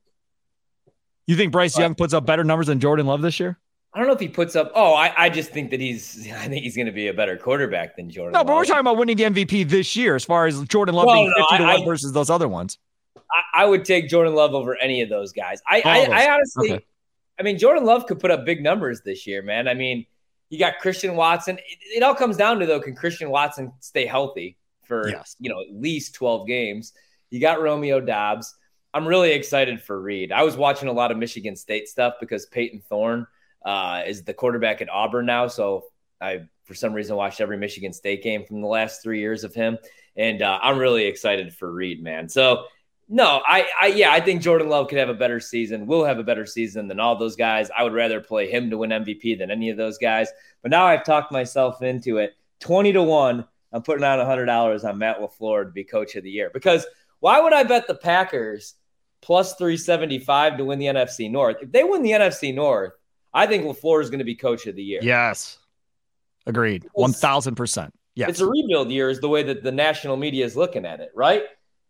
You 1.26 1.36
think 1.36 1.52
Bryce 1.52 1.74
but, 1.74 1.80
Young 1.80 1.94
puts 1.94 2.12
up 2.12 2.26
better 2.26 2.44
numbers 2.44 2.66
than 2.66 2.80
Jordan 2.80 3.06
Love 3.06 3.22
this 3.22 3.40
year? 3.40 3.58
I 3.94 3.98
don't 3.98 4.08
know 4.08 4.14
if 4.14 4.20
he 4.20 4.28
puts 4.28 4.56
up. 4.56 4.72
Oh, 4.74 4.92
I, 4.92 5.12
I 5.16 5.28
just 5.30 5.50
think 5.50 5.70
that 5.70 5.80
he's. 5.80 6.28
I 6.32 6.48
think 6.48 6.64
he's 6.64 6.76
going 6.76 6.86
to 6.86 6.92
be 6.92 7.08
a 7.08 7.14
better 7.14 7.36
quarterback 7.36 7.96
than 7.96 8.10
Jordan. 8.10 8.32
No, 8.32 8.44
but 8.44 8.54
we're 8.54 8.64
talking 8.64 8.80
about 8.80 8.96
winning 8.96 9.16
the 9.16 9.24
MVP 9.24 9.68
this 9.68 9.96
year, 9.96 10.14
as 10.14 10.24
far 10.24 10.46
as 10.46 10.62
Jordan 10.64 10.94
Love 10.94 11.06
well, 11.06 11.16
being 11.16 11.32
no, 11.36 11.46
fifty 11.50 11.58
to 11.58 11.64
one 11.64 11.84
versus 11.84 12.12
those 12.12 12.28
other 12.28 12.48
ones. 12.48 12.78
I, 13.16 13.62
I, 13.62 13.64
would 13.64 13.84
take 13.84 14.08
Jordan 14.08 14.34
Love 14.34 14.54
over 14.54 14.76
any 14.76 15.00
of 15.00 15.08
those 15.08 15.32
guys. 15.32 15.62
I, 15.66 15.80
I, 15.84 16.04
I, 16.04 16.30
honestly, 16.34 16.72
okay. 16.74 16.84
I 17.38 17.42
mean, 17.42 17.58
Jordan 17.58 17.84
Love 17.84 18.06
could 18.06 18.20
put 18.20 18.30
up 18.30 18.44
big 18.44 18.62
numbers 18.62 19.00
this 19.02 19.26
year, 19.26 19.42
man. 19.42 19.66
I 19.66 19.74
mean, 19.74 20.06
you 20.50 20.58
got 20.58 20.78
Christian 20.78 21.16
Watson. 21.16 21.58
It, 21.58 21.96
it 21.96 22.02
all 22.02 22.14
comes 22.14 22.36
down 22.36 22.58
to 22.60 22.66
though, 22.66 22.80
can 22.80 22.94
Christian 22.94 23.30
Watson 23.30 23.72
stay 23.80 24.06
healthy 24.06 24.56
for 24.86 25.08
yes. 25.08 25.36
you 25.38 25.50
know 25.50 25.60
at 25.60 25.74
least 25.74 26.14
twelve 26.14 26.46
games? 26.46 26.92
You 27.30 27.40
got 27.40 27.60
Romeo 27.60 28.00
Doubs. 28.00 28.54
I'm 28.92 29.06
really 29.06 29.32
excited 29.32 29.82
for 29.82 30.00
Reed. 30.00 30.30
I 30.30 30.44
was 30.44 30.56
watching 30.56 30.88
a 30.88 30.92
lot 30.92 31.10
of 31.10 31.16
Michigan 31.16 31.56
State 31.56 31.88
stuff 31.88 32.14
because 32.20 32.46
Payton 32.46 32.82
Thorne 32.88 33.26
uh, 33.64 34.02
is 34.06 34.22
the 34.22 34.32
quarterback 34.34 34.80
at 34.82 34.88
Auburn 34.88 35.26
now. 35.26 35.48
So 35.48 35.86
I, 36.20 36.42
for 36.64 36.74
some 36.74 36.92
reason, 36.92 37.16
watched 37.16 37.40
every 37.40 37.56
Michigan 37.56 37.92
State 37.92 38.22
game 38.22 38.44
from 38.44 38.60
the 38.60 38.68
last 38.68 39.02
three 39.02 39.18
years 39.18 39.42
of 39.42 39.52
him, 39.52 39.78
and 40.16 40.42
uh, 40.42 40.58
I'm 40.62 40.78
really 40.78 41.06
excited 41.06 41.52
for 41.52 41.72
Reed, 41.72 42.02
man. 42.02 42.28
So 42.28 42.66
no, 43.08 43.42
I, 43.46 43.66
I, 43.80 43.86
yeah, 43.88 44.12
I 44.12 44.20
think 44.20 44.40
Jordan 44.40 44.68
Love 44.68 44.88
could 44.88 44.98
have 44.98 45.10
a 45.10 45.14
better 45.14 45.40
season. 45.40 45.86
Will 45.86 46.04
have 46.04 46.18
a 46.18 46.24
better 46.24 46.46
season 46.46 46.88
than 46.88 47.00
all 47.00 47.16
those 47.16 47.36
guys. 47.36 47.70
I 47.76 47.82
would 47.82 47.92
rather 47.92 48.20
play 48.20 48.50
him 48.50 48.70
to 48.70 48.78
win 48.78 48.90
MVP 48.90 49.38
than 49.38 49.50
any 49.50 49.70
of 49.70 49.76
those 49.76 49.98
guys. 49.98 50.28
But 50.62 50.70
now 50.70 50.86
I've 50.86 51.04
talked 51.04 51.30
myself 51.30 51.82
into 51.82 52.18
it. 52.18 52.34
Twenty 52.60 52.92
to 52.92 53.02
one. 53.02 53.44
I'm 53.74 53.82
putting 53.82 54.04
out 54.04 54.24
hundred 54.24 54.46
dollars 54.46 54.84
on 54.84 54.98
Matt 54.98 55.18
LaFleur 55.18 55.64
to 55.64 55.70
be 55.70 55.82
Coach 55.82 56.14
of 56.14 56.22
the 56.22 56.30
Year 56.30 56.48
because 56.54 56.86
why 57.18 57.40
would 57.40 57.52
I 57.52 57.64
bet 57.64 57.88
the 57.88 57.94
Packers 57.96 58.74
plus 59.20 59.56
three 59.56 59.76
seventy 59.76 60.20
five 60.20 60.56
to 60.58 60.64
win 60.64 60.78
the 60.78 60.86
NFC 60.86 61.28
North? 61.28 61.56
If 61.60 61.72
they 61.72 61.82
win 61.82 62.02
the 62.02 62.12
NFC 62.12 62.54
North, 62.54 62.92
I 63.34 63.46
think 63.46 63.64
LaFleur 63.64 64.00
is 64.00 64.10
going 64.10 64.20
to 64.20 64.24
be 64.24 64.36
Coach 64.36 64.66
of 64.68 64.76
the 64.76 64.82
Year. 64.82 65.00
Yes, 65.02 65.58
agreed, 66.46 66.86
one 66.92 67.12
thousand 67.12 67.56
percent. 67.56 67.92
Yes, 68.14 68.30
it's 68.30 68.40
a 68.40 68.46
rebuild 68.46 68.92
year, 68.92 69.10
is 69.10 69.20
the 69.20 69.28
way 69.28 69.42
that 69.42 69.64
the 69.64 69.72
national 69.72 70.16
media 70.16 70.44
is 70.44 70.56
looking 70.56 70.86
at 70.86 71.00
it, 71.00 71.10
right? 71.12 71.42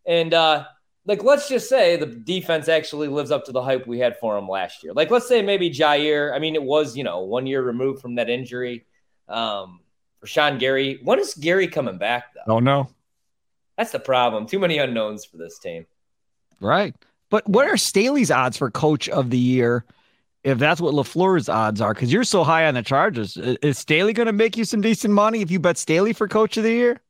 And 0.07 0.33
uh, 0.33 0.65
like 1.05 1.23
let's 1.23 1.51
just 1.51 1.69
say 1.69 1.97
the 1.97 2.07
defense 2.07 2.67
actually 2.69 3.09
lives 3.09 3.31
up 3.31 3.45
to 3.45 3.53
the 3.53 3.63
hype 3.63 3.87
we 3.87 3.99
had 3.99 4.17
for 4.19 4.39
him 4.39 4.49
last 4.49 4.83
year. 4.83 4.95
Like 4.95 5.11
let's 5.11 5.29
say 5.29 5.43
maybe 5.43 5.69
Jaire, 5.69 6.35
I 6.35 6.39
mean, 6.39 6.55
it 6.55 6.63
was 6.63 6.97
you 6.97 7.05
know 7.05 7.21
one 7.25 7.47
year 7.47 7.63
removed 7.63 8.01
from 8.01 8.15
that 8.15 8.31
injury. 8.31 8.87
Um, 9.29 9.81
for 10.25 10.29
Sean 10.29 10.57
Gary, 10.57 11.01
when 11.03 11.19
is 11.19 11.35
Gary 11.35 11.69
coming 11.69 11.99
back 11.99 12.33
though? 12.35 12.55
Oh 12.55 12.59
no, 12.59 12.89
that's 13.77 13.93
the 13.93 14.01
problem. 14.01 14.47
Too 14.47 14.59
many 14.59 14.79
unknowns 14.79 15.25
for 15.25 15.37
this 15.37 15.59
team. 15.59 15.85
Right, 16.61 16.95
but 17.29 17.47
what 17.47 17.69
are 17.69 17.77
Staley's 17.77 18.31
odds 18.31 18.57
for 18.57 18.71
Coach 18.71 19.09
of 19.11 19.29
the 19.29 19.39
Year? 19.39 19.85
If 20.43 20.59
that's 20.59 20.81
what 20.81 20.95
Lafleur's 20.95 21.49
odds 21.49 21.81
are, 21.81 21.93
because 21.93 22.13
you're 22.13 22.25
so 22.25 22.43
high 22.43 22.67
on 22.67 22.75
the 22.75 22.83
Chargers, 22.83 23.37
is 23.37 23.79
Staley 23.79 24.13
going 24.13 24.27
to 24.27 24.33
make 24.33 24.57
you 24.57 24.65
some 24.65 24.81
decent 24.81 25.13
money 25.13 25.41
if 25.41 25.51
you 25.51 25.59
bet 25.59 25.79
Staley 25.79 26.13
for 26.13 26.29
Coach 26.29 26.57
of 26.57 26.65
the 26.65 26.73
Year? 26.73 27.01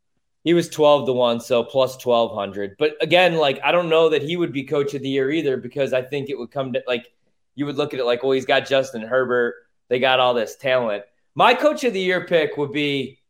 He 0.42 0.54
was 0.54 0.68
12 0.68 1.06
to 1.06 1.12
1, 1.12 1.40
so 1.40 1.64
plus 1.64 2.04
1200. 2.04 2.76
But 2.78 2.96
again, 3.00 3.36
like 3.36 3.60
I 3.62 3.70
don't 3.70 3.88
know 3.88 4.08
that 4.08 4.22
he 4.22 4.36
would 4.36 4.52
be 4.52 4.64
coach 4.64 4.94
of 4.94 5.02
the 5.02 5.08
year 5.08 5.30
either 5.30 5.56
because 5.56 5.92
I 5.92 6.02
think 6.02 6.30
it 6.30 6.38
would 6.38 6.50
come 6.50 6.72
to 6.72 6.82
like 6.88 7.12
you 7.54 7.64
would 7.66 7.76
look 7.76 7.94
at 7.94 8.00
it 8.00 8.04
like, 8.04 8.24
well, 8.24 8.32
he's 8.32 8.44
got 8.44 8.66
Justin 8.66 9.02
Herbert, 9.02 9.54
they 9.88 10.00
got 10.00 10.18
all 10.18 10.34
this 10.34 10.56
talent. 10.56 11.04
My 11.34 11.54
coach 11.54 11.84
of 11.84 11.92
the 11.92 12.00
year 12.00 12.26
pick 12.26 12.56
would 12.56 12.72
be, 12.72 13.20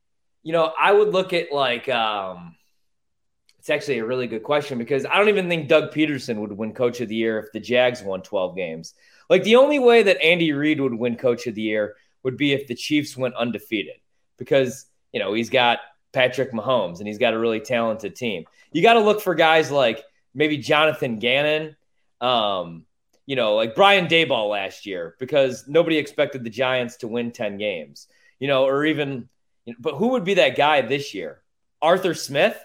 you 0.43 0.53
know, 0.53 0.73
I 0.79 0.93
would 0.93 1.09
look 1.09 1.33
at 1.33 1.53
like 1.53 1.89
um 1.89 2.57
it's 3.59 3.71
actually 3.71 3.99
a 3.99 4.05
really 4.05 4.27
good 4.27 4.43
question 4.43 4.77
because 4.77 5.07
I 5.07 5.17
don't 5.17 5.31
even 5.31 5.49
think 5.49 5.69
Doug 5.69 5.91
Pederson 5.91 6.37
would 6.37 6.53
win 6.53 6.75
coach 6.75 7.01
of 7.01 7.09
the 7.09 7.15
year 7.15 7.39
if 7.39 7.51
the 7.53 7.61
Jags 7.61 8.03
won 8.03 8.21
12 8.21 8.55
games. 8.55 8.93
Like 9.31 9.43
the 9.43 9.57
only 9.57 9.79
way 9.79 10.03
that 10.03 10.21
Andy 10.21 10.53
Reid 10.53 10.81
would 10.83 10.93
win 10.93 11.17
coach 11.17 11.47
of 11.47 11.55
the 11.55 11.63
year 11.63 11.95
would 12.23 12.37
be 12.37 12.53
if 12.53 12.67
the 12.67 12.75
Chiefs 12.75 13.17
went 13.17 13.35
undefeated 13.37 13.95
because, 14.37 14.85
you 15.13 15.21
know, 15.21 15.33
he's 15.33 15.49
got 15.49 15.79
Patrick 16.13 16.53
Mahomes, 16.53 16.99
and 16.99 17.09
he's 17.09 17.19
got 17.19 17.35
a 17.35 17.39
really 17.39 17.61
talented 17.61 18.17
team. 18.17 18.45
You 18.73 18.83
got 18.83 18.95
to 18.95 19.01
look 19.01 19.21
for 19.21 19.35
guys 19.35 19.71
like 19.71 20.03
maybe 20.33 20.59
Jonathan 20.59 21.19
Gannon, 21.19 21.77
um, 22.21 22.87
you 23.27 23.37
know, 23.37 23.55
like 23.55 23.75
Brian 23.75 24.07
Daboll 24.07 24.51
last 24.51 24.87
year, 24.87 25.17
because 25.19 25.65
nobody 25.67 25.97
expected 25.99 26.45
the 26.45 26.51
Giants 26.51 26.97
to 26.99 27.09
win 27.09 27.33
10 27.33 27.57
games, 27.57 28.09
you 28.39 28.49
know, 28.49 28.65
or 28.65 28.85
even, 28.85 29.29
you 29.65 29.73
know, 29.73 29.79
but 29.81 29.95
who 29.95 30.09
would 30.09 30.25
be 30.25 30.35
that 30.35 30.57
guy 30.57 30.83
this 30.83 31.15
year? 31.15 31.43
Arthur 31.81 32.15
Smith? 32.15 32.59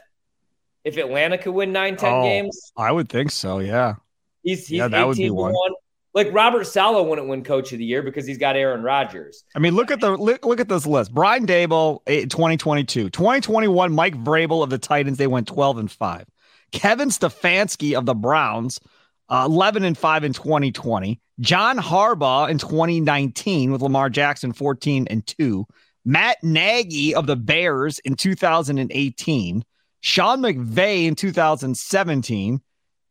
If 0.84 0.98
Atlanta 0.98 1.38
could 1.38 1.52
win 1.52 1.74
9, 1.74 1.98
10 1.98 2.13
oh, 2.13 2.24
games? 2.24 2.72
I 2.78 2.91
would 2.91 3.10
think 3.10 3.32
so, 3.32 3.60
yeah. 3.60 3.95
He's, 4.43 4.67
he's 4.67 4.80
yeah, 4.80 4.88
that 4.88 5.08
would 5.08 5.17
be 5.17 5.30
one. 5.30 5.52
one. 5.52 5.72
Like 6.13 6.34
Robert 6.34 6.65
Saleh 6.65 7.06
wouldn't 7.06 7.28
win 7.28 7.43
Coach 7.43 7.72
of 7.72 7.78
the 7.78 7.86
Year 7.86 8.02
because 8.02 8.26
he's 8.26 8.38
got 8.38 8.56
Aaron 8.56 8.82
Rodgers. 8.82 9.43
I 9.56 9.60
mean, 9.60 9.76
look 9.76 9.91
at 9.91 10.00
the 10.02 10.17
look, 10.17 10.43
look 10.43 10.60
at 10.60 10.67
this 10.67 10.88
list: 10.88 11.13
Brian 11.13 11.45
Daboll, 11.45 12.00
eh, 12.08 12.22
2022, 12.22 13.12
2021, 13.12 13.93
Mike 13.93 14.15
Vrabel 14.15 14.63
of 14.63 14.72
the 14.72 14.80
Titans, 14.80 15.17
they 15.17 15.28
went 15.28 15.48
12 15.48 15.78
and 15.78 15.91
five. 15.91 16.26
Kevin 16.72 17.10
Stefanski 17.10 17.95
of 17.95 18.06
the 18.06 18.15
Browns, 18.15 18.80
uh, 19.29 19.43
11 19.45 19.83
and 19.83 19.97
five 19.97 20.23
in 20.23 20.33
2020. 20.33 21.19
John 21.39 21.77
Harbaugh 21.77 22.49
in 22.49 22.57
2019 22.57 23.71
with 23.71 23.81
Lamar 23.81 24.09
Jackson, 24.09 24.53
14 24.53 25.07
and 25.09 25.25
two. 25.25 25.65
Matt 26.05 26.37
Nagy 26.43 27.13
of 27.13 27.27
the 27.27 27.35
Bears 27.35 27.99
in 27.99 28.15
2018. 28.15 29.63
Sean 30.01 30.41
McVay 30.41 31.05
in 31.05 31.15
2017. 31.15 32.61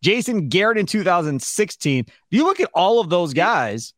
Jason 0.02 0.48
Garrett 0.48 0.78
in 0.78 0.86
2016. 0.86 2.04
If 2.06 2.14
you 2.30 2.44
look 2.44 2.60
at 2.60 2.70
all 2.74 3.00
of 3.00 3.10
those 3.10 3.34
guys, 3.34 3.94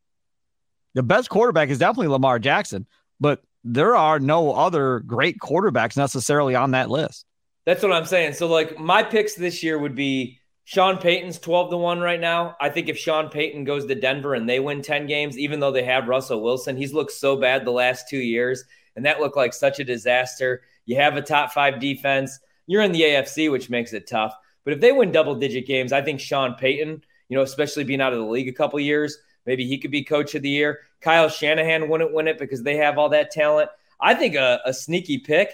the 0.94 1.02
best 1.02 1.28
quarterback 1.28 1.68
is 1.68 1.78
definitely 1.78 2.08
Lamar 2.08 2.38
Jackson, 2.38 2.86
but 3.20 3.42
there 3.62 3.94
are 3.94 4.18
no 4.18 4.52
other 4.52 5.00
great 5.00 5.38
quarterbacks 5.38 5.96
necessarily 5.96 6.54
on 6.54 6.72
that 6.72 6.90
list. 6.90 7.26
That's 7.66 7.82
what 7.82 7.92
I'm 7.92 8.06
saying. 8.06 8.32
So, 8.32 8.46
like, 8.46 8.78
my 8.78 9.02
picks 9.02 9.34
this 9.34 9.62
year 9.62 9.78
would 9.78 9.94
be 9.94 10.39
Sean 10.70 10.98
Payton's 10.98 11.40
12 11.40 11.70
to 11.70 11.76
1 11.76 11.98
right 11.98 12.20
now. 12.20 12.54
I 12.60 12.68
think 12.68 12.88
if 12.88 12.96
Sean 12.96 13.28
Payton 13.28 13.64
goes 13.64 13.86
to 13.86 13.94
Denver 13.96 14.34
and 14.34 14.48
they 14.48 14.60
win 14.60 14.82
10 14.82 15.08
games, 15.08 15.36
even 15.36 15.58
though 15.58 15.72
they 15.72 15.82
have 15.82 16.06
Russell 16.06 16.44
Wilson, 16.44 16.76
he's 16.76 16.92
looked 16.92 17.10
so 17.10 17.34
bad 17.34 17.64
the 17.64 17.72
last 17.72 18.08
two 18.08 18.20
years, 18.20 18.62
and 18.94 19.04
that 19.04 19.18
looked 19.18 19.36
like 19.36 19.52
such 19.52 19.80
a 19.80 19.84
disaster. 19.84 20.62
You 20.86 20.94
have 20.94 21.16
a 21.16 21.22
top 21.22 21.50
five 21.50 21.80
defense. 21.80 22.38
You're 22.68 22.82
in 22.82 22.92
the 22.92 23.00
AFC, 23.00 23.50
which 23.50 23.68
makes 23.68 23.92
it 23.92 24.06
tough. 24.06 24.32
But 24.62 24.74
if 24.74 24.80
they 24.80 24.92
win 24.92 25.10
double 25.10 25.34
digit 25.34 25.66
games, 25.66 25.92
I 25.92 26.02
think 26.02 26.20
Sean 26.20 26.54
Payton, 26.54 27.02
you 27.28 27.36
know, 27.36 27.42
especially 27.42 27.82
being 27.82 28.00
out 28.00 28.12
of 28.12 28.20
the 28.20 28.24
league 28.24 28.46
a 28.46 28.52
couple 28.52 28.78
years, 28.78 29.18
maybe 29.46 29.66
he 29.66 29.76
could 29.76 29.90
be 29.90 30.04
coach 30.04 30.36
of 30.36 30.42
the 30.42 30.50
year. 30.50 30.82
Kyle 31.00 31.28
Shanahan 31.28 31.88
wouldn't 31.88 32.14
win 32.14 32.28
it 32.28 32.38
because 32.38 32.62
they 32.62 32.76
have 32.76 32.96
all 32.96 33.08
that 33.08 33.32
talent. 33.32 33.70
I 34.00 34.14
think 34.14 34.36
a, 34.36 34.60
a 34.64 34.72
sneaky 34.72 35.18
pick, 35.18 35.50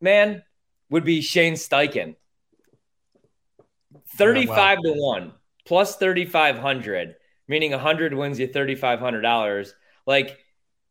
man, 0.00 0.42
would 0.88 1.04
be 1.04 1.20
Shane 1.20 1.52
Steichen. 1.52 2.16
35 4.16 4.78
yeah, 4.82 4.92
to 4.92 5.00
1 5.00 5.32
plus 5.64 5.96
3500 5.96 7.16
meaning 7.48 7.70
100 7.70 8.14
wins 8.14 8.38
you 8.38 8.48
$3500 8.48 9.72
like 10.06 10.38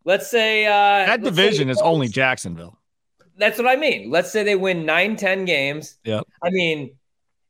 let's 0.06 0.30
say 0.30 0.66
uh 0.66 1.06
that 1.06 1.24
division 1.24 1.70
is 1.70 1.80
only 1.82 2.08
jacksonville. 2.08 2.78
That's 3.36 3.58
what 3.58 3.68
i 3.68 3.76
mean. 3.76 4.12
Let's 4.12 4.32
say 4.32 4.44
they 4.44 4.56
win 4.56 4.86
9 4.86 5.16
10 5.16 5.46
games. 5.46 5.98
Yeah. 6.04 6.22
I 6.44 6.50
mean 6.50 6.92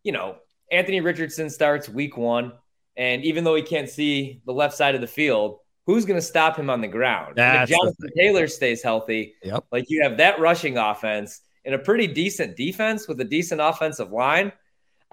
you 0.03 0.11
know, 0.11 0.35
Anthony 0.71 1.01
Richardson 1.01 1.49
starts 1.49 1.89
week 1.89 2.17
one, 2.17 2.53
and 2.95 3.23
even 3.23 3.43
though 3.43 3.55
he 3.55 3.61
can't 3.61 3.89
see 3.89 4.41
the 4.45 4.53
left 4.53 4.75
side 4.75 4.95
of 4.95 5.01
the 5.01 5.07
field, 5.07 5.59
who's 5.85 6.05
going 6.05 6.19
to 6.19 6.25
stop 6.25 6.57
him 6.57 6.69
on 6.69 6.81
the 6.81 6.87
ground? 6.87 7.35
That's 7.35 7.71
if 7.71 7.77
Jonathan 7.77 8.09
Taylor 8.17 8.47
stays 8.47 8.83
healthy, 8.83 9.35
yep. 9.43 9.65
like 9.71 9.85
you 9.89 10.03
have 10.03 10.17
that 10.17 10.39
rushing 10.39 10.77
offense 10.77 11.41
and 11.65 11.73
a 11.73 11.79
pretty 11.79 12.07
decent 12.07 12.57
defense 12.57 13.07
with 13.07 13.19
a 13.21 13.23
decent 13.23 13.61
offensive 13.61 14.11
line. 14.11 14.51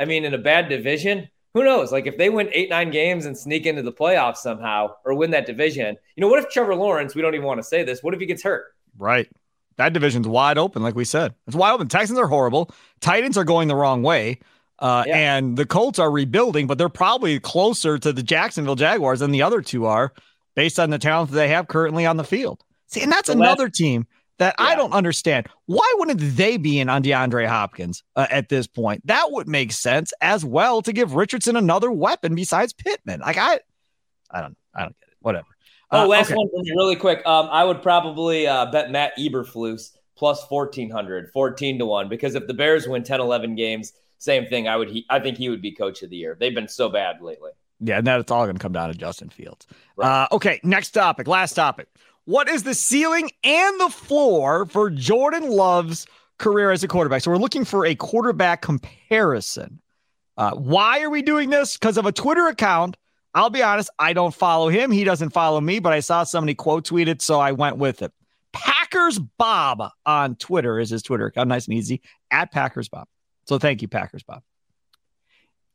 I 0.01 0.07
mean, 0.07 0.25
in 0.25 0.35
a 0.35 0.39
bad 0.39 0.69
division, 0.69 1.29
who 1.55 1.63
knows? 1.63 1.93
Like 1.93 2.07
if 2.07 2.17
they 2.17 2.31
win 2.31 2.49
eight, 2.53 2.71
nine 2.71 2.91
games 2.91 3.27
and 3.27 3.37
sneak 3.37 3.67
into 3.67 3.83
the 3.83 3.93
playoffs 3.93 4.39
somehow 4.39 4.95
or 5.05 5.15
win 5.15 5.31
that 5.33 5.47
division, 5.47 5.97
you 6.17 6.21
know, 6.21 6.29
what 6.29 6.43
if 6.43 6.49
Trevor 6.49 6.75
Lawrence, 6.75 7.15
we 7.15 7.23
don't 7.23 7.35
even 7.35 7.47
want 7.47 7.59
to 7.59 7.65
say 7.65 7.83
this, 7.83 8.03
what 8.03 8.15
if 8.15 8.21
he 8.21 8.27
gets 8.27 8.43
hurt? 8.43 8.65
Right. 8.99 9.29
That 9.77 9.93
division's 9.93 10.27
wide 10.27 10.59
open, 10.59 10.83
like 10.83 10.95
we 10.95 11.05
said. 11.05 11.35
It's 11.47 11.57
wide 11.57 11.73
open. 11.73 11.89
Texans 11.89 12.19
are 12.19 12.27
horrible. 12.27 12.71
Titans 13.01 13.37
are 13.37 13.45
going 13.45 13.69
the 13.69 13.77
wrong 13.77 14.03
way. 14.03 14.41
Uh, 14.79 15.05
yeah. 15.07 15.37
And 15.37 15.57
the 15.57 15.67
Colts 15.67 15.99
are 15.99 16.11
rebuilding, 16.11 16.67
but 16.67 16.79
they're 16.79 16.89
probably 16.89 17.39
closer 17.39 17.99
to 17.99 18.13
the 18.13 18.23
Jacksonville 18.23 18.77
Jaguars 18.77 19.21
than 19.21 19.31
the 19.31 19.43
other 19.43 19.61
two 19.61 19.87
are 19.87 20.13
based 20.55 20.81
on 20.81 20.91
the 20.91 20.99
talent 20.99 21.31
that 21.31 21.37
they 21.37 21.49
have 21.49 21.69
currently 21.69 22.07
on 22.07 22.17
the 22.17 22.25
field. 22.25 22.65
See, 22.87 23.03
and 23.03 23.13
that's 23.13 23.29
the 23.29 23.35
another 23.35 23.65
last, 23.65 23.75
team 23.75 24.07
that 24.41 24.57
yeah. 24.59 24.67
I 24.67 24.75
don't 24.75 24.93
understand. 24.93 25.47
Why 25.67 25.89
wouldn't 25.99 26.19
they 26.37 26.57
be 26.57 26.81
in 26.81 26.89
on 26.89 27.03
DeAndre 27.03 27.47
Hopkins 27.47 28.03
uh, 28.17 28.27
at 28.31 28.49
this 28.49 28.67
point? 28.67 29.07
That 29.07 29.31
would 29.31 29.47
make 29.47 29.71
sense 29.71 30.13
as 30.21 30.45
well 30.45 30.83
to 30.83 30.93
give 30.93 31.15
Richardson 31.15 31.57
another 31.57 31.93
weapon 31.93 32.35
besides 32.35 32.73
Pittman. 32.73 33.21
Like 33.21 33.37
I, 33.37 33.61
I 34.31 34.41
don't, 34.41 34.57
I 34.75 34.81
don't 34.81 34.99
get 34.99 35.09
it. 35.09 35.17
Whatever. 35.21 35.47
Oh, 35.93 36.05
uh, 36.05 36.07
last 36.07 36.27
okay. 36.27 36.37
one 36.37 36.49
for 36.49 36.63
me, 36.63 36.71
really 36.71 36.97
quick. 36.97 37.25
Um, 37.27 37.49
I 37.51 37.65
would 37.65 37.83
probably 37.83 38.47
uh, 38.47 38.67
bet 38.67 38.91
Matt 38.91 39.13
Eberflus 39.19 39.93
plus 40.17 40.45
1400, 40.49 41.31
14 41.33 41.79
to 41.79 41.87
1, 41.87 42.09
because 42.09 42.35
if 42.35 42.47
the 42.47 42.55
Bears 42.55 42.87
win 42.87 43.03
10, 43.03 43.21
11 43.21 43.55
games, 43.57 43.93
same 44.19 44.47
thing. 44.47 44.69
I 44.69 44.77
would, 44.77 44.91
he, 44.91 45.07
I 45.09 45.19
think 45.19 45.39
he 45.39 45.49
would 45.49 45.63
be 45.63 45.73
coach 45.73 46.03
of 46.03 46.11
the 46.11 46.17
year. 46.17 46.37
They've 46.39 46.55
been 46.55 46.69
so 46.69 46.89
bad 46.89 47.23
lately. 47.23 47.51
Yeah, 47.81 47.99
and 47.99 48.07
that 48.07 48.21
it's 48.21 48.31
all 48.31 48.45
going 48.45 48.57
to 48.57 48.63
come 48.63 48.73
down 48.73 48.91
to 48.91 48.95
Justin 48.95 49.31
Fields. 49.31 49.67
Right. 49.97 50.25
Uh, 50.25 50.29
okay, 50.33 50.61
next 50.63 50.91
topic, 50.91 51.27
last 51.27 51.55
topic. 51.55 51.89
What 52.31 52.49
is 52.49 52.63
the 52.63 52.77
ceiling 52.77 53.29
and 53.43 53.81
the 53.81 53.89
floor 53.89 54.65
for 54.65 54.89
Jordan 54.89 55.51
Love's 55.51 56.07
career 56.39 56.71
as 56.71 56.85
a 56.85 56.87
quarterback? 56.87 57.23
So 57.23 57.33
we're 57.33 57.39
looking 57.39 57.65
for 57.65 57.85
a 57.85 57.97
quarterback 57.97 58.63
comparison. 58.63 59.81
Uh, 60.37 60.53
why 60.53 61.01
are 61.01 61.11
we 61.11 61.23
doing 61.23 61.51
this? 61.51 61.77
Because 61.77 61.97
of 61.97 62.07
a 62.07 62.13
Twitter 62.13 62.47
account. 62.47 62.97
I'll 63.35 63.51
be 63.51 63.65
honest, 63.65 63.91
I 63.99 64.13
don't 64.13 64.33
follow 64.33 64.69
him. 64.69 64.93
He 64.93 65.03
doesn't 65.03 65.31
follow 65.31 65.61
me, 65.61 65.81
but 65.81 65.93
I 65.93 65.99
saw 65.99 66.23
somebody 66.23 66.55
quote 66.55 66.87
tweeted, 66.87 67.21
so 67.21 67.41
I 67.41 67.51
went 67.51 67.79
with 67.79 68.01
it. 68.01 68.13
Packers 68.53 69.19
Bob 69.19 69.91
on 70.07 70.37
Twitter 70.37 70.79
is 70.79 70.91
his 70.91 71.03
Twitter 71.03 71.27
account. 71.27 71.49
Nice 71.49 71.67
and 71.67 71.75
easy 71.75 72.01
at 72.31 72.53
Packers 72.53 72.89
Bob. 72.89 73.09
So 73.47 73.59
thank 73.59 73.83
you, 73.83 73.89
Packers 73.89 74.23
Bob. 74.23 74.45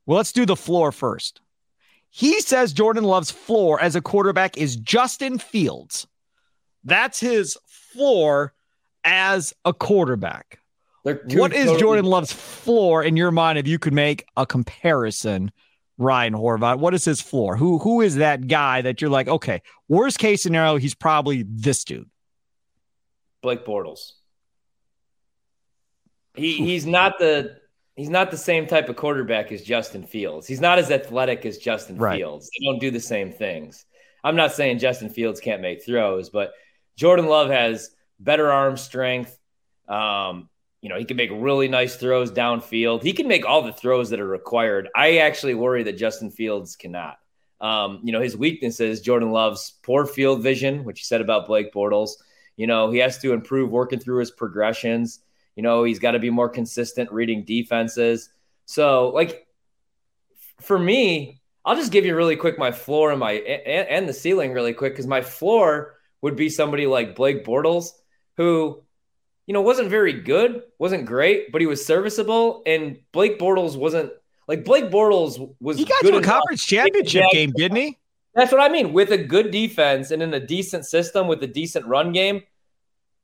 Well, 0.06 0.16
let's 0.16 0.32
do 0.32 0.46
the 0.46 0.56
floor 0.56 0.94
first. 0.94 1.42
He 2.12 2.40
says 2.40 2.72
Jordan 2.72 3.04
Love's 3.04 3.30
floor 3.30 3.82
as 3.82 3.98
a 3.98 4.02
quarterback 4.02 4.58
is 4.58 4.78
Justin 4.78 5.38
Fields. 5.38 6.08
That's 6.86 7.20
his 7.20 7.58
floor 7.68 8.54
as 9.04 9.54
a 9.66 9.74
quarterback. 9.74 10.60
What 11.04 11.22
is 11.54 11.66
totally- 11.66 11.80
Jordan 11.80 12.06
Love's 12.06 12.34
floor 12.34 13.04
in 13.04 13.18
your 13.18 13.32
mind 13.32 13.60
if 13.60 13.68
you 13.68 13.78
could 13.78 13.94
make 13.94 14.26
a 14.38 14.46
comparison? 14.46 15.52
Ryan 15.98 16.34
Horvat, 16.34 16.80
what 16.80 16.94
is 16.94 17.06
his 17.06 17.22
floor? 17.22 17.56
Who 17.56 17.78
who 17.78 18.02
is 18.02 18.16
that 18.16 18.48
guy 18.48 18.82
that 18.82 19.00
you're 19.00 19.10
like, 19.10 19.30
okay, 19.30 19.62
worst 19.88 20.20
case 20.20 20.44
scenario, 20.44 20.76
he's 20.76 20.94
probably 20.94 21.46
this 21.48 21.86
dude. 21.86 22.10
Blake 23.42 23.66
Bortles. 23.66 24.12
He 26.36 26.58
he's 26.58 26.86
not 26.86 27.18
the 27.18 27.58
he's 27.96 28.10
not 28.10 28.30
the 28.30 28.38
same 28.38 28.68
type 28.68 28.90
of 28.90 28.98
quarterback 28.98 29.52
as 29.54 29.62
Justin 29.62 30.04
Fields. 30.04 30.48
He's 30.48 30.60
not 30.60 30.80
as 30.80 30.92
athletic 30.92 31.46
as 31.46 31.60
Justin 31.60 31.98
right. 31.98 32.18
Fields. 32.18 32.50
They 32.50 32.66
don't 32.66 32.80
do 32.80 32.92
the 32.92 33.00
same 33.00 33.32
things. 33.32 33.86
I'm 34.24 34.36
not 34.36 34.52
saying 34.52 34.80
Justin 34.80 35.10
Fields 35.10 35.40
can't 35.40 35.62
make 35.62 35.86
throws, 35.86 36.30
but 36.30 36.52
Jordan 36.96 37.28
Love 37.28 37.50
has 37.50 37.92
better 38.20 38.52
arm 38.52 38.78
strength. 38.78 39.38
Um, 39.88 40.50
you 40.82 40.90
know, 40.90 40.98
he 40.98 41.06
can 41.06 41.18
make 41.18 41.32
really 41.34 41.68
nice 41.68 41.96
throws 41.96 42.32
downfield. 42.32 43.04
He 43.04 43.14
can 43.14 43.28
make 43.28 43.46
all 43.46 43.62
the 43.62 43.74
throws 43.74 44.12
that 44.12 44.20
are 44.20 44.28
required. 44.28 44.90
I 44.96 45.18
actually 45.18 45.56
worry 45.56 45.84
that 45.84 45.98
Justin 45.98 46.30
Fields 46.30 46.76
cannot. 46.76 47.18
Um, 47.60 48.02
you 48.04 48.12
know, 48.12 48.22
his 48.22 48.38
weaknesses, 48.38 49.02
Jordan 49.02 49.32
Love's 49.32 49.74
poor 49.82 50.06
field 50.06 50.44
vision, 50.44 50.84
which 50.84 51.00
you 51.00 51.06
said 51.06 51.22
about 51.22 51.48
Blake 51.48 51.74
Bortles. 51.74 52.12
You 52.58 52.68
know, 52.68 52.92
he 52.92 53.00
has 53.00 53.18
to 53.20 53.34
improve 53.34 53.72
working 53.72 54.00
through 54.00 54.20
his 54.20 54.32
progressions. 54.32 55.20
You 55.56 55.64
know, 55.64 55.84
he's 55.84 56.00
got 56.00 56.12
to 56.12 56.20
be 56.20 56.30
more 56.30 56.50
consistent 56.50 57.12
reading 57.12 57.44
defenses. 57.44 58.30
So, 58.66 59.10
like, 59.10 59.48
for 60.62 60.78
me, 60.78 61.42
I'll 61.64 61.76
just 61.76 61.92
give 61.92 62.06
you 62.06 62.16
really 62.16 62.36
quick 62.36 62.60
my 62.60 62.72
floor 62.72 63.12
and 63.12 63.20
my 63.20 63.32
and, 63.32 63.88
and 63.88 64.10
the 64.10 64.14
ceiling 64.14 64.54
really 64.54 64.74
quick 64.74 64.94
because 64.94 65.08
my 65.08 65.22
floor 65.22 65.95
would 66.26 66.36
be 66.36 66.50
somebody 66.50 66.88
like 66.88 67.16
Blake 67.16 67.46
Bortles, 67.46 67.92
who, 68.36 68.82
you 69.46 69.54
know, 69.54 69.62
wasn't 69.62 69.90
very 69.90 70.12
good, 70.12 70.64
wasn't 70.80 71.06
great, 71.06 71.52
but 71.52 71.62
he 71.62 71.68
was 71.68 71.86
serviceable. 71.86 72.64
And 72.66 72.98
Blake 73.12 73.38
Bortles 73.38 73.78
wasn't 73.78 74.12
like 74.48 74.66
Blake 74.66 74.86
Bortles 74.86 75.54
was. 75.60 75.78
He 75.78 75.86
got 75.86 76.02
to 76.02 76.18
a 76.18 76.24
conference 76.24 76.66
championship 76.66 77.26
game, 77.32 77.52
didn't 77.56 77.78
he? 77.78 78.00
That's 78.34 78.52
what 78.52 78.60
I 78.60 78.70
mean. 78.70 78.92
With 78.92 79.12
a 79.12 79.20
good 79.20 79.52
defense 79.52 80.10
and 80.10 80.24
in 80.24 80.34
a 80.34 80.40
decent 80.40 80.88
system 80.88 81.28
with 81.28 81.44
a 81.44 81.48
decent 81.48 81.86
run 81.86 82.12
game, 82.12 82.42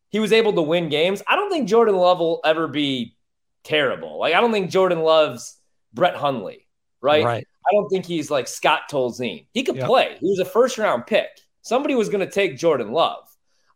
he 0.09 0.19
was 0.19 0.31
able 0.31 0.53
to 0.53 0.61
win 0.61 0.87
games. 0.89 1.23
I 1.27 1.35
don't 1.35 1.49
think 1.49 1.67
Jordan 1.67 1.95
Love 1.95 2.19
will 2.19 2.39
ever 2.45 2.67
be 2.67 3.15
terrible. 3.63 4.19
Like 4.19 4.35
I 4.35 4.41
don't 4.41 4.51
think 4.51 4.69
Jordan 4.69 4.99
loves 4.99 5.57
Brett 5.91 6.15
Hundley, 6.15 6.67
right? 7.01 7.25
Right. 7.25 7.47
I 7.65 7.73
don't 7.73 7.89
think 7.89 8.05
he's 8.05 8.29
like 8.29 8.47
Scott 8.47 8.81
Tolzien. 8.91 9.47
He 9.55 9.63
could 9.63 9.77
yep. 9.77 9.87
play. 9.87 10.17
He 10.19 10.27
was 10.27 10.37
a 10.37 10.45
first 10.45 10.77
round 10.77 11.07
pick. 11.07 11.29
Somebody 11.61 11.95
was 11.95 12.09
going 12.09 12.25
to 12.25 12.31
take 12.31 12.57
Jordan 12.57 12.91
Love. 12.91 13.27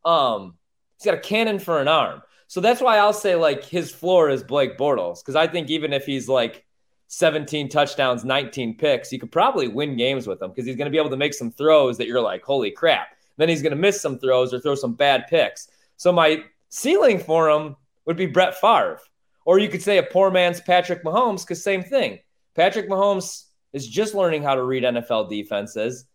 Um, 0.04 0.56
he's 0.98 1.06
got 1.06 1.16
a 1.16 1.20
cannon 1.20 1.60
for 1.60 1.80
an 1.82 1.88
arm. 1.88 2.22
So 2.48 2.62
that's 2.62 2.82
why 2.82 2.98
I'll 2.98 3.14
say 3.14 3.36
like 3.36 3.64
his 3.64 3.92
floor 3.92 4.30
is 4.30 4.44
Blake 4.44 4.78
Bortles 4.78 5.20
because 5.22 5.36
I 5.36 5.48
think 5.48 5.70
even 5.70 5.94
if 5.94 6.06
he's 6.06 6.28
like 6.30 6.64
17 7.08 7.70
touchdowns, 7.70 8.24
19 8.24 8.78
picks, 8.78 9.12
you 9.12 9.20
could 9.20 9.32
probably 9.32 9.68
win 9.68 9.98
games 9.98 10.28
with 10.28 10.42
him 10.42 10.50
because 10.50 10.66
he's 10.66 10.76
going 10.76 10.86
to 10.86 10.92
be 10.92 10.98
able 10.98 11.10
to 11.10 11.18
make 11.18 11.34
some 11.34 11.52
throws 11.52 11.98
that 11.98 12.08
you're 12.08 12.22
like, 12.22 12.44
holy 12.44 12.72
crap. 12.72 13.10
Then 13.38 13.50
he's 13.50 13.62
going 13.62 13.72
to 13.72 13.78
miss 13.78 14.02
some 14.02 14.20
throws 14.20 14.54
or 14.54 14.60
throw 14.60 14.76
some 14.76 14.94
bad 14.94 15.26
picks. 15.28 15.68
So 15.98 16.12
my 16.12 16.44
ceiling 16.70 17.20
for 17.20 17.50
him 17.50 17.76
would 18.06 18.18
be 18.18 18.26
Brett 18.28 18.56
Favre. 18.56 19.00
Or 19.46 19.60
you 19.60 19.70
could 19.70 19.82
say 19.82 19.98
a 19.98 20.04
poor 20.04 20.32
man's 20.32 20.62
Patrick 20.62 21.04
Mahomes 21.04 21.42
because 21.42 21.64
same 21.64 21.84
thing. 21.84 22.20
Patrick 22.56 22.90
Mahomes 22.90 23.46
is 23.74 23.88
just 23.88 24.16
learning 24.16 24.42
how 24.42 24.56
to 24.56 24.64
read 24.64 24.84
NFL 24.84 25.30
defenses 25.30 26.06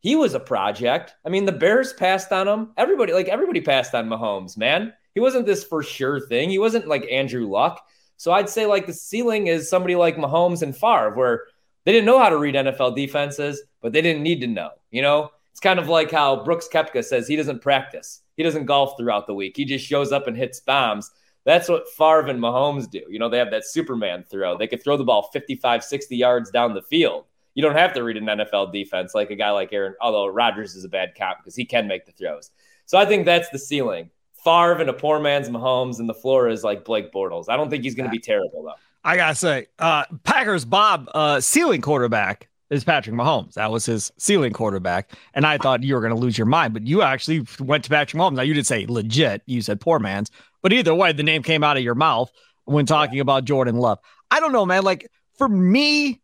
he 0.00 0.16
was 0.16 0.34
a 0.34 0.40
project. 0.40 1.14
I 1.24 1.28
mean, 1.28 1.44
the 1.44 1.52
Bears 1.52 1.92
passed 1.92 2.32
on 2.32 2.46
him. 2.46 2.72
Everybody, 2.76 3.12
like 3.12 3.28
everybody 3.28 3.60
passed 3.60 3.94
on 3.94 4.08
Mahomes, 4.08 4.56
man. 4.56 4.92
He 5.14 5.20
wasn't 5.20 5.46
this 5.46 5.64
for 5.64 5.82
sure 5.82 6.20
thing. 6.20 6.50
He 6.50 6.58
wasn't 6.58 6.86
like 6.86 7.10
Andrew 7.10 7.48
Luck. 7.48 7.84
So 8.16 8.32
I'd 8.32 8.48
say 8.48 8.66
like 8.66 8.86
the 8.86 8.92
ceiling 8.92 9.48
is 9.48 9.68
somebody 9.68 9.96
like 9.96 10.16
Mahomes 10.16 10.62
and 10.62 10.76
Favre, 10.76 11.14
where 11.14 11.44
they 11.84 11.92
didn't 11.92 12.06
know 12.06 12.18
how 12.18 12.28
to 12.28 12.38
read 12.38 12.54
NFL 12.54 12.96
defenses, 12.96 13.62
but 13.80 13.92
they 13.92 14.02
didn't 14.02 14.22
need 14.22 14.40
to 14.40 14.46
know. 14.46 14.70
You 14.90 15.02
know, 15.02 15.30
it's 15.50 15.60
kind 15.60 15.78
of 15.78 15.88
like 15.88 16.10
how 16.10 16.44
Brooks 16.44 16.68
Koepka 16.72 17.04
says 17.04 17.26
he 17.26 17.36
doesn't 17.36 17.62
practice. 17.62 18.22
He 18.36 18.42
doesn't 18.42 18.66
golf 18.66 18.96
throughout 18.96 19.26
the 19.26 19.34
week. 19.34 19.56
He 19.56 19.64
just 19.64 19.84
shows 19.84 20.12
up 20.12 20.28
and 20.28 20.36
hits 20.36 20.60
bombs. 20.60 21.10
That's 21.44 21.68
what 21.68 21.88
Favre 21.88 22.28
and 22.28 22.40
Mahomes 22.40 22.90
do. 22.90 23.02
You 23.08 23.18
know, 23.18 23.28
they 23.28 23.38
have 23.38 23.50
that 23.50 23.66
Superman 23.66 24.24
throw. 24.30 24.56
They 24.56 24.66
could 24.66 24.82
throw 24.82 24.96
the 24.96 25.04
ball 25.04 25.30
55, 25.32 25.82
60 25.82 26.16
yards 26.16 26.50
down 26.50 26.74
the 26.74 26.82
field 26.82 27.24
you 27.58 27.62
don't 27.62 27.74
have 27.74 27.92
to 27.94 28.04
read 28.04 28.16
an 28.16 28.26
NFL 28.26 28.72
defense 28.72 29.16
like 29.16 29.32
a 29.32 29.34
guy 29.34 29.50
like 29.50 29.72
Aaron, 29.72 29.96
although 30.00 30.28
Rodgers 30.28 30.76
is 30.76 30.84
a 30.84 30.88
bad 30.88 31.16
cop 31.18 31.38
because 31.38 31.56
he 31.56 31.64
can 31.64 31.88
make 31.88 32.06
the 32.06 32.12
throws. 32.12 32.52
So 32.86 32.96
I 32.96 33.04
think 33.04 33.24
that's 33.24 33.48
the 33.48 33.58
ceiling. 33.58 34.10
Favre 34.44 34.80
and 34.80 34.88
a 34.88 34.92
poor 34.92 35.18
man's 35.18 35.48
Mahomes, 35.48 35.98
and 35.98 36.08
the 36.08 36.14
floor 36.14 36.48
is 36.48 36.62
like 36.62 36.84
Blake 36.84 37.12
Bortles. 37.12 37.46
I 37.48 37.56
don't 37.56 37.68
think 37.68 37.82
he's 37.82 37.96
going 37.96 38.08
to 38.08 38.12
be 38.12 38.20
terrible 38.20 38.62
though. 38.62 38.74
I 39.02 39.16
gotta 39.16 39.34
say, 39.34 39.66
uh, 39.80 40.04
Packers 40.22 40.64
Bob 40.64 41.10
uh, 41.12 41.40
ceiling 41.40 41.80
quarterback 41.80 42.48
is 42.70 42.84
Patrick 42.84 43.16
Mahomes. 43.16 43.54
That 43.54 43.72
was 43.72 43.84
his 43.84 44.12
ceiling 44.18 44.52
quarterback, 44.52 45.10
and 45.34 45.44
I 45.44 45.58
thought 45.58 45.82
you 45.82 45.96
were 45.96 46.00
going 46.00 46.14
to 46.14 46.20
lose 46.20 46.38
your 46.38 46.46
mind, 46.46 46.74
but 46.74 46.86
you 46.86 47.02
actually 47.02 47.44
went 47.58 47.82
to 47.82 47.90
Patrick 47.90 48.20
Mahomes. 48.20 48.34
Now 48.34 48.42
you 48.42 48.54
didn't 48.54 48.68
say 48.68 48.86
legit; 48.86 49.42
you 49.46 49.62
said 49.62 49.80
poor 49.80 49.98
man's. 49.98 50.30
But 50.62 50.72
either 50.72 50.94
way, 50.94 51.10
the 51.10 51.24
name 51.24 51.42
came 51.42 51.64
out 51.64 51.76
of 51.76 51.82
your 51.82 51.96
mouth 51.96 52.30
when 52.66 52.86
talking 52.86 53.18
about 53.18 53.46
Jordan 53.46 53.78
Love. 53.78 53.98
I 54.30 54.38
don't 54.38 54.52
know, 54.52 54.64
man. 54.64 54.84
Like 54.84 55.10
for 55.36 55.48
me, 55.48 56.20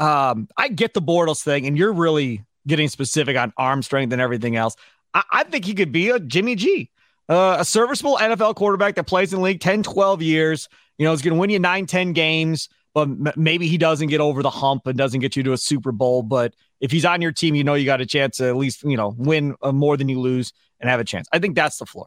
um, 0.00 0.48
I 0.56 0.68
get 0.68 0.94
the 0.94 1.02
Bortles 1.02 1.42
thing, 1.42 1.66
and 1.66 1.76
you're 1.78 1.92
really 1.92 2.44
getting 2.66 2.88
specific 2.88 3.36
on 3.36 3.52
arm 3.56 3.82
strength 3.82 4.12
and 4.12 4.20
everything 4.20 4.56
else. 4.56 4.74
I, 5.14 5.22
I 5.30 5.44
think 5.44 5.64
he 5.64 5.74
could 5.74 5.92
be 5.92 6.08
a 6.08 6.18
Jimmy 6.18 6.56
G, 6.56 6.90
uh, 7.28 7.58
a 7.60 7.64
serviceable 7.64 8.16
NFL 8.16 8.56
quarterback 8.56 8.94
that 8.96 9.06
plays 9.06 9.32
in 9.32 9.38
the 9.38 9.44
league 9.44 9.60
10, 9.60 9.82
12 9.82 10.22
years. 10.22 10.68
You 10.98 11.04
know, 11.04 11.12
he's 11.12 11.22
going 11.22 11.34
to 11.34 11.40
win 11.40 11.50
you 11.50 11.58
nine, 11.58 11.86
10 11.86 12.12
games, 12.12 12.68
but 12.94 13.02
m- 13.02 13.32
maybe 13.36 13.68
he 13.68 13.78
doesn't 13.78 14.08
get 14.08 14.20
over 14.20 14.42
the 14.42 14.50
hump 14.50 14.86
and 14.86 14.96
doesn't 14.96 15.20
get 15.20 15.36
you 15.36 15.42
to 15.44 15.52
a 15.52 15.58
Super 15.58 15.92
Bowl. 15.92 16.22
But 16.22 16.54
if 16.80 16.90
he's 16.90 17.04
on 17.04 17.20
your 17.20 17.32
team, 17.32 17.54
you 17.54 17.64
know 17.64 17.74
you 17.74 17.84
got 17.84 18.00
a 18.00 18.06
chance 18.06 18.38
to 18.38 18.48
at 18.48 18.56
least, 18.56 18.82
you 18.82 18.96
know, 18.96 19.14
win 19.18 19.54
uh, 19.62 19.72
more 19.72 19.96
than 19.96 20.08
you 20.08 20.18
lose 20.18 20.52
and 20.80 20.88
have 20.88 21.00
a 21.00 21.04
chance. 21.04 21.28
I 21.32 21.38
think 21.38 21.54
that's 21.54 21.76
the 21.76 21.86
floor. 21.86 22.06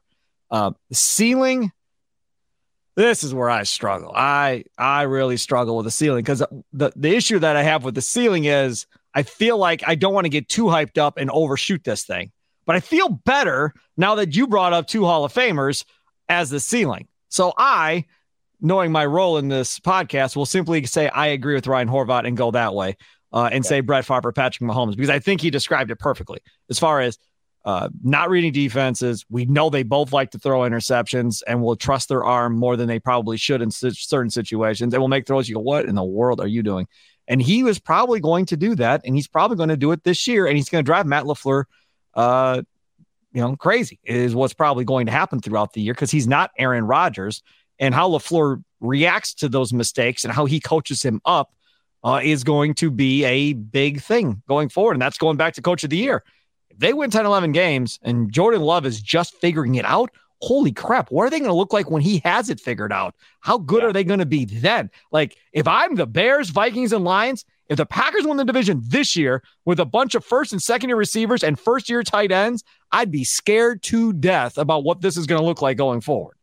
Uh, 0.50 0.72
ceiling, 0.92 1.72
this 2.96 3.24
is 3.24 3.34
where 3.34 3.50
I 3.50 3.64
struggle. 3.64 4.12
I 4.16 4.66
I 4.78 5.04
really 5.04 5.38
struggle 5.38 5.78
with 5.78 5.86
the 5.86 5.92
ceiling 5.92 6.24
because 6.24 6.44
the 6.72 6.92
the 6.96 7.16
issue 7.16 7.40
that 7.40 7.56
I 7.56 7.64
have 7.64 7.84
with 7.84 7.96
the 7.96 8.02
ceiling 8.02 8.46
is 8.46 8.86
I 9.14 9.24
feel 9.24 9.58
like 9.58 9.84
I 9.88 9.96
don't 9.96 10.14
want 10.14 10.26
to 10.26 10.30
get 10.30 10.50
too 10.50 10.66
hyped 10.66 10.98
up 10.98 11.18
and 11.18 11.30
overshoot 11.32 11.84
this 11.84 12.04
thing. 12.04 12.32
But 12.66 12.76
I 12.76 12.80
feel 12.80 13.10
better 13.10 13.74
now 13.98 14.16
that 14.16 14.36
you 14.36 14.48
brought 14.48 14.74
up 14.74 14.88
two 14.88 15.06
Hall 15.06 15.26
of 15.26 15.34
Famers 15.34 15.86
as 16.30 16.50
the 16.50 16.60
ceiling. 16.60 17.08
So 17.30 17.54
I 17.58 18.06
knowing 18.64 18.92
my 18.92 19.06
role 19.06 19.38
in 19.38 19.50
this 19.50 19.78
podcast, 19.80 20.36
will 20.36 20.46
simply 20.46 20.86
say 20.86 21.10
I 21.10 21.28
agree 21.28 21.54
with 21.54 21.68
Ryan 21.68 21.90
Horvat 21.90 22.26
and 22.26 22.36
go 22.36 22.50
that 22.52 22.74
way, 22.74 22.96
uh, 23.34 23.50
and 23.52 23.64
say 23.64 23.82
Brett 23.82 24.06
Favre, 24.06 24.32
Patrick 24.32 24.68
Mahomes, 24.68 24.96
because 24.96 25.10
I 25.10 25.20
think 25.20 25.42
he 25.42 25.52
described 25.52 25.92
it 25.92 26.00
perfectly 26.00 26.40
as 26.70 26.80
far 26.80 27.02
as 27.02 27.20
uh, 27.66 27.90
not 28.04 28.30
reading 28.30 28.52
defenses. 28.52 29.26
We 29.30 29.46
know 29.46 29.70
they 29.70 29.84
both 29.84 30.12
like 30.12 30.32
to 30.32 30.40
throw 30.40 30.62
interceptions 30.62 31.42
and 31.48 31.62
will 31.62 31.76
trust 31.76 32.10
their 32.10 32.24
arm 32.24 32.58
more 32.58 32.76
than 32.76 32.88
they 32.88 33.00
probably 33.00 33.38
should 33.38 33.62
in 33.62 33.72
certain 33.72 34.30
situations. 34.30 34.92
They 34.92 34.98
will 34.98 35.08
make 35.08 35.26
throws. 35.26 35.48
You 35.48 35.56
go, 35.56 35.62
what 35.62 35.86
in 35.86 35.96
the 35.96 36.04
world 36.04 36.42
are 36.42 36.48
you 36.48 36.62
doing? 36.62 36.88
And 37.28 37.42
he 37.42 37.64
was 37.64 37.80
probably 37.80 38.20
going 38.20 38.48
to 38.48 38.58
do 38.58 38.76
that, 38.76 39.02
and 39.06 39.16
he's 39.16 39.30
probably 39.30 39.56
going 39.56 39.70
to 39.70 39.78
do 39.78 39.94
it 39.94 40.04
this 40.04 40.28
year, 40.28 40.46
and 40.46 40.58
he's 40.58 40.68
going 40.68 40.84
to 40.84 40.86
drive 40.86 41.06
Matt 41.06 41.24
LaFleur, 41.24 41.64
uh, 42.16 42.62
you 43.32 43.42
know, 43.42 43.56
crazy. 43.56 44.00
Is 44.04 44.36
what's 44.36 44.54
probably 44.54 44.84
going 44.84 45.06
to 45.06 45.14
happen 45.14 45.40
throughout 45.40 45.72
the 45.72 45.82
year 45.82 45.94
because 45.94 46.12
he's 46.12 46.28
not 46.28 46.52
Aaron 46.58 46.86
Rodgers, 46.86 47.42
and 47.80 47.96
how 47.96 48.10
LaFleur 48.10 48.62
reacts 48.82 49.36
to 49.36 49.48
those 49.48 49.72
mistakes 49.72 50.26
and 50.26 50.34
how 50.34 50.46
he 50.46 50.60
coaches 50.60 51.02
him 51.02 51.22
up 51.24 51.54
uh, 52.04 52.20
is 52.22 52.44
going 52.44 52.74
to 52.74 52.92
be 52.92 53.24
a 53.24 53.54
big 53.54 54.02
thing 54.02 54.42
going 54.48 54.68
forward, 54.68 54.94
and 54.94 55.02
that's 55.02 55.18
going 55.18 55.38
back 55.38 55.54
to 55.54 55.62
Coach 55.62 55.86
of 55.86 55.90
the 55.90 55.98
Year. 55.98 56.24
If 56.74 56.80
they 56.80 56.94
win 56.94 57.12
10, 57.12 57.26
11 57.26 57.52
games, 57.52 58.00
and 58.02 58.32
Jordan 58.32 58.62
Love 58.62 58.86
is 58.86 59.02
just 59.02 59.36
figuring 59.36 59.76
it 59.76 59.86
out 59.86 60.12
holy 60.44 60.74
crap, 60.74 61.10
what 61.10 61.24
are 61.24 61.30
they 61.30 61.40
going 61.40 61.50
to 61.50 61.56
look 61.56 61.72
like 61.72 61.90
when 61.90 62.02
he 62.02 62.22
has 62.26 62.50
it 62.50 62.60
figured 62.60 62.92
out? 62.92 63.16
How 63.40 63.58
good 63.58 63.82
yeah. 63.82 63.88
are 63.88 63.94
they 63.94 64.04
going 64.04 64.20
to 64.20 64.26
be 64.26 64.44
then? 64.44 64.92
Like, 65.10 65.38
if 65.54 65.70
I'm 65.70 65.96
the 65.96 66.06
Bears, 66.06 66.50
Vikings, 66.50 66.92
and 66.92 67.06
Lions, 67.06 67.46
if 67.70 67.78
the 67.78 67.86
Packers 67.86 68.26
win 68.26 68.36
the 68.36 68.44
division 68.44 68.82
this 68.86 69.16
year 69.16 69.42
with 69.64 69.80
a 69.80 69.86
bunch 69.86 70.16
of 70.16 70.26
first 70.26 70.52
and 70.52 70.62
second 70.62 70.90
year 70.90 70.98
receivers 70.98 71.44
and 71.46 71.58
first 71.58 71.90
year 71.90 72.04
tight 72.04 72.34
ends, 72.34 72.62
I'd 72.92 73.10
be 73.10 73.24
scared 73.24 73.84
to 73.84 74.12
death 74.12 74.58
about 74.58 74.84
what 74.84 75.00
this 75.00 75.16
is 75.16 75.28
going 75.28 75.40
to 75.40 75.46
look 75.46 75.62
like 75.62 75.78
going 75.78 76.02
forward. 76.02 76.36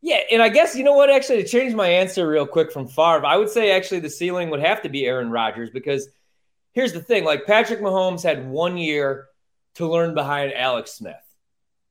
Yeah, 0.00 0.20
and 0.30 0.40
I 0.40 0.48
guess 0.48 0.74
you 0.74 0.82
know 0.82 0.94
what? 0.94 1.10
Actually, 1.10 1.42
to 1.42 1.48
change 1.48 1.74
my 1.74 1.88
answer 1.88 2.26
real 2.26 2.46
quick 2.46 2.72
from 2.72 2.88
Favre, 2.88 3.26
I 3.26 3.36
would 3.36 3.50
say 3.50 3.72
actually 3.72 4.00
the 4.00 4.08
ceiling 4.08 4.48
would 4.48 4.60
have 4.60 4.80
to 4.82 4.88
be 4.88 5.04
Aaron 5.04 5.30
Rodgers 5.30 5.68
because 5.68 6.08
here's 6.72 6.92
the 6.94 7.00
thing: 7.00 7.24
like 7.24 7.44
Patrick 7.46 7.80
Mahomes 7.80 8.22
had 8.22 8.48
one 8.48 8.78
year 8.78 9.26
to 9.78 9.88
learn 9.88 10.14
behind 10.14 10.52
Alex 10.52 10.92
Smith. 10.92 11.14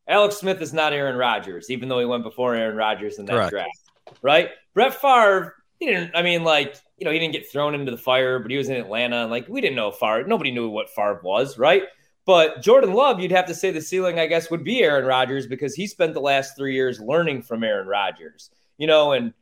Alex 0.07 0.37
Smith 0.37 0.61
is 0.61 0.73
not 0.73 0.93
Aaron 0.93 1.17
Rodgers, 1.17 1.69
even 1.69 1.89
though 1.89 1.99
he 1.99 2.05
went 2.05 2.23
before 2.23 2.55
Aaron 2.55 2.77
Rodgers 2.77 3.19
in 3.19 3.25
that 3.25 3.33
Correct. 3.33 3.51
draft, 3.51 4.19
right? 4.21 4.49
Brett 4.73 4.93
Favre, 4.93 5.55
he 5.79 5.87
didn't. 5.87 6.15
I 6.15 6.21
mean, 6.21 6.43
like 6.43 6.75
you 6.97 7.05
know, 7.05 7.11
he 7.11 7.19
didn't 7.19 7.33
get 7.33 7.51
thrown 7.51 7.75
into 7.75 7.91
the 7.91 7.97
fire, 7.97 8.39
but 8.39 8.51
he 8.51 8.57
was 8.57 8.69
in 8.69 8.77
Atlanta, 8.77 9.23
and 9.23 9.31
like 9.31 9.47
we 9.49 9.59
didn't 9.59 9.75
know 9.75 9.91
Favre. 9.91 10.25
Nobody 10.27 10.51
knew 10.51 10.69
what 10.69 10.89
Favre 10.89 11.21
was, 11.23 11.57
right? 11.57 11.83
But 12.25 12.61
Jordan 12.61 12.93
Love, 12.93 13.21
you'd 13.21 13.31
have 13.31 13.45
to 13.47 13.55
say 13.55 13.71
the 13.71 13.81
ceiling, 13.81 14.19
I 14.19 14.27
guess, 14.27 14.51
would 14.51 14.63
be 14.63 14.81
Aaron 14.83 15.05
Rodgers 15.05 15.47
because 15.47 15.75
he 15.75 15.87
spent 15.87 16.13
the 16.13 16.19
last 16.19 16.57
three 16.57 16.75
years 16.75 16.99
learning 16.99 17.41
from 17.41 17.63
Aaron 17.63 17.87
Rodgers, 17.87 18.49
you 18.77 18.85
know, 18.85 19.13
and 19.13 19.33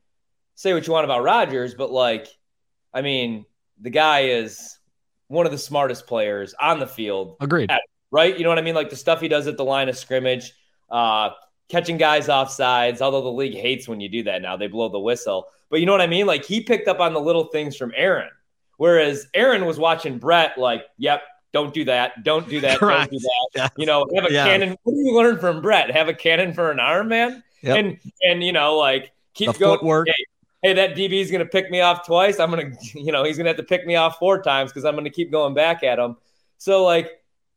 say 0.54 0.74
what 0.74 0.86
you 0.86 0.94
want 0.94 1.06
about 1.06 1.24
Rodgers, 1.24 1.74
but 1.74 1.92
like, 1.92 2.28
I 2.94 3.02
mean, 3.02 3.46
the 3.82 3.90
guy 3.90 4.26
is 4.26 4.78
one 5.28 5.48
of 5.48 5.52
the 5.52 5.58
smartest 5.58 6.06
players 6.06 6.54
on 6.60 6.80
the 6.80 6.88
field. 6.88 7.38
Agreed. 7.42 7.72
Right? 8.16 8.38
You 8.38 8.44
know 8.44 8.50
what 8.50 8.58
I 8.58 8.62
mean? 8.62 8.76
Like 8.76 8.90
the 8.90 8.96
stuff 8.96 9.20
he 9.20 9.28
does 9.28 9.46
at 9.46 9.58
the 9.58 9.66
line 9.66 9.90
of 9.90 9.98
scrimmage, 9.98 10.54
uh, 10.90 11.32
catching 11.68 11.98
guys 11.98 12.30
off 12.30 12.50
sides, 12.50 13.02
although 13.02 13.22
the 13.22 13.28
league 13.28 13.56
hates 13.56 13.90
when 13.90 14.00
you 14.00 14.08
do 14.08 14.24
that 14.24 14.42
now. 14.42 14.56
They 14.56 14.68
blow 14.68 14.88
the 14.88 15.00
whistle. 15.00 15.48
But 15.70 15.82
you 15.82 15.86
know 15.86 15.92
what 15.92 16.00
I 16.00 16.08
mean? 16.08 16.26
Like 16.26 16.46
he 16.46 16.62
picked 16.62 16.88
up 16.88 17.02
on 17.02 17.12
the 17.12 17.20
little 17.20 17.46
things 17.46 17.76
from 17.76 17.92
Aaron. 17.94 18.30
Whereas 18.78 19.28
Aaron 19.34 19.66
was 19.66 19.78
watching 19.78 20.18
Brett 20.18 20.58
like, 20.58 20.86
yep, 20.98 21.24
don't 21.52 21.74
do 21.74 21.84
that. 21.86 22.24
Don't 22.24 22.48
do 22.48 22.62
that. 22.62 22.80
Don't 22.80 23.12
do 23.12 23.20
that. 23.20 23.50
Yeah. 23.54 23.68
You 23.76 23.86
know, 23.86 24.06
have 24.16 24.30
a 24.30 24.32
yeah. 24.32 24.46
cannon. 24.46 24.78
What 24.84 24.94
do 24.94 25.00
you 25.00 25.14
learn 25.14 25.38
from 25.38 25.62
Brett? 25.62 25.92
Have 25.92 26.08
a 26.08 26.14
cannon 26.14 26.54
for 26.54 26.72
an 26.72 26.80
arm, 26.80 27.10
man. 27.10 27.44
Yep. 27.64 27.78
And 27.78 28.00
and 28.22 28.44
you 28.44 28.54
know, 28.54 28.78
like 28.78 29.12
keep 29.34 29.52
the 29.52 29.60
going. 29.60 29.80
Footwork. 29.80 30.08
Hey, 30.08 30.26
hey, 30.64 30.74
that 30.74 30.96
DB 30.96 31.20
is 31.22 31.32
going 31.32 31.44
to 31.44 31.50
pick 31.50 31.70
me 31.70 31.82
off 31.82 32.06
twice. 32.06 32.40
I'm 32.40 32.52
going 32.52 32.78
to, 32.82 33.00
you 33.02 33.12
know, 33.12 33.26
he's 33.26 33.36
going 33.38 33.46
to 33.46 33.50
have 33.50 33.58
to 33.58 33.64
pick 33.64 33.86
me 33.86 33.96
off 33.96 34.18
four 34.20 34.42
times 34.42 34.72
because 34.72 34.86
I'm 34.86 34.94
going 34.94 35.06
to 35.06 35.10
keep 35.10 35.32
going 35.32 35.54
back 35.54 35.84
at 35.84 36.00
him. 36.00 36.16
So 36.58 36.84
like 36.86 37.10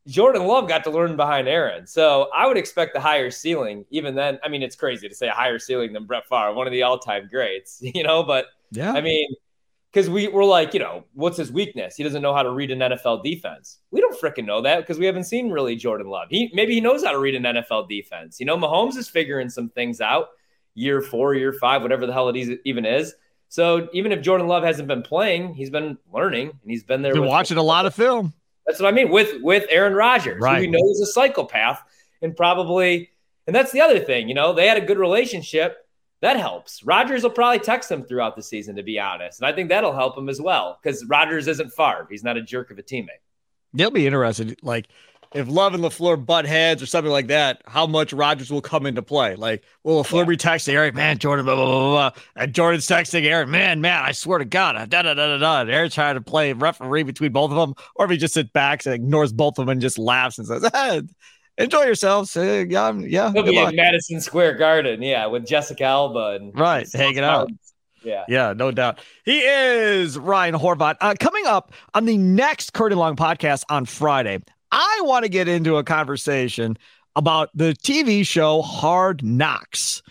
Jordan 0.09 0.47
Love 0.47 0.69
got 0.69 0.85
to 0.85 0.91
learn 0.91 1.17
behind 1.17 1.49
Aaron. 1.49 1.87
So 1.87 2.31
I 2.35 2.47
would 2.47 2.57
expect 2.57 2.95
the 2.95 3.01
higher 3.01 3.31
ceiling. 3.31 3.85
Even 3.91 4.15
then, 4.15 4.39
I 4.43 4.49
mean, 4.49 4.63
it's 4.63 4.75
crazy 4.75 5.07
to 5.07 5.15
say 5.15 5.29
a 5.29 5.33
higher 5.33 5.59
ceiling 5.59 5.93
than 5.93 6.07
Brett 6.07 6.27
Favre, 6.27 6.55
one 6.55 6.67
of 6.67 6.73
the 6.73 6.83
all-time 6.83 7.29
greats, 7.31 7.79
you 7.83 8.03
know. 8.03 8.23
But 8.23 8.47
yeah, 8.71 8.93
I 8.93 9.03
mean, 9.03 9.29
because 9.93 10.09
we 10.09 10.27
were 10.29 10.45
like, 10.45 10.73
you 10.73 10.81
know, 10.81 11.05
what's 11.13 11.37
his 11.37 11.53
weakness? 11.53 11.95
He 11.95 12.05
doesn't 12.05 12.23
know 12.23 12.35
how 12.35 12.43
to 12.43 12.51
read 12.51 12.71
an 12.71 12.79
NFL 12.79 13.23
defense. 13.23 13.79
We 13.91 14.01
don't 14.01 14.19
freaking 14.19 14.47
know 14.47 14.63
that 14.63 14.81
because 14.81 14.99
we 14.99 15.05
haven't 15.05 15.25
seen 15.25 15.51
really 15.51 15.77
Jordan 15.77 16.09
Love. 16.09 16.29
He 16.31 16.51
maybe 16.55 16.73
he 16.73 16.81
knows 16.81 17.05
how 17.05 17.13
to 17.13 17.19
read 17.19 17.35
an 17.35 17.43
NFL 17.43 17.89
defense. 17.89 18.41
You 18.41 18.47
know, 18.47 18.57
Mahomes 18.57 18.97
is 18.97 19.09
figuring 19.09 19.51
some 19.51 19.69
things 19.69 20.01
out 20.01 20.29
year 20.75 21.03
four, 21.03 21.35
year 21.35 21.53
five, 21.53 21.83
whatever 21.83 22.07
the 22.07 22.15
hell 22.15 22.31
it 22.31 22.61
even 22.65 22.87
is. 22.87 23.15
So 23.51 23.89
even 23.93 24.13
if 24.13 24.23
Jordan 24.23 24.47
Love 24.47 24.63
hasn't 24.63 24.89
been 24.89 25.03
playing, 25.03 25.55
he's 25.55 25.71
been 25.71 25.99
learning 26.13 26.49
and 26.49 26.71
he's 26.71 26.85
been 26.85 27.03
there. 27.03 27.13
Been 27.13 27.27
watching 27.27 27.59
a 27.59 27.63
lot 27.63 27.85
of 27.85 27.95
film. 27.95 28.33
That's 28.69 28.81
what 28.81 28.93
I 28.93 28.95
mean 28.95 29.09
with 29.09 29.43
with 29.43 29.65
Aaron 29.71 29.95
Rodgers, 29.95 30.43
right. 30.43 30.57
who 30.57 30.61
we 30.61 30.67
know 30.67 30.91
is 30.91 31.01
a 31.01 31.07
psychopath, 31.07 31.83
and 32.21 32.37
probably, 32.37 33.11
and 33.47 33.57
that's 33.57 33.73
the 33.73 33.81
other 33.81 33.99
thing. 33.99 34.29
You 34.29 34.35
know, 34.35 34.53
they 34.53 34.67
had 34.67 34.77
a 34.77 34.85
good 34.85 34.99
relationship. 34.99 35.79
That 36.21 36.37
helps. 36.37 36.83
Rodgers 36.83 37.23
will 37.23 37.31
probably 37.31 37.61
text 37.61 37.91
him 37.91 38.05
throughout 38.05 38.37
the 38.37 38.43
season, 38.43 38.77
to 38.77 38.83
be 38.83 39.01
honest, 39.01 39.41
and 39.41 39.47
I 39.47 39.55
think 39.55 39.71
that'll 39.71 39.95
help 39.95 40.19
him 40.19 40.29
as 40.29 40.39
well 40.39 40.79
because 40.83 41.03
Rodgers 41.07 41.49
isn't 41.49 41.71
Favre. 41.71 42.07
He's 42.11 42.23
not 42.23 42.37
a 42.37 42.43
jerk 42.43 42.71
of 42.71 42.79
a 42.79 42.83
teammate. 42.83 43.23
They'll 43.73 43.91
be 43.91 44.07
interested. 44.07 44.59
Like 44.63 44.89
if 45.35 45.49
Love 45.49 45.75
and 45.75 45.83
LaFleur 45.83 46.25
butt 46.25 46.47
heads 46.47 46.83
or 46.83 46.87
something 46.87 47.13
like 47.13 47.27
that, 47.27 47.63
how 47.67 47.87
much 47.87 48.13
Rodgers 48.13 48.51
will 48.51 48.61
come 48.61 48.87
into 48.87 49.03
play. 49.03 49.35
Like, 49.37 49.65
will 49.85 50.03
LaFleur 50.03 50.21
yeah. 50.21 50.25
be 50.25 50.37
texting 50.37 50.75
Aaron, 50.75 50.95
man, 50.95 51.19
Jordan, 51.19 51.45
blah, 51.45 51.55
blah, 51.55 51.67
blah, 51.67 52.11
blah, 52.11 52.23
and 52.37 52.55
Jordan's 52.55 52.87
texting 52.87 53.25
Aaron, 53.25 53.51
man, 53.51 53.81
man, 53.81 54.03
I 54.03 54.13
swear 54.13 54.39
to 54.39 54.45
God, 54.45 54.75
da 54.89 55.03
da 55.03 55.15
da 55.15 55.27
da 55.27 55.39
da. 55.39 55.61
And 55.63 55.71
Aaron's 55.71 55.95
trying 55.95 56.15
to 56.15 56.21
play 56.21 56.53
referee 56.53 57.03
between 57.03 57.33
both 57.33 57.51
of 57.51 57.57
them, 57.57 57.75
or 57.95 58.07
if 58.07 58.11
he 58.11 58.17
just 58.17 58.35
sits 58.35 58.51
back 58.51 58.85
and 58.87 58.95
ignores 58.95 59.33
both 59.33 59.59
of 59.59 59.67
them 59.67 59.69
and 59.71 59.81
just 59.81 59.99
laughs 59.99 60.39
and 60.39 60.47
says, 60.47 60.69
hey, 60.73 61.03
enjoy 61.59 61.83
yourselves. 61.83 62.37
Uh, 62.37 62.65
yeah, 62.69 62.93
yeah. 62.93 63.33
He'll 63.33 63.43
be 63.43 63.57
luck. 63.57 63.71
in 63.71 63.77
Madison 63.77 64.21
Square 64.21 64.55
Garden, 64.55 65.03
yeah, 65.03 65.27
with 65.27 65.47
Jessica 65.47 65.85
Alba 65.85 66.39
and 66.41 66.59
right, 66.59 66.89
hanging 66.93 67.25
out. 67.25 67.51
Yeah. 68.05 68.25
Yeah, 68.29 68.55
no 68.57 68.71
doubt. 68.71 69.01
He 69.25 69.41
is 69.41 70.17
Ryan 70.17 70.55
Horvat. 70.55 70.97
Uh, 71.01 71.15
coming 71.19 71.47
up 71.47 71.73
on 71.95 72.05
the 72.05 72.17
next 72.17 72.73
Curd 72.73 72.93
& 72.93 72.95
Long 72.95 73.17
podcast 73.17 73.65
on 73.69 73.85
Friday, 73.85 74.39
I 74.71 75.01
want 75.05 75.25
to 75.25 75.29
get 75.29 75.49
into 75.49 75.77
a 75.77 75.85
conversation 75.85 76.77
about 77.17 77.51
the 77.55 77.75
TV 77.83 78.27
show 78.27 78.63
Hard 78.63 79.25
Knocks 79.25 80.03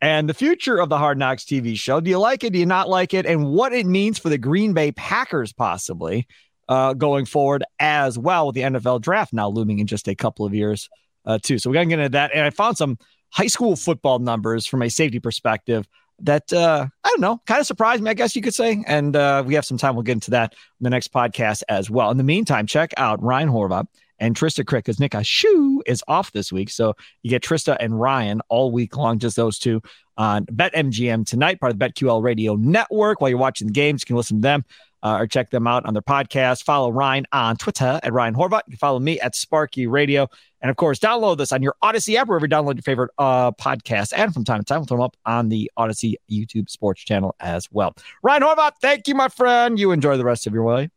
and 0.00 0.28
the 0.28 0.34
future 0.34 0.78
of 0.78 0.88
the 0.88 0.98
Hard 0.98 1.18
Knocks 1.18 1.44
TV 1.44 1.76
show. 1.76 2.00
Do 2.00 2.10
you 2.10 2.18
like 2.18 2.44
it? 2.44 2.52
Do 2.52 2.58
you 2.58 2.66
not 2.66 2.88
like 2.88 3.14
it? 3.14 3.24
And 3.24 3.46
what 3.46 3.72
it 3.72 3.86
means 3.86 4.18
for 4.18 4.28
the 4.28 4.38
Green 4.38 4.72
Bay 4.74 4.92
Packers, 4.92 5.52
possibly 5.52 6.26
uh, 6.68 6.94
going 6.94 7.24
forward 7.24 7.64
as 7.78 8.18
well 8.18 8.46
with 8.46 8.54
the 8.54 8.62
NFL 8.62 9.00
draft 9.00 9.32
now 9.32 9.48
looming 9.48 9.78
in 9.78 9.86
just 9.86 10.08
a 10.08 10.14
couple 10.14 10.44
of 10.44 10.54
years, 10.54 10.90
uh, 11.24 11.38
too. 11.42 11.58
So 11.58 11.70
we're 11.70 11.74
going 11.74 11.88
to 11.88 11.96
get 11.96 12.00
into 12.00 12.10
that. 12.10 12.32
And 12.34 12.44
I 12.44 12.50
found 12.50 12.76
some 12.76 12.98
high 13.30 13.46
school 13.46 13.76
football 13.76 14.18
numbers 14.18 14.66
from 14.66 14.82
a 14.82 14.90
safety 14.90 15.20
perspective 15.20 15.86
that 16.20 16.52
uh, 16.52 16.86
I 17.04 17.08
don't 17.08 17.20
know, 17.20 17.40
kind 17.46 17.60
of 17.60 17.66
surprised 17.66 18.02
me, 18.02 18.10
I 18.10 18.14
guess 18.14 18.36
you 18.36 18.42
could 18.42 18.54
say. 18.54 18.84
And 18.86 19.16
uh, 19.16 19.42
we 19.46 19.54
have 19.54 19.64
some 19.64 19.78
time. 19.78 19.94
We'll 19.94 20.02
get 20.02 20.12
into 20.12 20.32
that 20.32 20.52
in 20.52 20.84
the 20.84 20.90
next 20.90 21.12
podcast 21.12 21.62
as 21.68 21.90
well. 21.90 22.10
In 22.10 22.16
the 22.16 22.24
meantime, 22.24 22.66
check 22.66 22.92
out 22.96 23.22
Ryan 23.22 23.48
Horvat 23.48 23.86
and 24.22 24.36
Trista 24.36 24.64
Crick 24.64 24.84
because 24.84 25.00
Nick 25.00 25.14
Shoe 25.22 25.82
is 25.84 26.02
off 26.06 26.30
this 26.30 26.52
week. 26.52 26.70
So 26.70 26.94
you 27.22 27.30
get 27.30 27.42
Trista 27.42 27.76
and 27.80 28.00
Ryan 28.00 28.40
all 28.48 28.70
week 28.70 28.96
long, 28.96 29.18
just 29.18 29.34
those 29.34 29.58
two 29.58 29.82
on 30.16 30.46
BetMGM 30.46 31.26
tonight, 31.26 31.58
part 31.58 31.72
of 31.72 31.78
the 31.78 31.84
BetQL 31.84 32.22
Radio 32.22 32.54
Network. 32.54 33.20
While 33.20 33.30
you're 33.30 33.38
watching 33.38 33.66
the 33.66 33.72
games, 33.72 34.02
you 34.02 34.06
can 34.06 34.16
listen 34.16 34.36
to 34.36 34.40
them 34.40 34.64
uh, 35.02 35.16
or 35.18 35.26
check 35.26 35.50
them 35.50 35.66
out 35.66 35.84
on 35.86 35.94
their 35.94 36.02
podcast. 36.02 36.62
Follow 36.62 36.92
Ryan 36.92 37.26
on 37.32 37.56
Twitter 37.56 37.98
at 38.00 38.12
Ryan 38.12 38.34
Horvat. 38.34 38.62
You 38.68 38.72
can 38.72 38.78
follow 38.78 39.00
me 39.00 39.18
at 39.18 39.34
Sparky 39.34 39.88
Radio. 39.88 40.28
And 40.60 40.70
of 40.70 40.76
course, 40.76 41.00
download 41.00 41.38
this 41.38 41.50
on 41.50 41.60
your 41.60 41.74
Audacy 41.82 42.14
app, 42.14 42.28
wherever 42.28 42.46
you 42.46 42.50
download 42.50 42.76
your 42.76 42.82
favorite 42.82 43.10
uh, 43.18 43.50
podcast. 43.50 44.12
And 44.14 44.32
from 44.32 44.44
time 44.44 44.60
to 44.60 44.64
time, 44.64 44.78
we'll 44.78 44.86
throw 44.86 44.98
them 44.98 45.04
up 45.04 45.16
on 45.26 45.48
the 45.48 45.68
Audacy 45.76 46.14
YouTube 46.30 46.70
sports 46.70 47.02
channel 47.02 47.34
as 47.40 47.66
well. 47.72 47.96
Ryan 48.22 48.42
Horvat, 48.42 48.72
thank 48.80 49.08
you, 49.08 49.16
my 49.16 49.28
friend. 49.28 49.80
You 49.80 49.90
enjoy 49.90 50.16
the 50.16 50.24
rest 50.24 50.46
of 50.46 50.54
your 50.54 50.62
way. 50.62 50.90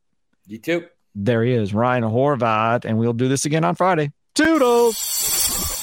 You 0.45 0.59
too. 0.59 0.85
There 1.15 1.43
he 1.43 1.53
is, 1.53 1.73
Ryan 1.73 2.03
Horvat, 2.03 2.83
and 2.83 2.97
we'll 2.97 3.13
do 3.13 3.29
this 3.29 3.45
again 3.45 3.63
on 3.63 3.75
Friday. 3.75 4.11
Toodles. 4.35 5.74